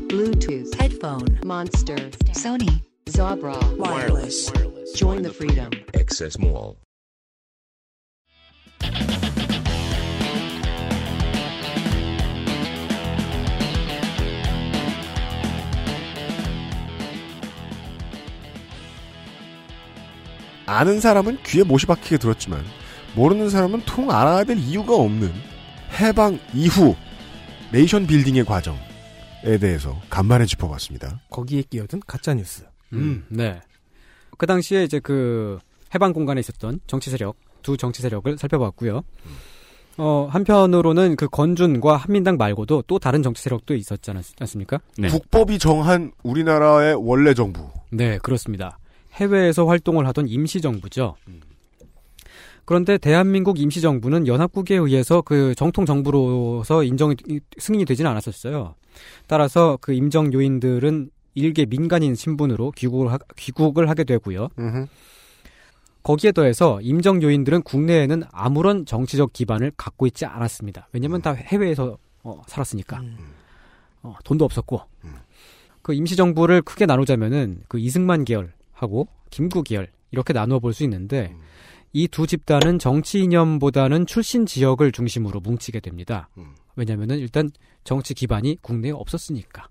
[0.08, 1.96] Bluetooth, headphone, Monster,
[2.32, 2.80] Sony,
[3.10, 4.50] Zabra, wireless.
[4.96, 5.70] Join the freedom.
[5.94, 6.76] Access Mall.
[20.66, 22.64] 아는 사람은 귀에 못이 박히게 들었지만
[23.14, 25.32] 모르는 사람은 통 알아야 될 이유가 없는
[26.00, 26.94] 해방 이후
[27.72, 28.78] 네이션 빌딩의 과정에
[29.60, 31.20] 대해서 간만에 짚어봤습니다.
[31.30, 32.64] 거기에 끼어든 가짜 뉴스.
[32.92, 33.60] 음, 네.
[34.36, 35.58] 그 당시에 이제 그
[35.94, 39.02] 해방 공간에 있었던 정치 세력 두 정치 세력을 살펴봤고요.
[39.96, 44.10] 어, 한편으로는 그 건준과 한민당 말고도 또 다른 정치 세력도 있었지
[44.40, 44.80] 않습니까?
[45.08, 47.68] 국법이 정한 우리나라의 원래 정부.
[47.90, 48.78] 네, 그렇습니다.
[49.12, 51.14] 해외에서 활동을 하던 임시정부죠.
[52.64, 57.14] 그런데 대한민국 임시정부는 연합국에 의해서 그 정통 정부로서 인정이
[57.58, 58.74] 승인이 되지는 않았었어요.
[59.26, 64.48] 따라서 그 임정 요인들은 일개 민간인 신분으로 귀국을, 하, 귀국을 하게 되고요.
[66.02, 70.88] 거기에 더해서 임정 요인들은 국내에는 아무런 정치적 기반을 갖고 있지 않았습니다.
[70.92, 73.02] 왜냐면 다 해외에서 어, 살았으니까.
[74.02, 74.80] 어, 돈도 없었고.
[75.82, 81.34] 그 임시정부를 크게 나누자면은 그 이승만 계열하고 김구 계열 이렇게 나누어 볼 수 있는데
[81.94, 86.28] 이 두 집단은 정치 이념보다는 출신 지역을 중심으로 뭉치게 됩니다.
[86.76, 87.50] 왜냐면은 일단
[87.84, 89.68] 정치 기반이 국내에 없었으니까.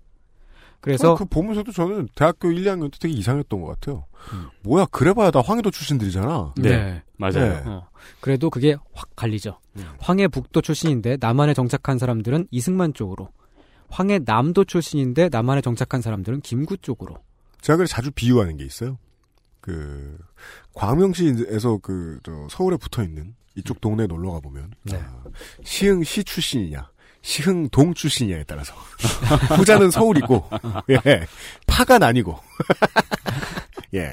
[0.80, 4.04] 그래서 그 보면서도 저는 대학교 1, 2학년 때 되게 이상했던 것 같아요.
[4.32, 4.48] 음.
[4.62, 6.54] 뭐야 그래봐야 다 황해도 출신들이잖아.
[6.56, 7.62] 네, 맞아요.
[7.66, 7.88] 어,
[8.20, 9.58] 그래도 그게 확 갈리죠.
[9.98, 13.30] 황해 북도 출신인데 남한에 정착한 사람들은 이승만 쪽으로,
[13.88, 17.16] 황해 남도 출신인데 남한에 정착한 사람들은 김구 쪽으로.
[17.60, 18.98] 제가 그래 자주 비유하는 게 있어요.
[19.64, 20.18] 그
[20.74, 24.96] 광명시에서 그 저 서울에 붙어 있는 이쪽 동네 놀러 가 보면 네.
[24.96, 25.22] 아,
[25.64, 26.90] 시흥시 출신이냐
[27.22, 28.74] 시흥동 출신이냐에 따라서
[29.56, 30.44] 후자는 서울이고
[31.06, 31.26] 예
[31.66, 32.38] 파가 아니고
[33.94, 34.12] 예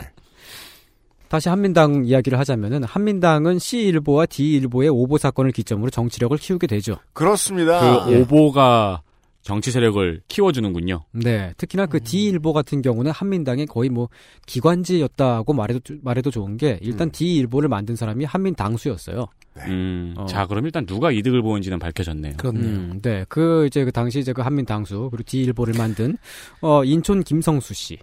[1.27, 6.97] 다시 한민당 이야기를 하자면은 한민당은 C일보와 D일보의 오보 사건을 기점으로 정치력을 키우게 되죠.
[7.13, 8.05] 그렇습니다.
[8.05, 9.01] 그 오보가
[9.41, 11.03] 정치 세력을 키워주는군요.
[11.11, 14.07] 네, 특히나 그 D일보 같은 경우는 한민당의 거의 뭐
[14.45, 19.25] 기관지였다고 말해도 말해도 좋은 게 일단 D일보를 만든 사람이 한민당수였어요.
[19.67, 20.25] 음, 어.
[20.27, 22.35] 자, 그럼 일단 누가 이득을 보는지는 밝혀졌네요.
[22.45, 26.17] 음, 네, 그 이제 그 당시 이제 그 한민당수 그리고 D일보를 만든
[26.61, 27.97] 어 인촌 김성수 씨.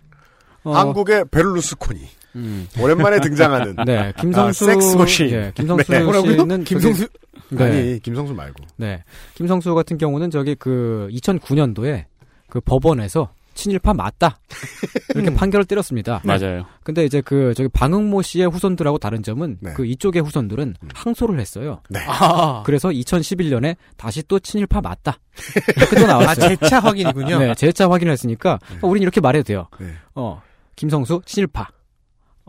[0.65, 2.01] 어, 한국의 베를루스코니
[2.35, 2.69] 음.
[2.81, 6.05] 오랜만에 등장하는 네, 김성수 아, 섹스머신 예, 김성수 네.
[6.37, 7.09] 씨는 김성수
[7.51, 9.03] 저기- 아니 김성수 말고 네.
[9.35, 12.05] 김성수 같은 경우는 저기 그 2009년도에
[12.49, 14.39] 그 법원에서 친일파 맞다.
[15.17, 16.21] 이렇게 판결을 때렸습니다.
[16.25, 16.65] 맞아요.
[16.85, 19.73] 근데 이제 그 저기 방응모 씨의 후손들하고 다른 점은 네.
[19.73, 21.81] 그 이쪽의 후손들은 항소를 했어요.
[21.91, 21.99] 네.
[22.07, 22.63] 아.
[22.65, 25.19] 그래서 2011년에 다시 또 친일파 맞다.
[25.77, 26.31] 이렇게 또 나왔어요.
[26.47, 27.39] 아, 재차 확인이군요.
[27.41, 29.67] 네, 재차 확인을 했으니까 어, 우린 이렇게 말해도 돼요.
[29.81, 29.89] 네.
[30.15, 30.41] 어,
[30.77, 31.69] 김성수 친일파.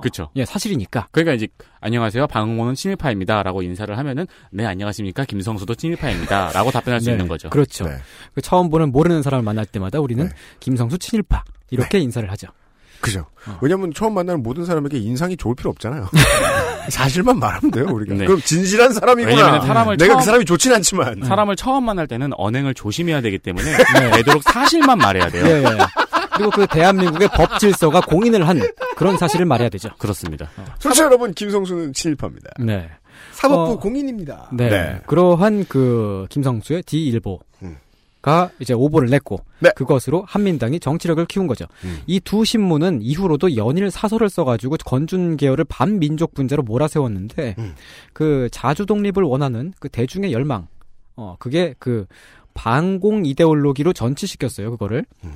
[0.02, 0.30] 그렇죠.
[0.36, 1.08] 예, 사실이니까.
[1.12, 1.48] 그러니까 이제
[1.82, 2.28] 안녕하세요.
[2.28, 7.50] 방응호는 친일파입니다라고 인사를 하면은 네 안녕하십니까 김성수도 친일파입니다라고 답변할 수 네, 있는 거죠.
[7.50, 7.86] 그렇죠.
[7.86, 7.98] 네.
[8.34, 10.30] 그 처음 보는 모르는 사람을 만날 때마다 우리는
[10.60, 12.48] 김성수 친일파 이렇게 인사를 하죠.
[13.02, 13.26] 그죠.
[13.48, 13.58] 어.
[13.62, 16.10] 왜냐면 처음 만나는 모든 사람에게 인상이 좋을 필요 없잖아요.
[16.90, 18.14] 사실만 말하면 돼요, 우리가.
[18.16, 18.26] 네.
[18.26, 19.36] 그럼 진실한 사람이구나.
[19.38, 21.22] 왜냐면 사람을 내가 처음- 그 사람이 좋진 않지만.
[21.24, 23.78] 사람을 처음 만날 때는 언행을 조심해야 되기 때문에
[24.18, 25.46] 되도록 사실만 말해야 돼요.
[25.46, 25.78] 예, 예.
[26.40, 28.62] 그리고 그 대한민국의 법 질서가 공인을 한
[28.96, 29.90] 그런 사실을 말해야 되죠.
[29.98, 30.50] 그렇습니다.
[30.80, 32.52] 청취자 여러분, 김성수는 친일파입니다.
[32.60, 32.90] 네.
[33.34, 34.50] 사법부 어, 공인입니다.
[34.54, 34.70] 네.
[34.70, 35.02] 네.
[35.06, 37.78] 그러한 그 김성수의 D일보가 음.
[38.60, 39.70] 이제 오보를 냈고 네.
[39.76, 41.66] 그것으로 한민당이 정치력을 키운 거죠.
[41.84, 42.00] 음.
[42.08, 47.76] 이두 신문은 이후로도 연일 사설을 써가지고 건준 계열을 반민족 분자로 몰아세웠는데 음.
[48.14, 50.68] 그 자주 독립을 원하는 그 대중의 열망,
[51.18, 52.06] 어 그게 그
[52.54, 55.06] 반공 이데올로기로 전치시켰어요 그거를.
[55.26, 55.34] 음.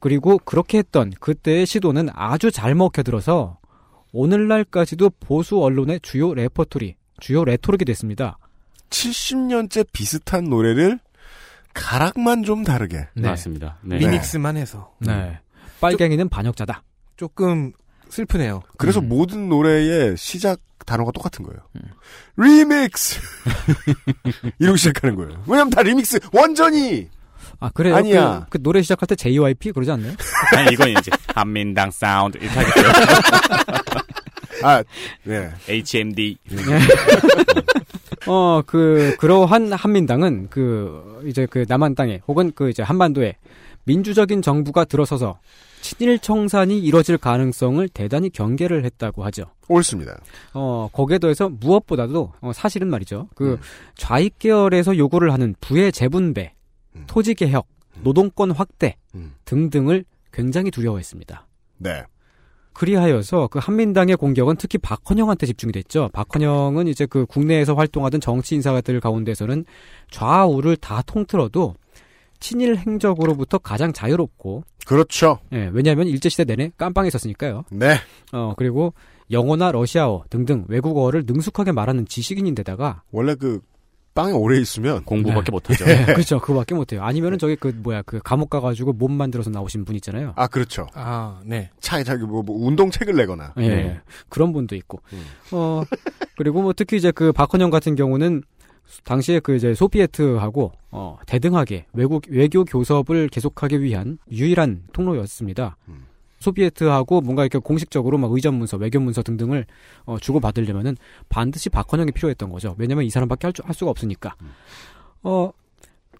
[0.00, 3.58] 그리고 그렇게 했던 그때의 시도는 아주 잘 먹혀들어서
[4.12, 8.38] 오늘날까지도 보수 언론의 주요 레퍼토리, 주요 레토릭이 됐습니다.
[8.90, 10.98] 70년째 비슷한 노래를
[11.74, 13.08] 가락만 좀 다르게.
[13.14, 13.28] 네.
[13.28, 13.78] 맞습니다.
[13.82, 13.98] 네.
[13.98, 14.94] 리믹스만 해서.
[15.00, 15.38] 네.
[15.80, 16.82] 빨갱이는 반역자다.
[17.16, 17.72] 조금
[18.08, 18.62] 슬프네요.
[18.78, 19.08] 그래서 음.
[19.08, 21.60] 모든 노래의 시작 단어가 똑같은 거예요.
[22.36, 23.20] 리믹스!
[24.60, 25.42] 이러고 시작하는 거예요.
[25.46, 27.08] 왜냐면 다 리믹스, 원전이!
[27.60, 27.96] 아 그래요?
[27.96, 28.46] 아니야.
[28.50, 30.12] 그, 그 노래 시작할 때 JYP 그러지 않나요?
[30.56, 33.96] 아니 이건 이제 한민당 사운드 이렇게 하겠죠.
[34.62, 34.82] 아,
[35.24, 35.50] 네.
[35.68, 36.38] HMD.
[38.26, 43.36] 어, 그, 그러한 한민당은 그, 이제 그 남한 땅에 혹은 그 이제 한반도에
[43.84, 45.38] 민주적인 정부가 들어서서
[45.80, 49.44] 친일 청산이 이뤄질 가능성을 대단히 경계를 했다고 하죠.
[49.68, 50.18] 옳습니다.
[50.54, 53.28] 어, 거기에 더해서 무엇보다도, 어, 사실은 말이죠.
[53.36, 53.58] 그 음.
[53.94, 56.54] 좌익 계열에서 요구를 하는 부의 재분배,
[57.06, 57.66] 토지 개혁,
[58.02, 59.34] 노동권 확대 음.
[59.44, 61.46] 등등을 굉장히 두려워했습니다.
[61.78, 62.04] 네.
[62.74, 66.10] 그리하여서 그 한민당의 공격은 특히 박헌영한테 집중이 됐죠.
[66.12, 69.64] 박헌영은 이제 그 국내에서 활동하던 정치 인사들 가운데서는
[70.10, 71.74] 좌우를 다 통틀어도
[72.38, 75.38] 친일 행적으로부터 가장 자유롭고 그렇죠.
[75.52, 77.64] 예, 왜냐하면 일제 시대 내내 깜빵에 있었으니까요.
[77.70, 77.96] 네.
[78.32, 78.92] 어 그리고
[79.30, 83.60] 영어나 러시아어 등등 외국어를 능숙하게 말하는 지식인인데다가 원래 그
[84.16, 85.84] 빵에 오래 있으면 공부밖에 못하죠.
[85.84, 86.40] 네, 그렇죠.
[86.40, 87.04] 그거밖에 못해요.
[87.04, 90.32] 아니면은 저기 그 뭐야 그 감옥 가가지고 몸 만들어서 나오신 분 있잖아요.
[90.36, 90.86] 아 그렇죠.
[90.94, 91.70] 아, 네.
[91.80, 93.52] 차에 자기 뭐, 뭐 운동책을 내거나.
[93.58, 94.00] 예, 네.
[94.30, 95.00] 그런 분도 있고.
[95.12, 95.22] 음.
[95.52, 95.82] 어,
[96.36, 98.42] 그리고 뭐 특히 이제 그 박헌영 같은 경우는
[99.04, 105.76] 당시에 그 이제 소비에트하고 어, 대등하게 외국 외교 교섭을 계속하기 위한 유일한 통로였습니다.
[105.88, 106.06] 음.
[106.38, 109.66] 소비에트하고 뭔가 이렇게 공식적으로 막 의전 문서, 외교 문서 등등을
[110.04, 110.96] 어, 주고 받으려면은
[111.28, 112.74] 반드시 박헌영이 필요했던 거죠.
[112.78, 114.34] 왜냐면 이 사람밖에 할, 줄- 할 수가 없으니까.
[115.22, 115.50] 어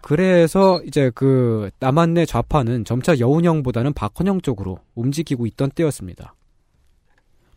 [0.01, 6.33] 그래서 이제 그 남한 내 좌파는 점차 여운형보다는 박헌영 쪽으로 움직이고 있던 때였습니다.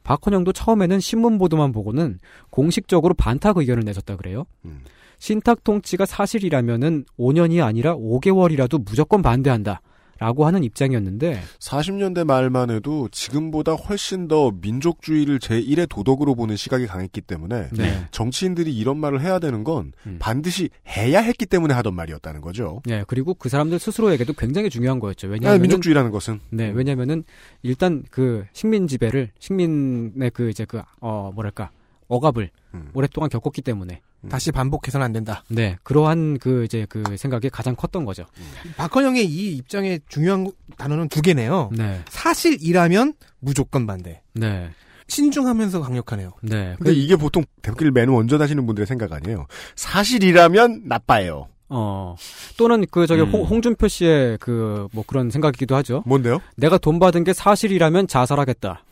[0.02, 2.18] 박헌영도 처음에는 신문 보도만 보고는
[2.50, 4.46] 공식적으로 반탁 의견을 내셨다 그래요.
[4.64, 4.80] 음.
[5.18, 9.82] 신탁 통치가 사실이라면은 5년이 아니라 5개월이라도 무조건 반대한다.
[10.20, 17.22] 라고 하는 입장이었는데 40년대 말만 해도 지금보다 훨씬 더 민족주의를 제1의 도덕으로 보는 시각이 강했기
[17.22, 18.06] 때문에 네.
[18.10, 22.82] 정치인들이 이런 말을 해야 되는 건 반드시 해야 했기 때문에 하던 말이었다는 거죠.
[22.84, 25.28] 네, 그리고 그 사람들 스스로에게도 굉장히 중요한 거였죠.
[25.28, 27.24] 아, 왜냐하면 민족주의라는 것은 네, 왜냐면은
[27.62, 31.70] 일단 그 식민 지배를 식민의 그 이제 그 어 뭐랄까
[32.10, 32.90] 억압을 음.
[32.92, 35.42] 오랫동안 겪었기 때문에 다시 반복해서는 안 된다.
[35.48, 38.26] 네, 그러한 그 이제 그 생각이 가장 컸던 거죠.
[38.76, 41.70] 박헌영의 이 입장의 중요한 단어는 두 개네요.
[41.72, 42.00] 네.
[42.10, 44.20] 사실이라면 무조건 반대.
[44.34, 44.68] 네.
[45.08, 46.32] 신중하면서 강력하네요.
[46.42, 46.74] 네.
[46.76, 49.46] 근데 이게 보통 대표끼리 맨 원전 하시는 분들의 생각 아니에요.
[49.76, 51.48] 사실이라면 나빠요.
[51.72, 52.16] 어
[52.56, 53.30] 또는 그 저기 음.
[53.30, 56.02] 홍, 홍준표 씨의 그 뭐 그런 생각이기도 하죠.
[56.04, 56.40] 뭔데요?
[56.56, 58.82] 내가 돈 받은 게 사실이라면 자살하겠다.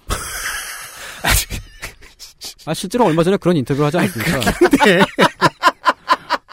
[2.69, 4.41] 아 실제로 얼마 전에 그런 인터뷰를 하지 않았습니까?
[4.59, 5.01] 근데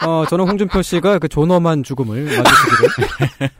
[0.06, 3.50] 어 저는 홍준표 씨가 그 존엄한 죽음을 맞으시기를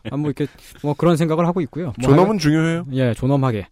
[0.10, 0.46] 아, 뭐 이렇게
[0.82, 1.92] 뭐 그런 생각을 하고 있고요.
[2.00, 2.86] 뭐 존엄은 하여간- 중요해요.
[2.92, 3.66] 예, 존엄하게.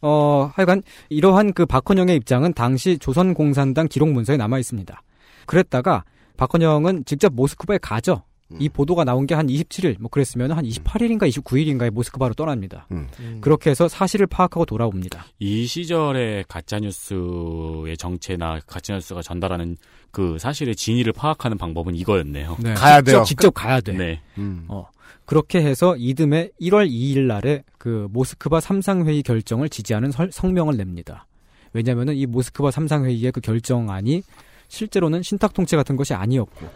[0.00, 5.00] 어, 하여간 이러한 그 박헌영의 입장은 당시 조선공산당 기록 문서에 남아 있습니다.
[5.46, 6.02] 그랬다가
[6.36, 8.22] 박헌영은 직접 모스크바에 가죠.
[8.58, 12.86] 이 보도가 나온 게 한 27일, 뭐 그랬으면 한 28일인가 29일인가에 모스크바로 떠납니다.
[12.92, 13.06] 음.
[13.42, 15.26] 그렇게 해서 사실을 파악하고 돌아옵니다.
[15.38, 19.76] 이 시절에 가짜뉴스의 정체나 가짜뉴스가 전달하는
[20.10, 22.56] 그 사실의 진위를 파악하는 방법은 이거였네요.
[22.60, 22.74] 네,
[23.12, 23.92] 직접, 직접 가야 돼.
[23.92, 24.20] 네.
[24.68, 24.86] 어,
[25.24, 31.26] 그렇게 해서 이듬해 1월 2일 날에 그 모스크바 삼상회의 결정을 지지하는 설- 성명을 냅니다.
[31.74, 34.22] 왜냐면은 이 모스크바 삼상회의의 그 결정안이
[34.68, 36.66] 실제로는 신탁 통치 같은 것이 아니었고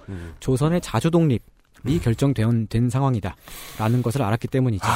[0.40, 1.38] 조선의 자주 독립이
[2.00, 3.36] 결정된 된 상황이다.
[3.78, 4.86] 라는 것을 알았기 때문이죠.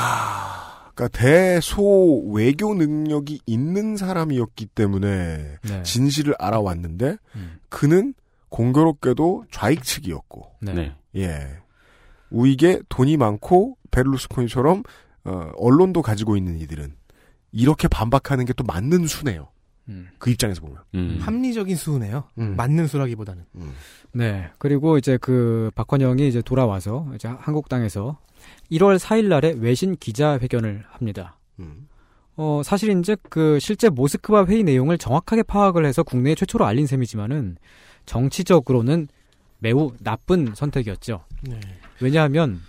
[0.94, 5.82] 그러니까 대소 외교 능력이 있는 사람이었기 때문에 네.
[5.82, 7.58] 진실을 알아왔는데 음.
[7.68, 8.14] 그는
[8.48, 10.94] 공교롭게도 좌익 측이었고 네.
[11.16, 11.46] 예
[12.30, 14.82] 우익에 돈이 많고 베를루스코니처럼
[15.24, 16.94] 어, 언론도 가지고 있는 이들은
[17.52, 19.48] 이렇게 반박하는 게 또 맞는 수네요.
[19.88, 20.08] 음.
[20.18, 22.24] 그 입장에서 보면 합리적인 수네요.
[22.38, 22.56] 음.
[22.56, 23.44] 맞는 수라기보다는.
[24.12, 24.48] 네.
[24.58, 28.18] 그리고 이제 그 박헌영이 이제 돌아와서 이제 한국 땅에서
[28.70, 31.38] 1월 4일 날에 외신 기자 회견을 합니다.
[31.58, 31.88] 음.
[32.36, 37.56] 어, 사실 이제 그 실제 모스크바 회의 내용을 정확하게 파악을 해서 국내에 최초로 알린 셈이지만은
[38.04, 39.08] 정치적으로는
[39.58, 41.24] 매우 나쁜 선택이었죠.
[41.42, 41.58] 네.
[42.00, 42.60] 왜냐하면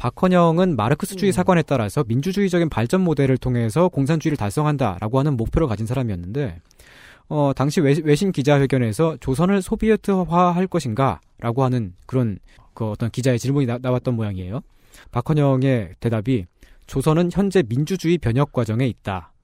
[0.00, 6.62] 박헌영은 마르크스주의 사관에 따라서 민주주의적인 발전 모델을 통해서 공산주의를 달성한다라고 하는 목표를 가진 사람이었는데
[7.28, 12.38] 어, 당시 외, 외신 기자회견에서 조선을 소비에트화할 것인가라고 하는 그런
[12.72, 14.62] 그 어떤 기자의 질문이 나, 나왔던 모양이에요.
[15.12, 16.46] 박헌영의 대답이
[16.86, 19.34] 조선은 현재 민주주의 변혁 과정에 있다.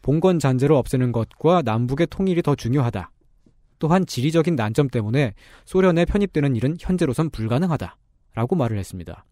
[0.00, 3.10] 봉건 잔재를 없애는 것과 남북의 통일이 더 중요하다.
[3.78, 5.34] 또한 지리적인 난점 때문에
[5.66, 7.98] 소련에 편입되는 일은 현재로선 불가능하다.
[8.34, 9.26] 라고 말을 했습니다.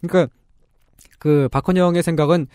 [0.00, 0.32] 그러니까
[1.18, 2.46] 그 박헌영의 생각은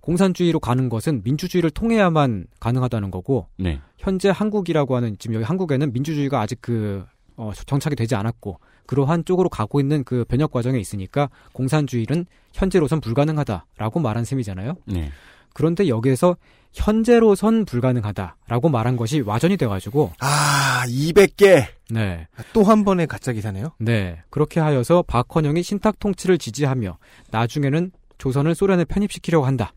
[0.00, 3.80] 공산주의로 가는 것은 민주주의를 통해야만 가능하다는 거고 네.
[3.98, 7.04] 현재 한국이라고 하는 지금 여기 한국에는 민주주의가 아직 그
[7.36, 14.00] 어, 정착이 되지 않았고 그러한 쪽으로 가고 있는 그 변혁 과정에 있으니까 공산주의는 현재로선 불가능하다라고
[14.00, 14.76] 말한 셈이잖아요.
[14.86, 15.10] 네.
[15.52, 16.36] 그런데 여기에서
[16.72, 22.26] 현재로선 불가능하다라고 말한 것이 와전이 돼가지고 아 200개 네.
[22.52, 23.72] 또 한 번의 가짜 기사네요.
[23.78, 24.20] 네.
[24.30, 26.98] 그렇게 하여서 박헌영이 신탁 통치를 지지하며
[27.30, 29.72] 나중에는 조선을 소련에 편입시키려고 한다.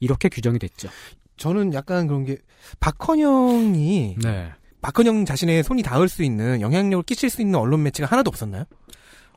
[0.00, 0.88] 이렇게 규정이 됐죠.
[1.36, 2.36] 저는 약간 그런 게
[2.80, 4.50] 박헌영이 네.
[4.80, 8.64] 박헌영 자신의 손이 닿을 수 있는 영향력을 끼칠 수 있는 언론 매체가 하나도 없었나요?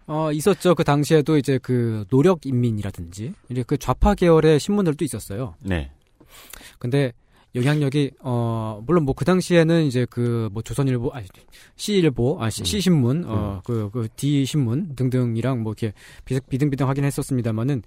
[0.08, 0.76] 어, 있었죠.
[0.76, 5.56] 그 당시에도 이제 그 노력인민이라든지, 이제 그 좌파 계열의 신문들도 있었어요.
[5.62, 5.92] 네.
[6.80, 7.14] 근데
[7.56, 11.22] 영향력이, 어, 물론 뭐 그 당시에는 이제 그 뭐 조선일보, 아,
[11.78, 15.94] C일보, 아, C, 신문 어, 그, 그 D신문 등등이랑 뭐 이렇게
[16.50, 17.82] 비등비등 하긴 했었습니다만은,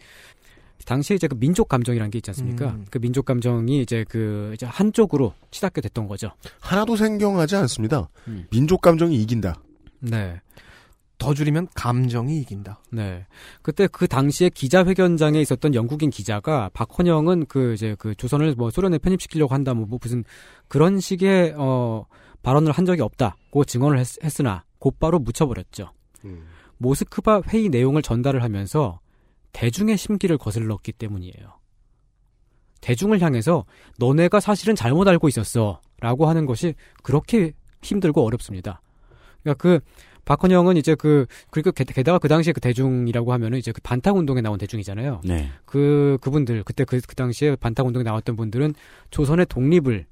[0.86, 2.70] 당시에 이제 그 민족 감정이라는 게 있지 않습니까?
[2.70, 2.86] 음.
[2.90, 6.30] 그 민족 감정이 이제 그 이제 한쪽으로 치닫게 됐던 거죠.
[6.60, 8.08] 하나도 생경하지 않습니다.
[8.28, 8.46] 음.
[8.50, 9.60] 민족 감정이 이긴다.
[10.00, 10.40] 네.
[11.18, 12.80] 더 줄이면 감정이 이긴다.
[12.92, 13.26] 네.
[13.62, 19.52] 그때 그 당시에 기자회견장에 있었던 영국인 기자가 박헌영은 그 이제 그 조선을 뭐 소련에 편입시키려고
[19.52, 20.24] 한다 뭐, 뭐 무슨
[20.68, 22.06] 그런 식의 어
[22.42, 25.92] 발언을 한 적이 없다고 증언을 했, 했으나 곧바로 묻혀버렸죠.
[26.78, 29.00] 모스크바 회의 내용을 전달을 하면서
[29.52, 31.58] 대중의 심기를 거슬렀기 때문이에요.
[32.80, 33.64] 대중을 향해서
[33.98, 38.80] 너네가 사실은 잘못 알고 있었어 라고 하는 것이 그렇게 힘들고 어렵습니다.
[39.42, 39.80] 그러니까 그
[40.28, 44.42] 박헌영은 이제 그 그리고 게, 게다가 그 당시에 그 대중이라고 하면은 이제 그 반탁 운동에
[44.42, 45.22] 나온 대중이잖아요.
[45.24, 45.48] 네.
[45.64, 48.74] 그 그분들 그때 그, 그 당시에 반탁 운동에 나왔던 분들은
[49.10, 50.04] 조선의 독립을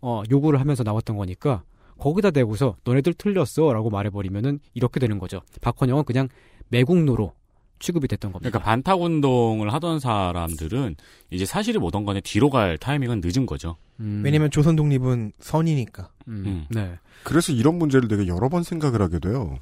[0.00, 1.64] 어, 요구를 하면서 나왔던 거니까
[1.98, 5.40] 거기다 대고서 너네들 틀렸어라고 말해버리면은 이렇게 되는 거죠.
[5.60, 6.28] 박헌영은 그냥
[6.68, 7.32] 매국노로
[7.78, 8.50] 취급이 됐던 겁니다.
[8.50, 10.96] 그러니까 반탁 운동을 하던 사람들은
[11.30, 13.76] 이제 사실이 뭐던 간에 뒤로 갈 타이밍은 늦은 거죠.
[13.98, 16.10] 왜냐면 조선 독립은 선이니까.
[16.28, 16.66] 음.
[16.70, 16.98] 네.
[17.22, 19.58] 그래서 이런 문제를 되게 여러 번 생각을 하게 돼요.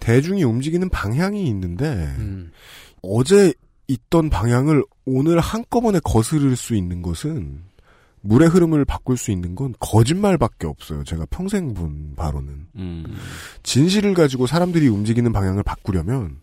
[0.00, 1.84] 대중이 움직이는 방향이 있는데
[2.18, 2.50] 음.
[3.02, 3.52] 어제
[3.86, 7.62] 있던 방향을 오늘 한꺼번에 거스를 수 있는 것은
[8.22, 11.04] 물의 흐름을 바꿀 수 있는 건 거짓말밖에 없어요.
[11.04, 12.66] 제가 평생 본 바로는.
[12.76, 13.16] 음.
[13.62, 16.40] 진실을 가지고 사람들이 움직이는 방향을 바꾸려면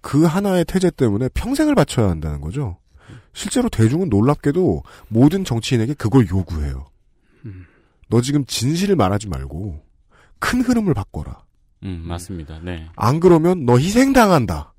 [0.00, 2.78] 그 하나의 태제 때문에 평생을 바쳐야 한다는 거죠.
[3.32, 6.86] 실제로 대중은 놀랍게도 모든 정치인에게 그걸 요구해요.
[8.10, 9.82] 너 지금 진실을 말하지 말고
[10.38, 11.42] 큰 흐름을 바꿔라.
[11.84, 12.58] 음, 맞습니다.
[12.62, 12.86] 네.
[12.96, 14.72] 안 그러면 너 희생당한다.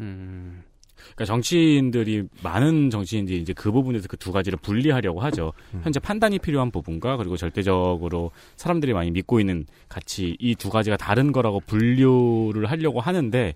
[0.00, 0.62] 음.
[0.96, 5.52] 그러니까 정치인들이 많은 정치인들이 이제 그 부분에서 그 두 가지를 분리하려고 하죠.
[5.82, 11.32] 현재 판단이 필요한 부분과 그리고 절대적으로 사람들이 많이 믿고 있는 가치 이 두 가지가 다른
[11.32, 13.54] 거라고 분류를 하려고 하는데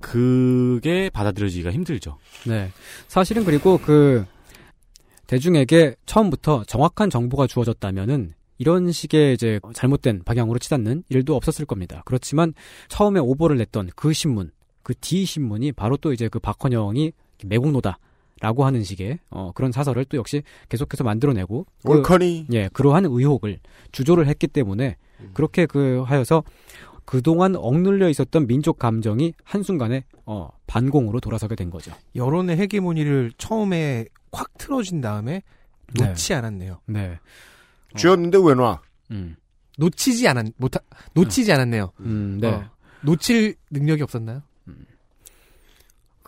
[0.00, 2.18] 그게 받아들여지기가 힘들죠.
[2.46, 2.70] 네.
[3.08, 4.24] 사실은 그리고 그
[5.26, 12.02] 대중에게 처음부터 정확한 정보가 주어졌다면은 이런 식의 이제 잘못된 방향으로 치닫는 일도 없었을 겁니다.
[12.04, 12.54] 그렇지만
[12.88, 14.52] 처음에 오보를 냈던 그 신문,
[14.82, 17.12] 그 D 신문이 바로 또 이제 그 박헌영이
[17.46, 17.98] 매국노다
[18.40, 22.02] 라고 하는 식의 어 그런 사설을 또 역시 계속해서 만들어내고 그-.
[22.52, 23.60] 예 그러한 의혹을
[23.92, 24.96] 주조를 했기 때문에
[25.32, 26.42] 그렇게 그 하여서
[27.04, 31.92] 그동안 억눌려 있었던 민족 감정이 한순간에 어 반공으로 돌아서게 된 거죠.
[32.14, 35.42] 여론의 헤게모니를 처음에 확 틀어진 다음에
[35.94, 36.08] 네.
[36.08, 36.80] 놓지 않았네요.
[36.86, 37.18] 네.
[37.96, 38.80] 쥐었는데 왜 놔?
[39.10, 39.36] 음.
[39.78, 40.70] 놓치지 않았 못
[41.14, 41.92] 놓치지 않았네요.
[42.00, 42.48] 음, 네.
[42.48, 42.70] 어,
[43.02, 44.42] 놓칠 능력이 없었나요?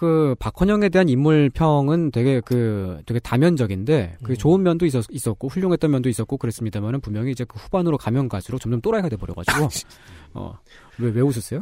[0.05, 5.90] 그 박헌영에 대한 인물 평은 되게 그 되게 다면적인데 그 좋은 면도 있었, 있었고 훌륭했던
[5.90, 9.68] 면도 있었고 그랬습니다만은 분명히 이제 그 후반으로 가면 갈수록 점점 또라이가 돼 버려 가지고
[10.35, 11.60] 어왜 왜 웃으세요?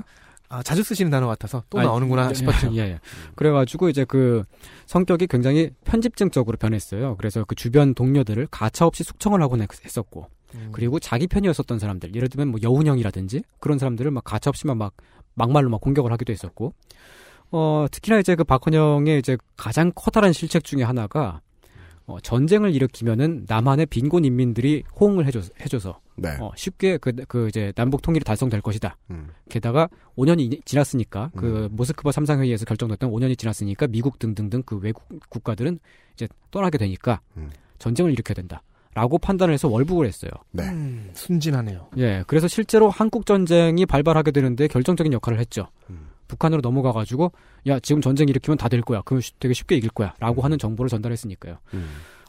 [0.48, 2.72] 아, 자주 쓰시는 단어 같아서 또 아니, 나오는구나 예, 싶었죠.
[2.74, 3.00] 예, 예.
[3.36, 4.42] 그래가지고 이제 그
[4.86, 7.16] 성격이 굉장히 편집증적으로 변했어요.
[7.16, 10.26] 그래서 그 주변 동료들을 가차없이 숙청을 하곤 했- 했었고,
[10.72, 14.92] 그리고 자기 편이었었던 사람들, 예를 들면 뭐 여운형이라든지 그런 사람들을 막 가차없이만 막
[15.34, 16.74] 막말로 막 공격을 하기도 했었고,
[17.52, 21.40] 어 특히나 이제 그 박헌영의 이제 가장 커다란 실책 중에 하나가
[22.06, 26.30] 어, 전쟁을 일으키면은 남한의 빈곤 인민들이 호응을 해줘, 해줘서 네.
[26.40, 28.96] 어, 쉽게 그, 그 이제 남북 통일이 달성될 것이다.
[29.10, 29.28] 음.
[29.48, 35.78] 게다가 5년이 지났으니까 그 모스크바 삼상회의에서 결정됐던 5년이 지났으니까 미국 등등등 그 외국 국가들은
[36.14, 37.20] 이제 떠나게 되니까
[37.78, 38.62] 전쟁을 일으켜야 된다
[38.94, 40.30] 라고 판단을 해서 월북을 했어요.
[40.50, 40.64] 네.
[40.64, 41.88] 음, 순진하네요.
[41.96, 45.68] 예, 그래서 실제로 한국 전쟁이 발발하게 되는데 결정적인 역할을 했죠.
[46.32, 47.30] 북한으로 넘어가가지고
[47.66, 49.02] 야 지금 전쟁 일으키면 다 될 거야.
[49.04, 51.58] 그럼 쉬- 되게 쉽게 이길 거야라고 하는 정보를 전달했으니까요.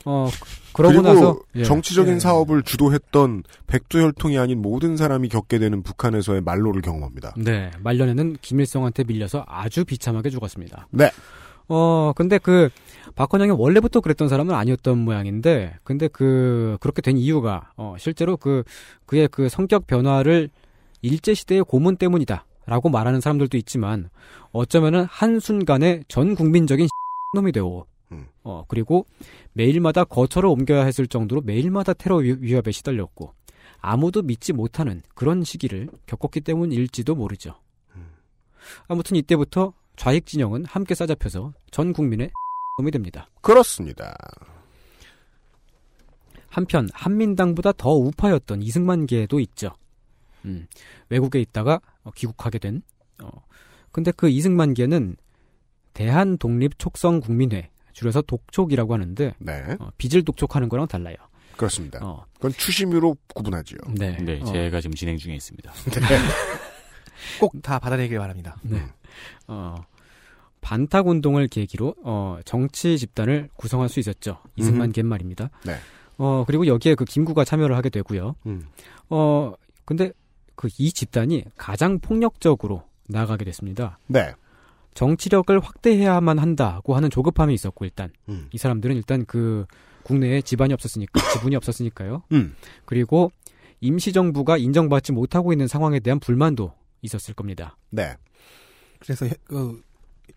[0.05, 1.63] 어 그- 그러고 나서 예.
[1.63, 2.19] 정치적인 예.
[2.19, 7.33] 사업을 주도했던 백두혈통이 아닌 모든 사람이 겪게 되는 북한에서의 말로를 경험합니다.
[7.37, 10.87] 네, 말년에는 김일성한테 밀려서 아주 비참하게 죽었습니다.
[10.91, 11.09] 네.
[11.69, 12.69] 어, 근데 그,
[13.15, 18.63] 박헌영이 원래부터 그랬던 사람은 아니었던 모양인데, 근데 그, 그렇게 된 이유가, 어, 실제로 그,
[19.05, 20.49] 그의 그 성격 변화를
[21.01, 22.45] 일제 시대의 고문 때문이다.
[22.65, 24.09] 라고 말하는 사람들도 있지만,
[24.51, 26.87] 어쩌면은 한순간에 전 국민적인
[27.35, 27.87] 놈이 되고,
[28.43, 29.05] 어, 그리고
[29.53, 33.33] 매일마다 거처를 옮겨야 했을 정도로 매일마다 테러 위- 위협에 시달렸고,
[33.79, 37.55] 아무도 믿지 못하는 그런 시기를 겪었기 때문일지도 모르죠.
[38.87, 42.31] 아무튼 이때부터 좌익 진영은 함께 싸잡혀서 전 국민의
[42.79, 43.29] 놈이 됩니다.
[43.41, 44.15] 그렇습니다.
[46.47, 49.71] 한편 한민당보다 더 우파였던 이승만계도 있죠.
[50.45, 50.67] 음,
[51.09, 52.81] 외국에 있다가 어, 귀국하게 된.
[53.21, 53.29] 어,
[53.91, 55.15] 근데 그 이승만계는
[55.93, 59.77] 대한 독립 촉성 국민회 줄여서 독촉이라고 하는데 네.
[59.79, 61.15] 어, 빚을 독촉하는 거랑 달라요.
[61.55, 61.99] 그렇습니다.
[62.01, 62.25] 어.
[62.35, 63.77] 그건 추심으로 구분하지요.
[63.95, 64.17] 네.
[64.17, 64.45] 네, 어.
[64.45, 65.71] 제가 지금 진행 중에 있습니다.
[67.39, 68.57] 꼭다 받아내길 바랍니다.
[68.63, 68.81] 네.
[69.47, 69.75] 어,
[70.61, 74.39] 반탁 운동을 계기로 어, 정치 집단을 구성할 수 있었죠.
[74.55, 74.91] 이승만.
[74.91, 75.49] 갯 말입니다.
[75.65, 75.75] 네.
[76.17, 78.35] 어, 그리고 여기에 그 김구가 참여를 하게 되고요.
[78.45, 78.67] 음.
[79.09, 79.53] 어,
[79.85, 80.11] 근데
[80.55, 83.97] 그 이 집단이 가장 폭력적으로 나아가게 됐습니다.
[84.07, 84.33] 네.
[84.93, 88.47] 정치력을 확대해야만 한다고 하는 조급함이 있었고 일단 음.
[88.53, 89.65] 이 사람들은 일단 그
[90.03, 92.23] 국내에 지반이 없었으니까 지분이 없었으니까요.
[92.31, 92.55] 음.
[92.85, 93.31] 그리고
[93.81, 97.75] 임시정부가 인정받지 못하고 있는 상황에 대한 불만도 있었을 겁니다.
[97.89, 98.15] 네.
[98.99, 99.81] 그래서 현- 그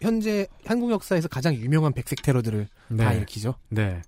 [0.00, 2.66] 현재 한국 역사에서 가장 유명한 백색 테러들을
[2.98, 3.16] 다 네.
[3.18, 3.54] 일으키죠.
[3.68, 4.02] 네.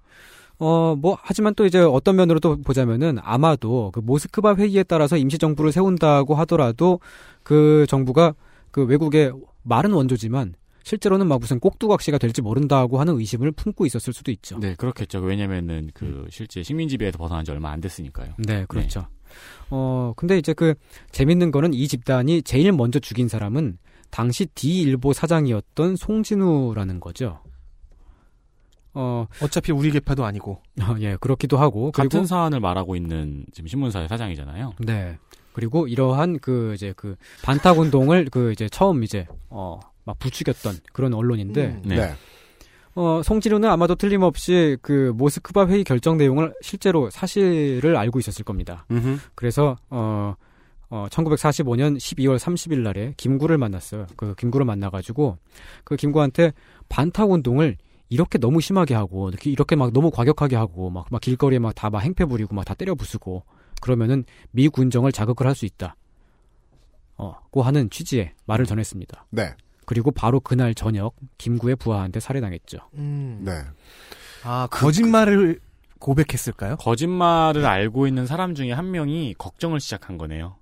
[0.58, 6.34] 어, 뭐, 하지만 또 이제 어떤 면으로도 보자면은 아마도 그 모스크바 회의에 따라서 임시정부를 세운다고
[6.34, 7.00] 하더라도
[7.42, 8.34] 그 정부가
[8.70, 9.32] 그 외국의
[9.62, 14.58] 말은 원조지만 실제로는 막 무슨 꼭두각시가 될지 모른다고 하는 의심을 품고 있었을 수도 있죠.
[14.58, 15.20] 네, 그렇겠죠.
[15.20, 18.32] 왜냐면은 그 실제 식민 지배에서 벗어난 지 얼마 안 됐으니까요.
[18.38, 19.06] 네, 그렇죠.
[19.68, 20.74] 어, 근데 이제 그
[21.10, 23.76] 재밌는 거는 이 집단이 제일 먼저 죽인 사람은
[24.10, 27.40] 당시 D일보 사장이었던 송진우라는 거죠.
[28.94, 30.62] 어, 어차피 우리 계파도 아니고.
[30.82, 31.92] 어, 예, 그렇기도 하고.
[31.92, 34.74] 같은 그리고 사안을 말하고 있는 지금 신문사의 사장이잖아요.
[34.80, 35.18] 네.
[35.52, 41.12] 그리고 이러한 그 이제 그 반탁 운동을 그 이제 처음 이제 어 막 부추겼던 그런
[41.12, 42.14] 언론인데 음, 네.
[42.94, 48.86] 어 송진우는 아마도 틀림없이 그 모스크바 회의 결정 내용을 실제로 사실을 알고 있었을 겁니다.
[48.90, 49.18] 음흠.
[49.34, 50.34] 그래서 어
[50.88, 54.06] 어, 1945년 12월 30일 날에 김구를 만났어요.
[54.16, 55.36] 그 김구를 만나 가지고
[55.84, 56.54] 그 김구한테
[56.88, 57.76] 반탁 운동을
[58.10, 62.00] 이렇게 너무 심하게 하고 이렇게, 막 너무 과격하게 하고 막, 막 길거리에 막 다 막
[62.00, 63.44] 행패 부리고 막 다 때려 부수고
[63.80, 65.94] 그러면은 미 군정을 자극을 할 수 있다.
[67.16, 69.26] 어, 고 하는 취지의 말을 전했습니다.
[69.30, 69.52] 네.
[69.86, 72.78] 그리고 바로 그날 저녁 김구의 부하한테 살해당했죠.
[72.94, 73.40] 음.
[73.44, 73.52] 네.
[74.44, 75.58] 아, 거짓말을
[75.98, 76.76] 고백했을까요?
[76.76, 80.56] 거짓말을 알고 있는 사람 중에 한 명이 걱정을 시작한 거네요.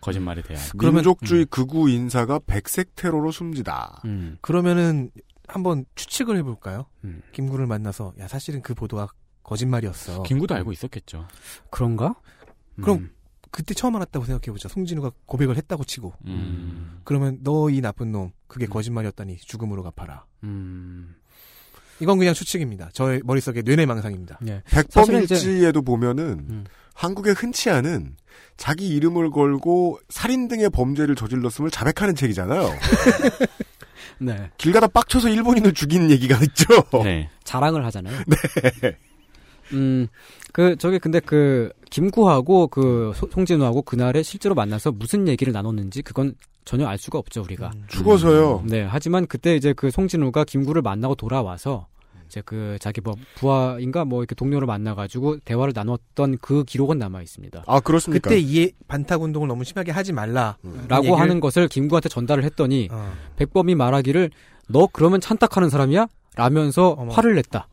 [0.00, 0.62] 거짓말에 대한.
[0.94, 4.02] 민족주의 극우 인사가 백색 테러로 숨지다.
[4.04, 4.38] 음.
[4.40, 5.10] 그러면은
[5.48, 6.86] 한번 추측을 해볼까요?
[7.32, 9.08] 김구를 만나서 야 사실은 그 보도가
[9.42, 10.22] 거짓말이었어.
[10.24, 11.26] 김구도 알고 있었겠죠.
[11.70, 12.14] 그런가?
[12.80, 13.10] 그럼
[13.50, 14.68] 그때 처음 알았다고 생각해보자.
[14.68, 16.12] 송진우가 고백을 했다고 치고.
[16.26, 17.00] 음.
[17.04, 20.26] 그러면 너 이 나쁜 놈 그게 거짓말이었다니 죽음으로 갚아라.
[20.44, 21.16] 음.
[22.00, 22.90] 이건 그냥 추측입니다.
[22.92, 24.38] 저의 머릿속에 뇌내망상입니다.
[24.42, 24.62] 네.
[24.66, 28.16] 백범일지에도 보면은 한국에 흔치 않은
[28.56, 32.70] 자기 이름을 걸고 살인 등의 범죄를 저질렀음을 자백하는 책이잖아요.
[34.18, 34.50] 네.
[34.58, 36.66] 길 가다 빡쳐서 일본인을 죽인 얘기가 있죠.
[37.04, 37.28] 네.
[37.44, 38.16] 자랑을 하잖아요.
[38.26, 38.96] 네.
[39.72, 40.08] 음,
[40.52, 46.34] 그, 저기, 근데 그, 김구하고 그, 소- 송진우하고 그날에 실제로 만나서 무슨 얘기를 나눴는지 그건
[46.64, 47.70] 전혀 알 수가 없죠, 우리가.
[47.88, 48.62] 죽어서요.
[48.66, 51.86] 네, 하지만 그때 이제 그 송진우가 김구를 만나고 돌아와서
[52.28, 57.64] 이제 그 자기 뭐 부하인가 뭐 이렇게 동료를 만나가지고 대화를 나눴던 그 기록은 남아 있습니다.
[57.66, 58.28] 아, 그렇습니까?
[58.28, 60.58] 그때 이해 반탁 운동을 너무 심하게 하지 말라.
[60.88, 63.12] 라고 하는 것을 김구한테 전달을 했더니 어.
[63.36, 64.30] 백범이 말하기를
[64.68, 66.06] 너 그러면 찬딱하는 사람이야?
[66.36, 67.66] 라면서 화를 냈다.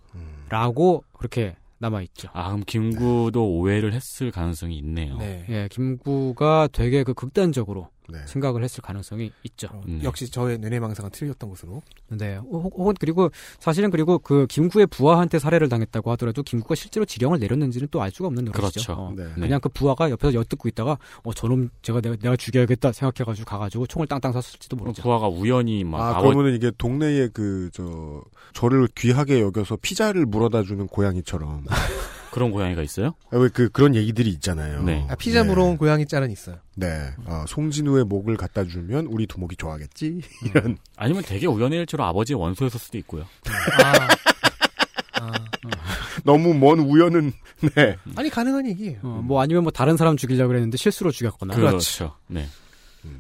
[0.49, 2.30] 라고 그렇게 남아 있죠.
[2.32, 5.18] 아, 그럼 김구도 오해를 했을 가능성이 있네요.
[5.22, 8.19] 예, 김구가 되게 그 극단적으로 네.
[8.27, 9.68] 생각을 했을 가능성이 있죠.
[9.88, 9.99] 음.
[10.03, 11.82] 역시 저의 뇌내망상은 틀렸던 것으로.
[12.10, 12.38] 네.
[12.38, 13.30] 혹- 혹은 그리고
[13.60, 18.27] 사실은 그리고 그 김구의 부하한테 살해를 당했다고 하더라도 김구가 실제로 지령을 내렸는지는 또 알 수가
[18.27, 18.61] 없는 노릇이죠.
[18.61, 18.94] 그렇죠.
[18.94, 19.26] 어, 네.
[19.34, 24.07] 그냥 그 부하가 옆에서 엿듣고 있다가 어 저놈 제가 내가, 내가 죽여야겠다 생각해가지고 가가지고 총을
[24.07, 25.02] 땅땅 쐈을지도 모르죠.
[25.02, 28.22] 부하가 우연히 막 아, 아버- 그러면은 이게 동네에 그, 저,
[28.53, 31.65] 저를 귀하게 여겨서 피자를 물어다 주는 고양이처럼.
[32.36, 33.16] 그런 고양이가 있어요?
[33.32, 34.84] 왜 그, 그런 얘기들이 있잖아요.
[34.84, 35.07] 네.
[35.10, 36.57] 아, 피자 물어온 고양이 짤은 있어요.
[36.76, 37.14] 네.
[37.24, 40.20] 어, 송진우의 목을 갖다 주면 우리 두목이 좋아하겠지?
[40.44, 40.78] 이런.
[40.98, 43.24] 아니면 되게 우연의 일치로 아버지의 원소였을 수도 있고요.
[46.26, 47.32] 너무 먼 우연은,
[47.74, 47.95] 네.
[48.18, 48.99] 아니 가능한 얘기예요.
[49.03, 51.56] 어, 뭐 아니면 뭐 다른 사람 죽이려고 그랬는데 실수로 죽였거나.
[51.56, 52.18] 그렇죠.
[52.28, 52.48] 네.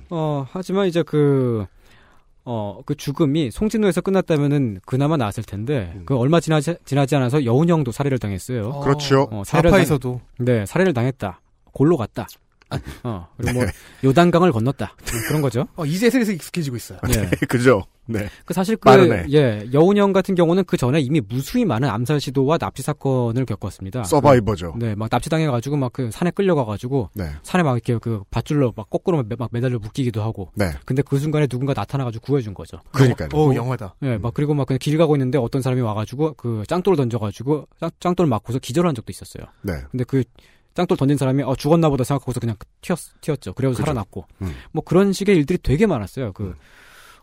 [0.09, 1.65] 어, 하지만 이제 그,
[2.45, 8.19] 어, 그 죽음이 송진우에서 끝났다면은 그나마 나았을 텐데, 그 얼마 지나지, 지나지 않아서 여운형도 살해를
[8.19, 8.69] 당했어요.
[8.69, 8.79] 어.
[8.81, 9.27] 그렇죠.
[9.31, 10.21] 어, 살해를 좌파에서도.
[10.37, 11.41] 당, 네, 살해를 당했다.
[11.73, 12.27] 골로 갔다.
[13.03, 13.65] 어, 그리고 뭐,
[14.03, 14.95] 요단강을 건넜다.
[14.97, 15.67] 뭐 그런 거죠.
[15.75, 16.99] 어, 이제 슬슬 익숙해지고 있어요.
[17.07, 17.29] 네.
[17.47, 17.83] 그죠?
[18.07, 18.27] 네.
[18.45, 19.25] 그 사실 그, 빠르네.
[19.31, 24.03] 예, 여운형 같은 경우는 그 전에 이미 무수히 많은 암살 시도와 납치 사건을 겪었습니다.
[24.03, 24.73] 서바이버죠.
[24.73, 27.29] 그, 네, 막 납치당해 가지고 막 그 산에 끌려가 가지고 네.
[27.43, 30.51] 산에 막 이렇게 그 밧줄로 막 거꾸로 매- 막 매달려 묶이기도 하고.
[30.55, 30.71] 네.
[30.85, 32.79] 근데 그 순간에 누군가 나타나 가지고 구해 준 거죠.
[32.91, 33.29] 그러니까요.
[33.33, 33.95] 오, 영화다.
[34.03, 37.17] 예, 막 그리고 막 그냥 길 가고 있는데 어떤 사람이 와 가지고 그 짱돌을 던져
[37.17, 39.45] 가지고 짱, 짱돌 맞고서 기절한 적도 있었어요.
[39.61, 39.73] 네.
[39.89, 40.23] 근데 그
[40.75, 43.53] 짱돌 던진 사람이 어 죽었나 보다 생각하고서 그냥 튀었, 튀었죠.
[43.53, 43.75] 그래서.
[43.75, 44.25] 살아났고.
[44.41, 44.53] 음.
[44.71, 46.33] 뭐 그런 식의 일들이 되게 많았어요.
[46.33, 46.55] 그,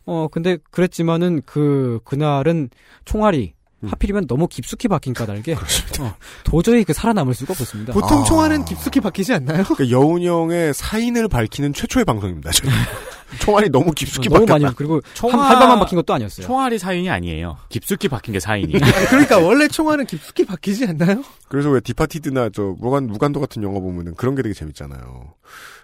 [0.05, 2.71] 어, 근데 그랬지만은 그, 그날은
[3.05, 3.89] 총알이 음.
[3.89, 5.55] 하필이면 너무 깊숙이 박힌 까닭에
[6.01, 6.15] 어,
[6.45, 7.93] 도저히 그 살아남을 수가 없었습니다.
[7.93, 8.25] 보통 아.
[8.25, 9.65] 총알은 깊숙이 박히지 않나요?
[9.65, 12.51] 그러니까 여운형의 사인을 밝히는 최초의 방송입니다.
[12.53, 12.73] 저는.
[13.41, 14.63] 총알이 너무 깊숙이 너무 박혔다.
[14.65, 16.47] 많이 그리고 한, 총알- 한 발만 박힌 것도 아니었어요.
[16.47, 17.57] 총알이 사인이 아니에요.
[17.71, 18.79] 깊숙이 박힌 게 사인이에요.
[19.09, 21.23] 그러니까 원래 총알은 깊숙이 박히지 않나요?
[21.49, 25.33] 그래서 왜 디파티드나 저 무간 무간도 같은 영화 보면은 그런 게 되게 재밌잖아요.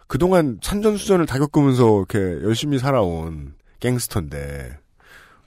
[0.06, 4.76] 그동안 산전수전을 다 겪으면서 이렇게 열심히 살아온 갱스터인데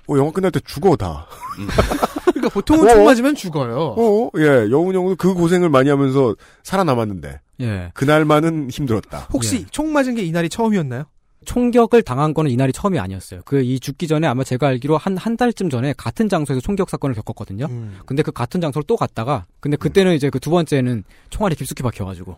[0.10, 1.28] 어 영화 끝날 때 죽어 다.
[2.42, 2.94] 그러니까 보통은 어?
[2.94, 3.96] 총 맞으면 죽어요.
[3.98, 7.92] 어, 예, 여운 형도 그 고생을 많이 하면서 살아남았는데 예.
[7.94, 9.28] 그날만은 힘들었다.
[9.32, 11.06] 혹시 총 맞은 게 이날이 처음이었나요?
[11.46, 13.42] 총격을 당한 거는 이날이 처음이 아니었어요.
[13.46, 17.16] 그 이 죽기 전에 아마 제가 알기로 한 한 달쯤 전에 같은 장소에서 총격 사건을
[17.16, 17.66] 겪었거든요.
[17.70, 17.98] 음.
[18.06, 22.38] 근데 그 같은 장소를 또 갔다가 근데 그때는 이제 그 두 번째는 총알이 깊숙이 박혀가지고.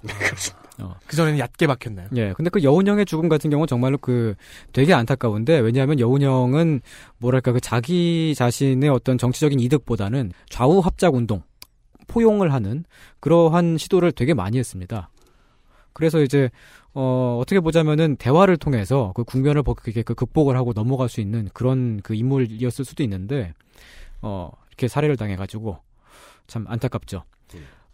[0.82, 0.96] 어.
[1.08, 2.08] 그 전에는 얕게 박혔나요?
[2.16, 2.34] 예.
[2.34, 4.36] 근데 그 여운형의 죽음 같은 경우는 정말로 그
[4.74, 6.82] 되게 안타까운데 왜냐하면 여운형은
[7.20, 11.44] 뭐랄까 그 자기 자신의 어떤 정치적인 이득보다는 좌우 합작 운동
[12.08, 12.84] 포용을 하는
[13.20, 15.10] 그러한 시도를 되게 많이 했습니다.
[15.94, 16.50] 그래서 이제
[16.94, 22.14] 어 어떻게 보자면은 대화를 통해서 그 국면을 그 극복을 하고 넘어갈 수 있는 그런 그
[22.16, 23.54] 인물이었을 수도 있는데
[24.22, 25.78] 어 이렇게 살해를 당해가지고
[26.48, 27.24] 참 안타깝죠.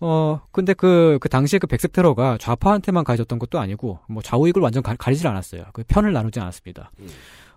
[0.01, 4.81] 어 근데 그 그 당시에 그 백색 테러가 좌파한테만 가해졌던 것도 아니고 뭐 좌우익을 완전
[4.81, 5.65] 가, 가리질 않았어요.
[5.73, 6.91] 그 편을 나누지 않았습니다.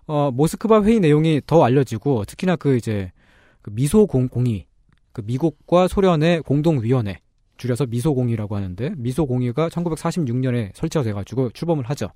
[0.05, 3.11] 어 모스크바 회의 내용이 더 알려지고 특히나 그 이제
[3.61, 4.67] 그 미소 공, 공의
[5.13, 7.19] 그 미국과 소련의 공동위원회
[7.63, 12.09] 줄여서 미소공의라고 하는데 미소공의가 1946년에 설치가 돼가지고 출범을 하죠.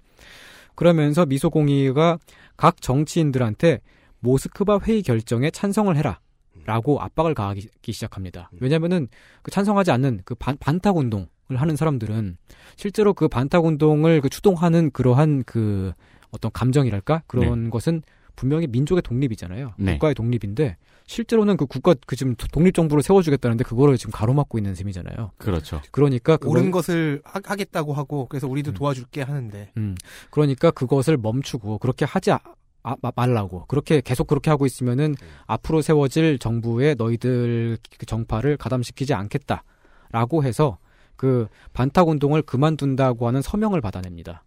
[0.76, 2.18] 그러면서 미소공의가
[2.58, 3.80] 각 정치인들한테
[4.20, 6.20] 모스크바 회의 결정에 찬성을 해라.
[6.66, 8.52] 라고 압박을 가하기 시작합니다.
[8.60, 9.08] 왜냐면은
[9.42, 12.36] 그 찬성하지 않는 그 반, 반탁 운동을 하는 사람들은
[12.76, 15.94] 실제로 그 반탁 운동을 그 추동하는 그러한 그
[16.32, 18.02] 어떤 감정이랄까 그런 것은
[18.38, 19.74] 분명히 민족의 독립이잖아요.
[19.78, 19.94] 네.
[19.94, 20.78] 국가의 독립인데
[21.08, 25.32] 실제로는 그 국가 그 지금 독립 정부를 세워주겠다는데 그거를 지금 가로막고 있는 셈이잖아요.
[25.38, 25.82] 그렇죠.
[25.92, 29.96] 그러니까 그걸- 옳은 것을 하, 겠다고 하고 그래서 우리도 도와줄게 하는데 음,
[30.32, 32.40] 그러니까 그것을 멈추고 그렇게 하지 아-
[32.84, 35.16] 아- 마- 말라고 그렇게 계속 그렇게 하고 있으면은
[35.48, 40.78] 앞으로 세워질 정부에 너희들 그 정파를 가담시키지 않겠다라고 해서
[41.16, 44.44] 그 반탁 운동을 그만둔다고 하는 서명을 받아냅니다.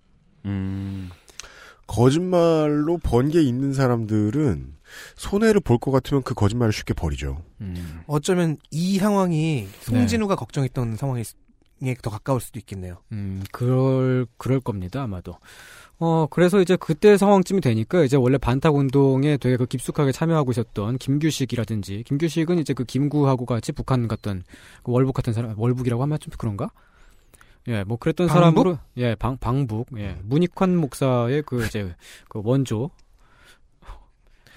[0.46, 1.10] 음.
[1.90, 4.76] 거짓말로 번게 있는 사람들은
[5.16, 7.42] 손해를 볼 것 같으면 그 거짓말을 쉽게 버리죠.
[8.06, 11.24] 어쩌면 이 상황이 송진우가 걱정했던 상황에
[12.02, 12.98] 더 가까울 수도 있겠네요.
[13.10, 15.36] 음, 그럴, 그럴 겁니다, 아마도.
[15.98, 20.96] 어, 그래서 이제 그때 상황쯤이 되니까 이제 원래 반탁 운동에 되게 그 깊숙하게 참여하고 있었던
[20.98, 24.44] 김규식이라든지, 김규식은 이제 그 김구하고 같이 북한 갔던
[24.84, 26.70] 그 월북 같은 사람, 월북이라고 하면 좀 그런가?
[27.68, 28.40] 예, 뭐 그랬던 방북?
[28.40, 31.94] 사람으로, 예, 방, 방북, 예, 문익환 목사의 그 이제
[32.28, 32.90] 그 원조.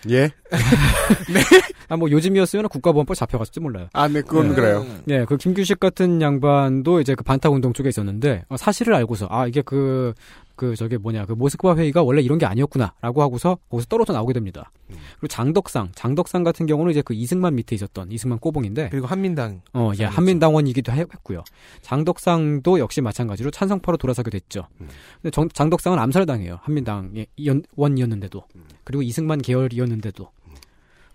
[0.09, 0.29] 예?
[1.31, 1.39] 네.
[1.87, 3.87] 아, 뭐 요즘이었으면 국가보안법 잡혀갔을지 몰라요.
[3.93, 4.53] 아, 네, 그건 예.
[4.53, 4.85] 그래요.
[5.09, 9.47] 예, 그 김규식 같은 양반도 이제 그 반탁 운동 쪽에 있었는데 어, 사실을 알고서 아
[9.47, 10.13] 이게 그
[10.55, 14.71] 그 저게 뭐냐 그 모스크바 회의가 원래 이런 게 아니었구나라고 하고서 거기서 떨어져 나오게 됩니다.
[14.87, 19.91] 그리고 장덕상, 장덕상 같은 경우는 이제 그 이승만 밑에 있었던 이승만 꼬봉인데 그리고 한민당 어,
[19.99, 21.43] 예, 한민당원이기도 해- 했고요.
[21.81, 24.67] 장덕상도 역시 마찬가지로 찬성파로 돌아서게 됐죠.
[24.77, 26.59] 근데 정- 장덕상은 암살을 당해요.
[26.61, 28.43] 한민당의 연- 원이었는데도.
[28.83, 30.29] 그리고 이승만 계열이었는데도.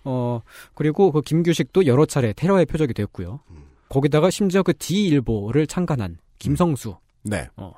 [0.04, 0.40] 어,
[0.74, 3.40] 그리고 그 김규식도 여러 차례 테러의 표적이 됐고요.
[3.88, 6.96] 거기다가 심지어 그 D일보를 창간한 김성수.
[7.22, 7.48] 네.
[7.56, 7.72] 어,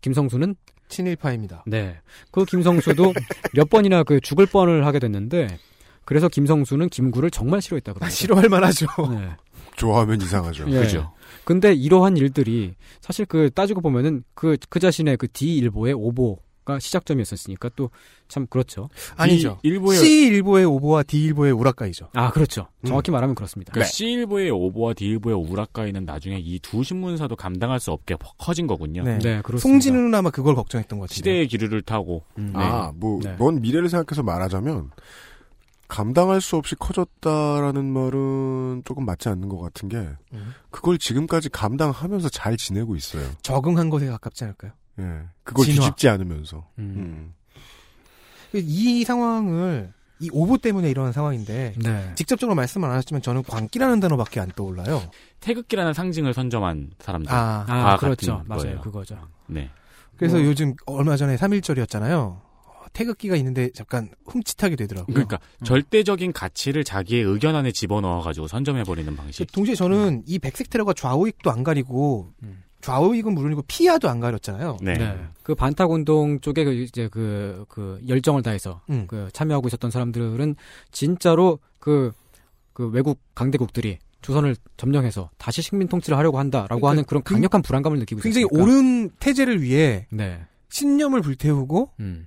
[0.00, 0.54] 김성수는
[0.88, 1.64] 친일파입니다.
[1.66, 1.98] 네.
[2.30, 3.12] 그 김성수도
[3.54, 5.58] 몇 번이나 그 죽을 뻔을 하게 됐는데
[6.04, 8.10] 그래서 김성수는 김구를 정말 싫어했다 그러죠.
[8.10, 8.86] 싫어할 만하죠.
[9.10, 9.30] 네.
[9.76, 10.70] 좋아하면 이상하죠.
[10.70, 10.86] 예.
[11.44, 17.70] 근데 이러한 일들이 사실 그 따지고 보면은 그, 그 자신의 그 D일보의 오보 가 시작점이었었으니까
[17.76, 17.88] 또
[18.28, 18.88] 참 그렇죠.
[19.16, 19.60] 아니죠.
[19.62, 22.08] 일보의- C일보의 오보와 D일보의 우라카이죠.
[22.12, 22.66] 아, 그렇죠.
[22.84, 23.70] 정확히 말하면 그렇습니다.
[23.72, 29.04] 그러니까 C일보의 오보와 D일보의 우라카이는 나중에 이 두 신문사도 감당할 수 없게 퍼- 커진 거군요.
[29.04, 29.40] 네.
[29.58, 31.14] 송진우는 아마 그걸 걱정했던 것 같은데.
[31.14, 32.24] 시대의 기류를 타고.
[32.36, 32.58] 음, 네.
[32.60, 34.90] 아, 뭐, 먼 미래를 생각해서 말하자면,
[35.86, 39.98] 감당할 수 없이 커졌다라는 말은 조금 맞지 않는 것 같은 게,
[40.32, 40.52] 음.
[40.70, 43.24] 그걸 지금까지 감당하면서 잘 지내고 있어요.
[43.42, 44.72] 적응한 것에 가깝지 않을까요?
[44.98, 45.22] 예.
[45.42, 45.80] 그걸 진화.
[45.80, 46.68] 뒤집지 않으면서.
[46.78, 47.34] 음.
[48.54, 52.12] 이 상황을 이 오보 때문에 일어난 상황인데 네.
[52.14, 55.02] 직접적으로 말씀 안 하셨지만 저는 광기라는 단어밖에 안 떠올라요.
[55.40, 57.30] 태극기라는 상징을 선점한 사람들.
[57.30, 58.42] 아, 다 아, 그렇죠.
[58.46, 58.62] 맞아요.
[58.62, 58.80] 거예요.
[58.80, 59.18] 그거죠.
[59.46, 59.70] 네.
[60.16, 60.46] 그래서 뭐.
[60.46, 62.14] 요즘 얼마 전에 3.1절이었잖아요.
[62.14, 62.40] 어,
[62.94, 65.12] 태극기가 있는데 잠깐 흠칫하게 되더라고요.
[65.12, 69.52] 그러니까 절대적인 가치를 자기의 의견 안에 집어넣어가지고 선점해버리는 방식.
[69.52, 72.32] 동시에 저는 이 백색 테러가 좌우익도 안 가리고
[72.86, 74.76] 좌우익은 물론이고 피하도 안 가렸잖아요.
[74.80, 74.96] 네.
[75.42, 79.06] 그 반탁 운동 쪽에 그 이제 그, 그 열정을 다해서 음.
[79.08, 80.54] 그 참여하고 있었던 사람들은
[80.92, 82.12] 진짜로 그,
[82.72, 87.60] 그 외국 강대국들이 조선을 점령해서 다시 식민 통치를 하려고 한다라고 그러니까 하는 그런 그- 강력한
[87.62, 88.62] 불안감을 느끼고 굉장히 있었으니까.
[88.62, 90.40] 옳은 태제를 위해 네.
[90.68, 92.26] 신념을 불태우고 음.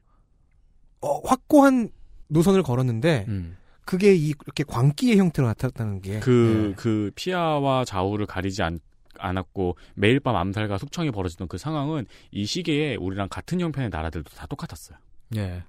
[1.02, 1.90] 어, 확고한
[2.28, 3.56] 노선을 걸었는데 음.
[3.86, 6.76] 그게 이- 이렇게 광기의 형태로 나타났다는 게 그, 네.
[6.76, 8.80] 그 피아와 좌우를 가리지 않,
[9.20, 14.46] 않았고 매일 밤 암살과 숙청이 벌어지던 그 상황은 이 시기에 우리랑 같은 형편의 나라들도 다
[14.48, 14.98] 똑같았어요.
[15.36, 15.64] 예.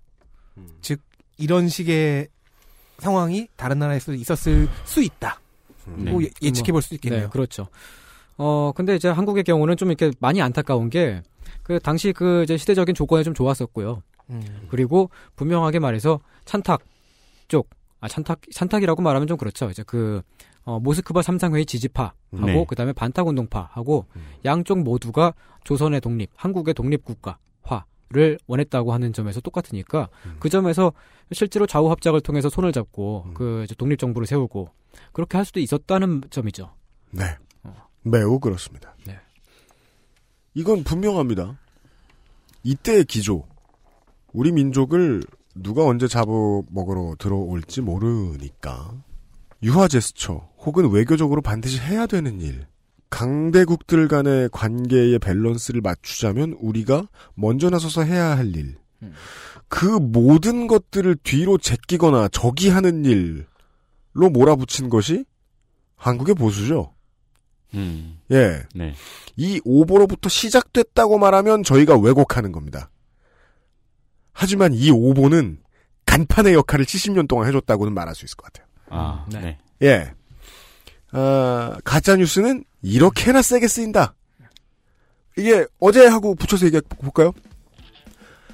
[0.81, 1.01] 즉
[1.39, 2.29] 이런 식의
[2.99, 5.41] 상황이 다른 나라에서 있었을 수 있다.
[5.87, 6.11] 네.
[6.11, 7.23] 뭐 예- 예측해 볼 수 있겠네요.
[7.23, 7.67] 네, 그렇죠.
[8.37, 11.23] 어, 근데 이제 한국의 경우는 좀 이렇게 많이 안타까운 게,
[11.63, 14.03] 그 당시 그 이제 시대적인 조건이 좀 좋았었고요.
[14.31, 14.67] 음.
[14.71, 16.83] 그리고 분명하게 말해서 찬탁
[17.49, 17.69] 쪽,
[18.01, 19.69] 아 찬탁 찬탁이라고 말하면 좀 그렇죠.
[19.71, 20.23] 이제 그
[20.65, 22.65] 어, 모스크바 삼상회의 지지파하고 네.
[22.69, 24.07] 그다음에 반탁운동파하고
[24.45, 25.35] 양쪽 모두가
[25.65, 30.09] 조선의 독립, 한국의 독립국가화를 원했다고 하는 점에서 똑같으니까
[30.39, 30.93] 그 점에서
[31.33, 34.69] 실제로 좌우 합작을 통해서 손을 잡고 그 이제 독립 정부를 세우고
[35.13, 36.75] 그렇게 할 수도 있었다는 점이죠.
[37.11, 37.25] 네.
[38.03, 38.95] 매우 그렇습니다.
[39.07, 39.19] 네.
[40.55, 41.59] 이건 분명합니다.
[42.63, 43.45] 이때의 기조.
[44.33, 45.23] 우리 민족을
[45.55, 46.33] 누가 언제 잡아
[46.71, 48.93] 먹으러 들어올지 모르니까
[49.63, 52.67] 유화 제스처 혹은 외교적으로 반드시 해야 되는 일.
[53.09, 58.77] 강대국들 간의 관계의 밸런스를 맞추자면 우리가 먼저 나서서 해야 할 일.
[59.69, 65.25] 그 모든 것들을 뒤로 제끼거나 저기하는 일로 몰아붙인 것이
[65.97, 66.95] 한국의 보수죠.
[67.75, 68.19] 음.
[68.31, 68.63] 예.
[68.75, 68.95] 네.
[69.37, 72.91] 이 오보로부터 시작됐다고 말하면 저희가 왜곡하는 겁니다.
[74.33, 75.61] 하지만 이 오보는
[76.07, 78.67] 간판의 역할을 70년 동안 해줬다고는 말할 수 있을 것 같아요.
[78.89, 79.59] 아, 네.
[79.83, 80.13] 예.
[81.13, 84.15] 아, 가짜 뉴스는 이렇게나 세게 쓰인다.
[85.39, 87.33] 이게 어제 하고 붙여서 얘기해 볼까요?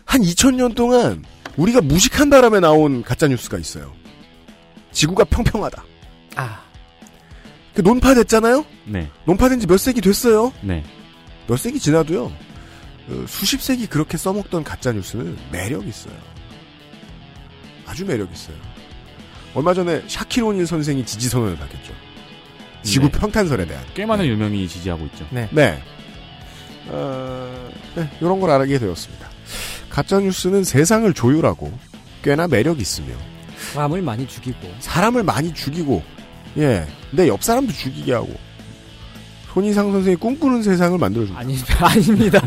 [0.04, 1.24] 한 2000년 동안
[1.56, 3.92] 우리가 무식한 바람에 나온 가짜 뉴스가 있어요.
[4.92, 5.84] 지구가 평평하다.
[6.36, 6.62] 아.
[7.74, 8.64] 그 논파됐잖아요?
[8.86, 9.10] 네.
[9.26, 10.52] 논파된 지 몇 세기 됐어요?
[10.62, 10.84] 네.
[11.46, 12.24] 몇 세기 지나도요.
[12.26, 16.14] 어, 수십 세기 그렇게 써먹던 가짜 뉴스는 매력 있어요.
[17.84, 18.56] 아주 매력 있어요.
[19.54, 21.92] 얼마 전에 샤키로닐 선생이 지지 선언을 밝혔죠.
[22.86, 23.18] 지구 네.
[23.18, 23.84] 평탄설에 대한.
[23.94, 25.26] 꽤 많은 유명인이 지지하고 있죠.
[25.30, 25.48] 네.
[25.52, 25.82] 네.
[26.88, 29.28] 어, 네, 이런 걸 알게 되었습니다.
[29.90, 31.72] 가짜 뉴스는 세상을 조율하고
[32.22, 33.14] 꽤나 매력 있으며
[33.72, 36.02] 사람을 많이 죽이고 사람을 많이 죽이고
[36.58, 38.34] 예, 내 옆 사람도 죽이게 하고
[39.52, 41.40] 손희상 선생이 꿈꾸는 세상을 만들어줍니다.
[41.40, 42.40] 아니 아닙니다.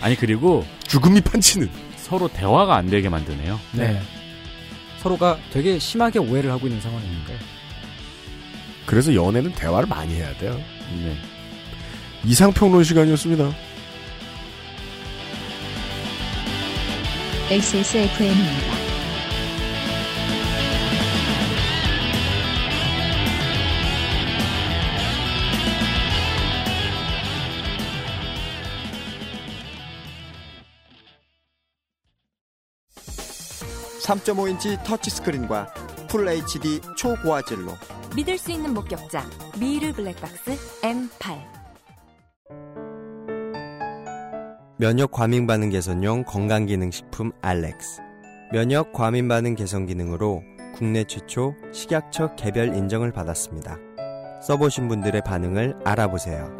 [0.00, 3.58] 아니 그리고 죽음이 판치는 서로 대화가 안 되게 만드네요.
[3.72, 4.00] 네.
[5.00, 7.38] 서로가 되게 심하게 오해를 하고 있는 상황이니까요.
[8.90, 10.52] 그래서 연애는 대화를 많이 해야 돼요.
[10.52, 11.16] 네.
[12.24, 13.48] 이상평론 시간이었습니다.
[17.50, 18.80] XSFM입니다.
[34.00, 35.72] 삼.5 인치 터치스크린과
[36.08, 37.76] 풀 HD 초고화질로
[38.14, 39.24] 믿을 수 있는 목격자
[39.58, 41.60] 미르 블랙박스 M8
[44.78, 48.00] 면역 과민 반응 개선용 건강 기능 식품 알렉스.
[48.50, 50.42] 면역 과민 반응 개선 기능으로
[50.74, 53.76] 국내 최초 식약처 개별 인정을 받았습니다.
[54.42, 56.56] 써보신 분들의 반응을 알아보세요.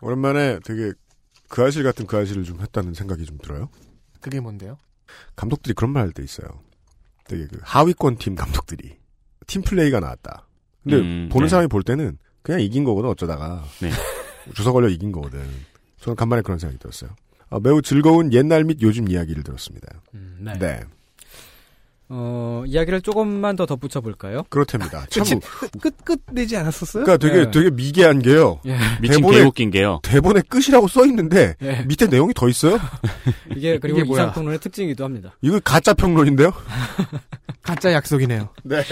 [0.00, 0.92] 오랜만에 되게
[1.48, 3.68] 그 아실 같은 그 아실을 좀 했다는 생각이 좀 들어요.
[4.20, 4.78] 그게 뭔데요?
[5.36, 6.48] 감독들이 그런 말 할 때 있어요.
[7.24, 8.96] 되게 그 하위권 팀 감독들이
[9.46, 10.46] 팀 플레이가 나왔다.
[10.82, 11.50] 근데 음, 보는 네.
[11.50, 13.90] 사람이 볼 때는 그냥 이긴 거거든 어쩌다가 네.
[14.54, 15.40] 주워 걸려 이긴 거거든.
[16.00, 17.10] 저는 간만에 그런 생각이 들었어요.
[17.48, 19.86] 아, 매우 즐거운 옛날 및 요즘 이야기를 들었습니다.
[20.12, 20.58] 네.
[20.58, 20.80] 네.
[22.10, 24.42] 어, 이야기를 조금만 더 덧붙여 볼까요?
[24.50, 25.06] 그렇답니다.
[25.10, 25.40] 참 끝이
[25.80, 27.04] 끝, 끝 내지 않았었어요?
[27.04, 27.50] 그러니까 되게 네.
[27.50, 28.60] 되게 미개한 게요.
[28.66, 28.76] 예.
[29.00, 30.00] 미친 대본에- 개웃긴 게요.
[30.02, 31.82] 대본에 끝이라고 써 있는데 예.
[31.86, 32.78] 밑에 내용이 더 있어요.
[33.56, 34.22] 이게 그리고 이게 뭐야?
[34.22, 35.34] 이상 평론의 특징이기도 합니다.
[35.40, 36.52] 이거 가짜 평론인데요.
[37.62, 38.50] 가짜 약속이네요.
[38.64, 38.82] 네.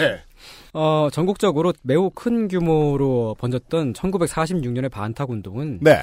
[0.73, 6.01] 어, 전국적으로 매우 큰 규모로 번졌던 1946년의 반탁 운동은 네.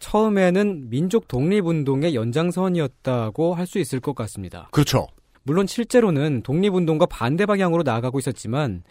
[0.00, 4.68] 처음에는 민족 독립 운동의 연장선이었다고 할 수 있을 것 같습니다.
[4.70, 5.06] 그렇죠.
[5.46, 8.82] 물론 실제로는 독립운동과 반대 방향으로 나아가고 있었지만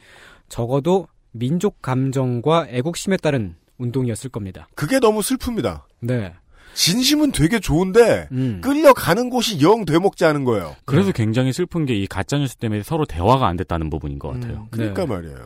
[0.47, 4.67] 적어도 민족 감정과 애국심에 따른 운동이었을 겁니다.
[4.73, 5.81] 그게 너무 슬픕니다.
[5.99, 6.33] 네.
[6.73, 8.61] 진심은 되게 좋은데 음.
[8.61, 10.75] 끌려가는 곳이 영 되먹지 않은 거예요.
[10.85, 14.59] 그래서 굉장히 슬픈 게 이 가짜 뉴스 때문에 서로 대화가 안 됐다는 부분인 것 같아요.
[14.61, 14.67] 음.
[14.71, 15.07] 그러니까 네.
[15.07, 15.37] 말이에요.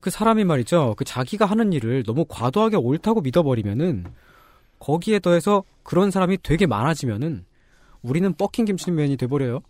[0.00, 0.94] 그 사람이 말이죠.
[0.96, 4.06] 그 자기가 하는 일을 너무 과도하게 옳다고 믿어버리면은
[4.78, 7.44] 거기에 더해서 그런 사람이 되게 많아지면은
[8.02, 9.60] 우리는 뻑킹 김치맨이 돼버려요.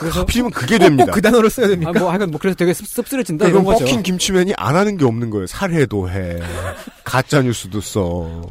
[0.00, 1.06] 그래서 하필이면 그게 됩니다.
[1.06, 1.90] 꼭 그 단어를 써야 됩니까?
[1.94, 3.84] 아, 뭐 하여간 뭐 그래서 되게 씁, 씁쓸해진다 그럼 이런 거죠.
[3.84, 5.46] 버킹 김치맨이 안 하는 게 없는 거예요.
[5.46, 6.38] 살해도 해.
[7.04, 8.42] 가짜 뉴스도 써.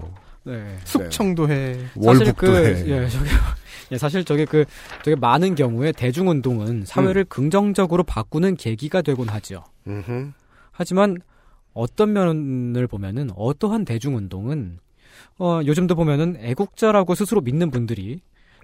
[0.44, 0.78] 네.
[0.86, 1.74] 숙청도 해.
[1.74, 2.84] 사실 월북도 그, 해.
[2.88, 3.30] 예, 저기,
[3.91, 4.65] 예, 사실 저게 그,
[5.03, 9.64] 되게 많은 경우에 대중운동은 사회를 긍정적으로 바꾸는 계기가 되곤 하죠.
[9.88, 10.32] 음흠.
[10.72, 11.18] 하지만
[11.74, 14.80] 어떤 면을 보면은 어떠한 대중운동은
[15.40, 18.22] 어, 요즘도 보면은 애국자라고 스스로 믿는 분들이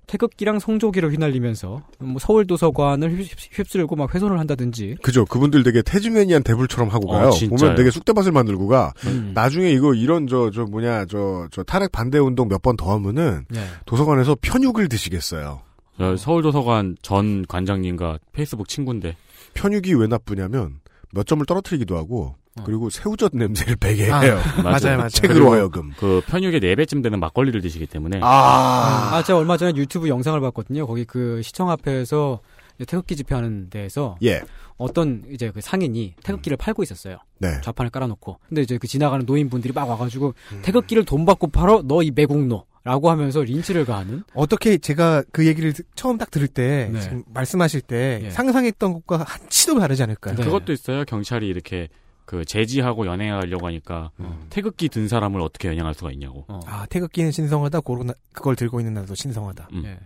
[0.08, 5.26] 태극기랑 성조기를 휘날리면서 뭐 서울 도서관을 휩- 휩쓸고 막 훼손을 한다든지 그죠.
[5.26, 7.30] 그분들 되게 태즈메니안 대불처럼 하고 어, 가요.
[7.32, 7.58] 진짜요.
[7.58, 8.94] 보면 되게 쑥대밭을 만들고 가.
[9.06, 9.32] 음.
[9.34, 13.46] 나중에 이거 이런 저, 저 뭐냐, 저, 저 탈핵 반대 운동 몇 번 더 하면은
[13.50, 13.62] 네.
[13.86, 15.62] 도서관에서 편육을 드시겠어요.
[15.98, 19.16] 저 서울 도서관 전 관장님과 페이스북 친구인데
[19.54, 20.80] 편육이 왜 나쁘냐면
[21.12, 22.36] 몇 점을 떨어뜨리기도 하고
[22.66, 24.40] 그리고 새우젓 냄새를 배게 아, 해요.
[24.64, 25.10] 맞아요, 맞아요.
[25.14, 25.92] 책으로 하여금.
[25.98, 30.86] 그 편육의 4배쯤 되는 막걸리를 드시기 때문에 아, 제가 얼마 전에 유튜브 영상을 봤거든요.
[30.86, 32.40] 거기 그 시청 앞에서
[32.88, 34.42] 태극기 집회하는 데에서 예.
[34.78, 37.18] 어떤 이제 그 상인이 태극기를 팔고 있었어요.
[37.40, 37.60] 네.
[37.62, 38.40] 좌판을 깔아놓고.
[38.50, 42.66] 근데 이제 그 지나가는 노인분들이 막 와가지고 태극기를 돈 받고 팔어 너 이 매국노.
[42.86, 47.00] 라고 하면서 린치를 가하는 어떻게 제가 그 얘기를 듣- 처음 딱 들을 때 네.
[47.00, 48.30] 지금 말씀하실 때 예.
[48.30, 50.36] 상상했던 것과 한치도 다르지 않을까요?
[50.36, 51.06] 그것도 있어요.
[51.06, 51.88] 경찰이 이렇게
[52.26, 54.12] 그 제지하고 연행하려고 하니까
[54.50, 56.46] 태극기 든 사람을 어떻게 연행할 수가 있냐고.
[56.66, 57.82] 아 태극기는 신성하다.
[57.82, 59.68] 고로나 그걸 들고 있는 나도 신성하다.
[59.74, 59.84] 음.
[59.86, 60.00] 예.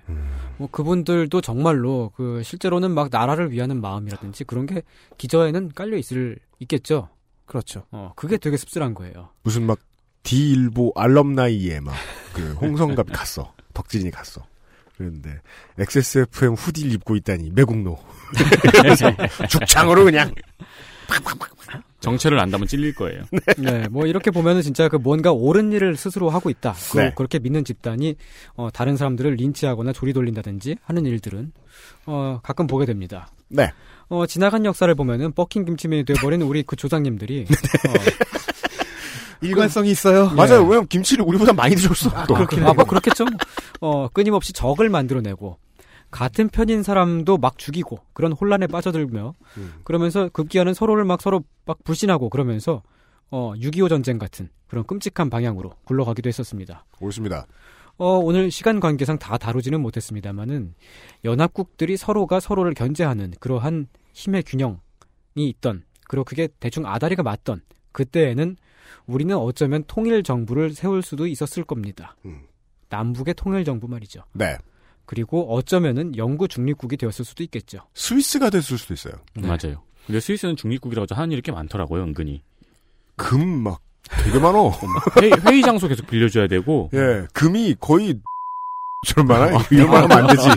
[0.58, 4.82] 뭐 그분들도 정말로 그 실제로는 막 나라를 위하는 마음이라든지 그런 게
[5.18, 7.10] 기저에는 깔려 있을 있겠죠.
[7.46, 7.84] 그렇죠.
[7.92, 9.30] 어 그게 되게 씁쓸한 거예요.
[9.44, 9.80] 무슨 막
[10.24, 11.94] 디일보 알럼나이에 막
[12.38, 13.52] 그 홍성갑이 갔어.
[13.74, 14.46] 덕진이 갔어.
[14.96, 15.42] 그런데
[15.80, 17.98] XSFM 후디를 입고 있다니 매국노.
[18.74, 19.12] 그래서
[19.50, 20.34] 죽창으로 그냥
[22.00, 23.24] 정체를 안다면 찔릴 거예요.
[23.58, 26.76] 네, 뭐 이렇게 보면은 진짜 그 뭔가 옳은 일을 스스로 하고 있다.
[26.92, 27.14] 그, 네.
[27.16, 28.16] 그렇게 믿는 집단이
[28.56, 31.52] 어, 다른 사람들을 린치하거나 조리 돌린다든지 하는 일들은
[32.06, 33.30] 어, 가끔 보게 됩니다.
[33.50, 33.72] 네.
[34.10, 37.46] 어, 지나간 역사를 보면은 버킹 김치맨이 돼버린 우리 그 조상님들이
[37.90, 37.94] 어,
[39.42, 40.30] 일관성이 있어요.
[40.30, 40.64] 맞아요.
[40.64, 42.26] 왜냐면 김치를 우리보다 많이 드셨어.
[42.26, 42.34] 또.
[42.34, 43.26] 그렇긴 아, 뭐 그렇겠죠.
[43.82, 45.58] 어, 끊임없이 적을 만들어내고
[46.12, 49.36] 같은 편인 사람도 막 죽이고 그런 혼란에 빠져들며
[49.84, 52.82] 그러면서 급기야는 서로를 막 서로 막 불신하고 그러면서
[53.30, 56.86] 어, 6.25 전쟁 같은 그런 끔찍한 방향으로 굴러가기도 했었습니다.
[57.02, 57.46] 옳습니다.
[57.98, 60.76] 어, 오늘 시간 관계상 다 다루지는 못했습니다만은
[61.26, 64.78] 연합국들이 서로가 서로를 견제하는 그러한 힘의 균형이
[65.36, 67.62] 있던 그리고 그게 대충 아다리가 맞던
[67.92, 68.56] 그때에는
[69.08, 72.16] 우리는 어쩌면 통일 정부를 세울 수도 있었을 겁니다.
[72.90, 74.24] 남북의 통일 정부 말이죠.
[74.34, 74.58] 네.
[75.08, 77.80] 그리고 어쩌면은 영구 중립국이 되었을 수도 있겠죠.
[77.96, 79.14] 스위스가 됐을 수도 있어요.
[79.36, 79.82] 맞아요.
[80.06, 82.44] 근데 스위스는 중립국이라고 하는 일이 꽤 많더라고요, 은근히.
[83.16, 83.82] 금 막
[84.24, 84.72] 되게 많어.
[85.22, 86.90] 회의, 회의 장소 계속 빌려줘야 되고.
[86.94, 88.20] 예, 금이 거의
[89.06, 90.48] 저런 말 하면 이런 말 하면 안 되지.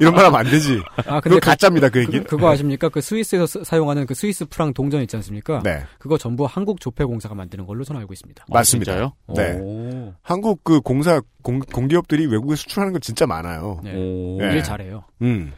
[0.00, 0.82] 이런 말 하면 안 되지.
[1.06, 2.24] 아, 그거 그- 가짜입니다, 그 얘기는.
[2.24, 2.88] 그거 아십니까?
[2.88, 5.60] 그 스위스에서 쓰- 사용하는 그 스위스 프랑 동전 있지 않습니까?
[5.62, 5.84] 네.
[5.98, 8.44] 그거 전부 한국 조폐공사가 만드는 걸로 저는 알고 있습니다.
[8.48, 9.14] 맞습니다.
[9.28, 10.12] 네.
[10.22, 13.80] 한국 그 공사 공, 공기업들이 외국에 수출하는 건 진짜 많아요.
[13.84, 13.92] 네.
[13.92, 14.54] 네.
[14.56, 15.04] 일 잘해요.
[15.22, 15.52] 음.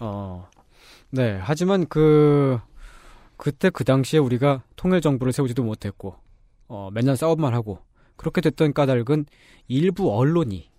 [0.00, 0.48] 어,
[1.10, 1.38] 네.
[1.42, 2.58] 하지만 그,
[3.36, 6.14] 그때 그 당시에 우리가 통일 정부를 세우지도 못했고,
[6.68, 7.78] 어, 맨날 싸움만 하고,
[8.16, 9.24] 그렇게 됐던 까닭은
[9.68, 10.69] 일부 언론이,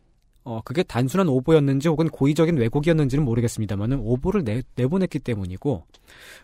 [0.43, 5.85] 어, 그게 단순한 오보였는지 혹은 고의적인 왜곡이었는지는 모르겠습니다만은 오보를 내, 내보냈기 때문이고,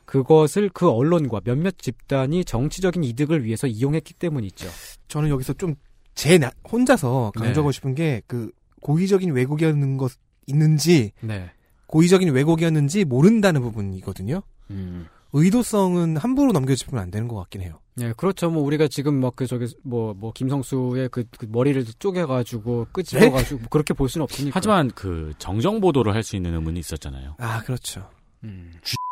[0.06, 4.68] 그것을 그 언론과 몇몇 집단이 정치적인 이득을 위해서 이용했기 때문이죠.
[5.07, 5.76] 저는 여기서 좀
[6.18, 7.41] 제 혼자서 네.
[7.41, 8.52] 강조하고 싶은 게 그
[8.82, 10.14] 고의적인 왜곡이었는 것
[10.48, 11.52] 있는지 네.
[11.86, 14.41] 고의적인 왜곡이었는지 모른다는 부분이거든요.
[14.72, 15.07] 음.
[15.33, 17.79] 의도성은 함부로 넘겨짚으면 안 되는 것 같긴 해요.
[17.95, 18.49] 네, 그렇죠.
[18.51, 23.67] 뭐 우리가 지금 막 그 저기 뭐 뭐 김성수의 그, 그 머리를 쪼개가지고 끄집어가지고 뭐
[23.69, 24.51] 그렇게 볼 수는 없으니까.
[24.55, 27.35] 하지만 그 정정 보도를 할 수 있는 의문이 있었잖아요.
[27.39, 28.09] 아 그렇죠.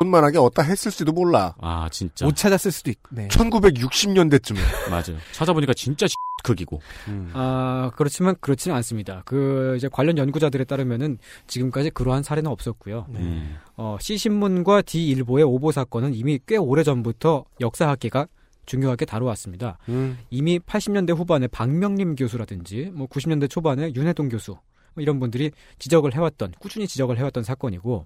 [0.02, 1.56] 쥐만하게 어디다 했을지도 몰라.
[1.60, 2.26] 아 진짜.
[2.26, 3.10] 못 찾았을 수도 있고.
[3.11, 3.27] 네.
[3.30, 4.57] 1960년대쯤에.
[4.89, 5.19] 맞아요.
[5.31, 6.07] 찾아보니까 진짜
[6.43, 6.80] 극이고.
[7.34, 9.23] 아, 그렇지만 그렇지는 않습니다.
[9.26, 13.07] 그 이제 관련 연구자들에 따르면은 지금까지 그러한 사례는 없었고요.
[13.15, 13.57] 음.
[13.77, 18.27] 어, C신문과 D일보의 오보 사건은 이미 꽤 오래 전부터 역사학계가
[18.65, 19.77] 중요하게 다루었습니다.
[19.89, 20.18] 음.
[20.30, 24.52] 이미 80년대 후반에 박명림 교수라든지 뭐 90년대 초반에 윤해동 교수
[24.93, 28.06] 뭐 이런 분들이 지적을 해왔던 꾸준히 지적을 해왔던 사건이고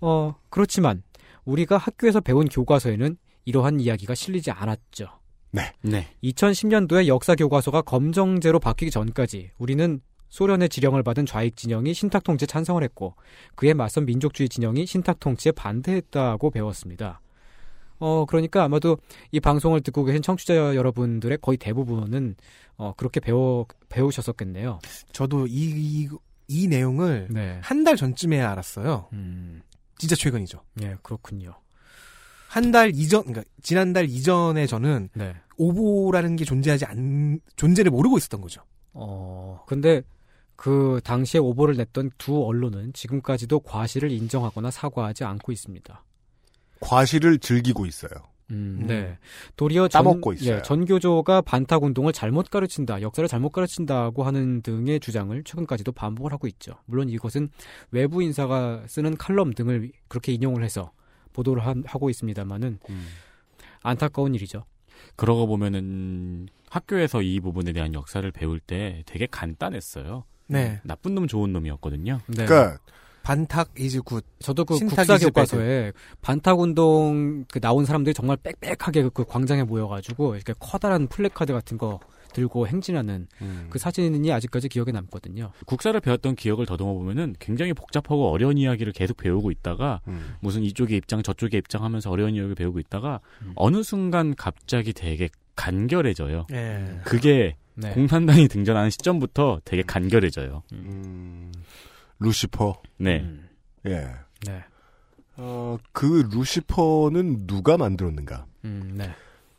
[0.00, 1.02] 어 그렇지만
[1.44, 5.08] 우리가 학교에서 배운 교과서에는 이러한 이야기가 실리지 않았죠.
[5.50, 5.72] 네.
[5.82, 6.06] 네.
[6.22, 12.82] 2010년도에 역사 교과서가 검정제로 바뀌기 전까지 우리는 소련의 지령을 받은 좌익 진영이 신탁 통치에 찬성을
[12.82, 13.14] 했고
[13.54, 17.20] 그에 맞선 민족주의 진영이 신탁 통치에 반대했다고 배웠습니다.
[17.98, 18.98] 어 그러니까 아마도
[19.32, 22.36] 이 방송을 듣고 계신 청취자 여러분들의 거의 대부분은
[22.76, 24.78] 어 그렇게 배워 배우셨었겠네요.
[25.12, 25.72] 저도 이,
[26.04, 26.08] 이,
[26.46, 27.58] 이 내용을 네.
[27.62, 29.08] 한달 전쯤에 알았어요.
[29.14, 29.62] 음.
[29.98, 30.62] 진짜 최근이죠.
[30.82, 31.54] 예, 그렇군요.
[32.48, 35.34] 한 달 이전, 그러니까 지난달 이전에 저는 네.
[35.58, 38.62] 오보라는 게 존재하지 않, 존재를 모르고 있었던 거죠.
[38.94, 40.02] 어, 근데
[40.56, 46.04] 그 당시에 오보를 냈던 두 언론은 지금까지도 과실을 인정하거나 사과하지 않고 있습니다.
[46.80, 48.10] 과실을 즐기고 있어요.
[48.50, 49.18] 음, 네.
[49.56, 50.56] 도리어 전, 따먹고 있어요.
[50.56, 56.46] 예, 전교조가 반탁 운동을 잘못 가르친다, 역사를 잘못 가르친다고 하는 등의 주장을 최근까지도 반복을 하고
[56.46, 56.72] 있죠.
[56.86, 57.50] 물론 이것은
[57.90, 60.92] 외부 인사가 쓰는 칼럼 등을 그렇게 인용을 해서
[61.34, 62.78] 보도를 한- 하고 있습니다만은
[63.82, 64.64] 안타까운 일이죠.
[65.16, 70.24] 그러고 보면은 학교에서 이 부분에 대한 역사를 배울 때 되게 간단했어요.
[70.48, 70.80] 네.
[70.84, 72.20] 나쁜 놈 좋은 놈이었거든요.
[72.26, 72.46] 네.
[72.46, 72.78] 그러니까
[73.22, 74.24] 반탁 is good.
[74.38, 75.92] 저도 그 국사 교과서에
[76.22, 81.76] 반탁 운동 그 나온 사람들이 정말 빽빽하게 그- 그 광장에 모여가지고 이렇게 커다란 플래카드 같은
[81.78, 82.00] 거
[82.34, 83.26] 들고 행진하는
[83.70, 85.50] 그 사진이 아직까지 기억에 남거든요.
[85.66, 90.34] 국사를 배웠던 기억을 더듬어 보면은 굉장히 복잡하고 어려운 이야기를 계속 배우고 있다가 음.
[90.40, 93.52] 무슨 이쪽의 입장 저쪽의 입장 하면서 어려운 이야기를 배우고 있다가 음.
[93.56, 96.46] 어느 순간 갑자기 되게 간결해져요.
[96.52, 97.00] 예.
[97.04, 97.92] 그게 네.
[97.92, 100.62] 공산당이 등장하는 시점부터 되게 간결해져요.
[102.20, 102.82] 음, 루시퍼.
[102.98, 103.24] 네.
[103.86, 104.08] 예.
[104.46, 104.64] 네.
[105.36, 108.46] 어, 그 루시퍼는 누가 만들었는가?
[108.64, 109.10] 음, 네.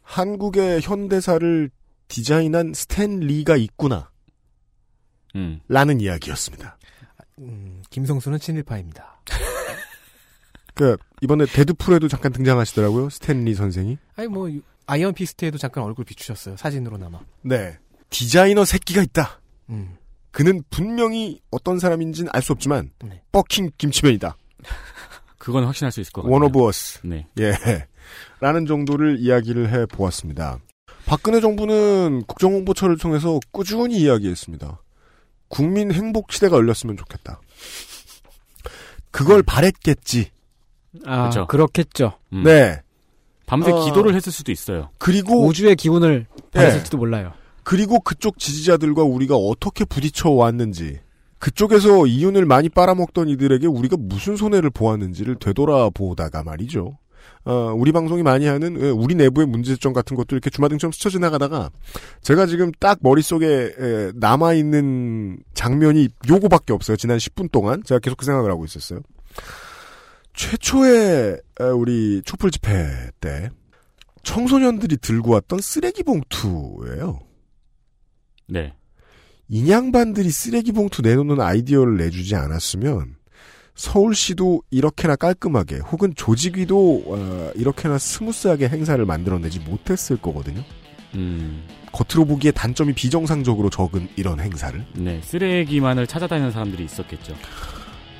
[0.03, 1.69] 한국의 현대사를
[2.07, 4.10] 디자인한 스탠 리가 있구나.
[5.36, 5.60] 음.
[5.68, 6.77] 라는 이야기였습니다.
[7.40, 9.22] 음, 김성수는 친일파입니다.
[10.73, 13.10] 그 이번에 데드풀에도 잠깐 등장하시더라고요.
[13.10, 13.98] 스탠리 선생이.
[14.15, 14.49] 아니 뭐
[14.88, 16.57] 아이언 피스트에도 잠깐 얼굴 비추셨어요.
[16.57, 17.19] 사진으로나마.
[17.41, 17.77] 네.
[18.10, 19.40] 디자이너 새끼가 있다.
[19.69, 19.99] 음.
[20.31, 23.22] 그는 분명히 어떤 사람인지는 알 수 없지만 네.
[23.32, 24.36] fucking 김치man이다.
[25.38, 26.34] 그건 확신할 수 있을 것 같아요.
[26.34, 26.99] One of us.
[27.03, 27.27] 네.
[27.39, 27.53] 예.
[28.39, 30.60] 라는 정도를 이야기를 해 보았습니다.
[31.06, 34.81] 박근혜 정부는 국정홍보처를 통해서 꾸준히 이야기했습니다.
[35.47, 37.39] 국민 행복 시대가 열렸으면 좋겠다.
[39.11, 40.30] 그걸 바랬겠지.
[41.06, 41.47] 아, 그렇죠.
[41.47, 42.14] 그렇겠죠.
[42.34, 42.43] 음.
[42.43, 42.81] 네.
[43.45, 44.89] 밤새 어, 기도를 했을 수도 있어요.
[44.99, 46.49] 그리고 우주의 기운을 예.
[46.51, 47.34] 받았을지도 몰라요.
[47.64, 50.99] 그리고 그쪽 지지자들과 우리가 어떻게 부딪혀 왔는지,
[51.40, 56.98] 그쪽에서 이윤을 많이 빨아먹던 이들에게 우리가 무슨 손해를 보았는지를 되돌아보다가 말이죠.
[57.45, 61.69] 어, 우리 방송이 많이 하는 예, 우리 내부의 문제점 같은 것도 이렇게 주마등처럼 스쳐 지나가다가
[62.22, 66.98] 제가 지금 딱 머릿속에 에, 남아있는 장면이 요거밖에 없어요.
[66.98, 68.99] 지난 10분 동안 제가 계속 그 생각을 하고 있었어요.
[70.34, 73.49] 최초의 에, 우리 촛불 집회 때
[74.23, 77.19] 청소년들이 들고 왔던 쓰레기 봉투예요.
[78.50, 78.74] 네.
[79.48, 83.16] 이 양반들이 쓰레기 봉투 내놓는 아이디어를 내주지 않았으면
[83.76, 90.64] 서울시도 이렇게나 깔끔하게 혹은 조직위도 어, 이렇게나 smooth하게 행사를 만들어내지 못했을 거거든요.
[91.16, 91.66] 음.
[91.92, 95.20] 겉으로 보기에 단점이 비정상적으로 적은 이런 행사를 네.
[95.24, 97.36] 쓰레기만을 찾아다니는 사람들이 있었겠죠.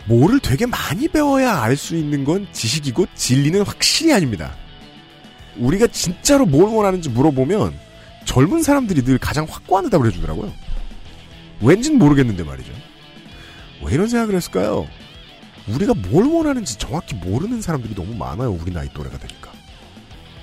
[0.08, 4.56] 뭐를 되게 많이 배워야 알 수 있는 건 지식이고 진리는 확실히 아닙니다.
[5.58, 7.74] 우리가 진짜로 뭘 원하는지 물어보면
[8.30, 10.54] 젊은 사람들이 늘 가장 확고한 대답을 해주더라고요.
[11.62, 12.72] 왠진 모르겠는데 말이죠.
[13.84, 14.88] 왜 이런 생각을 했을까요?
[15.68, 18.52] 우리가 뭘 원하는지 정확히 모르는 사람들이 너무 많아요.
[18.52, 19.52] 우리 나이 또래가 되니까.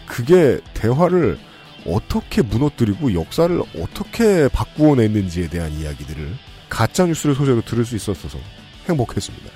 [0.04, 1.38] 그게 대화를
[1.86, 6.34] 어떻게 무너뜨리고 역사를 어떻게 바꾸어 냈는지에 대한 이야기들을
[6.68, 8.36] 가짜뉴스를 소재로 들을 수 있었어서
[8.88, 9.48] 행복했습니다.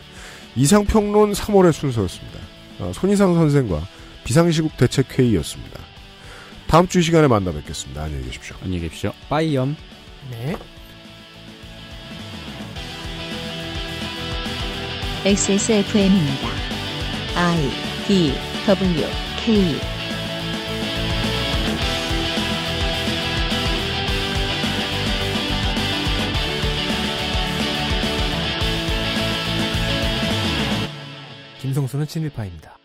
[0.54, 2.38] 이상평론 3월의 순서였습니다.
[2.78, 3.80] 아, 손희상 선생과
[4.22, 5.79] 비상시국 대책회의였습니다.
[6.70, 8.04] 다음 주 이 시간에 만나 뵙겠습니다.
[8.04, 8.56] 안녕히 계십시오.
[8.62, 9.12] 안녕히 계십시오.
[9.28, 9.74] 빠이염.
[10.30, 10.54] 네.
[15.24, 16.48] XSFM입니다.
[17.34, 17.70] I
[18.06, 18.32] D
[18.68, 19.06] W
[19.44, 19.74] K
[31.60, 32.79] 김성수는 친일파입니다.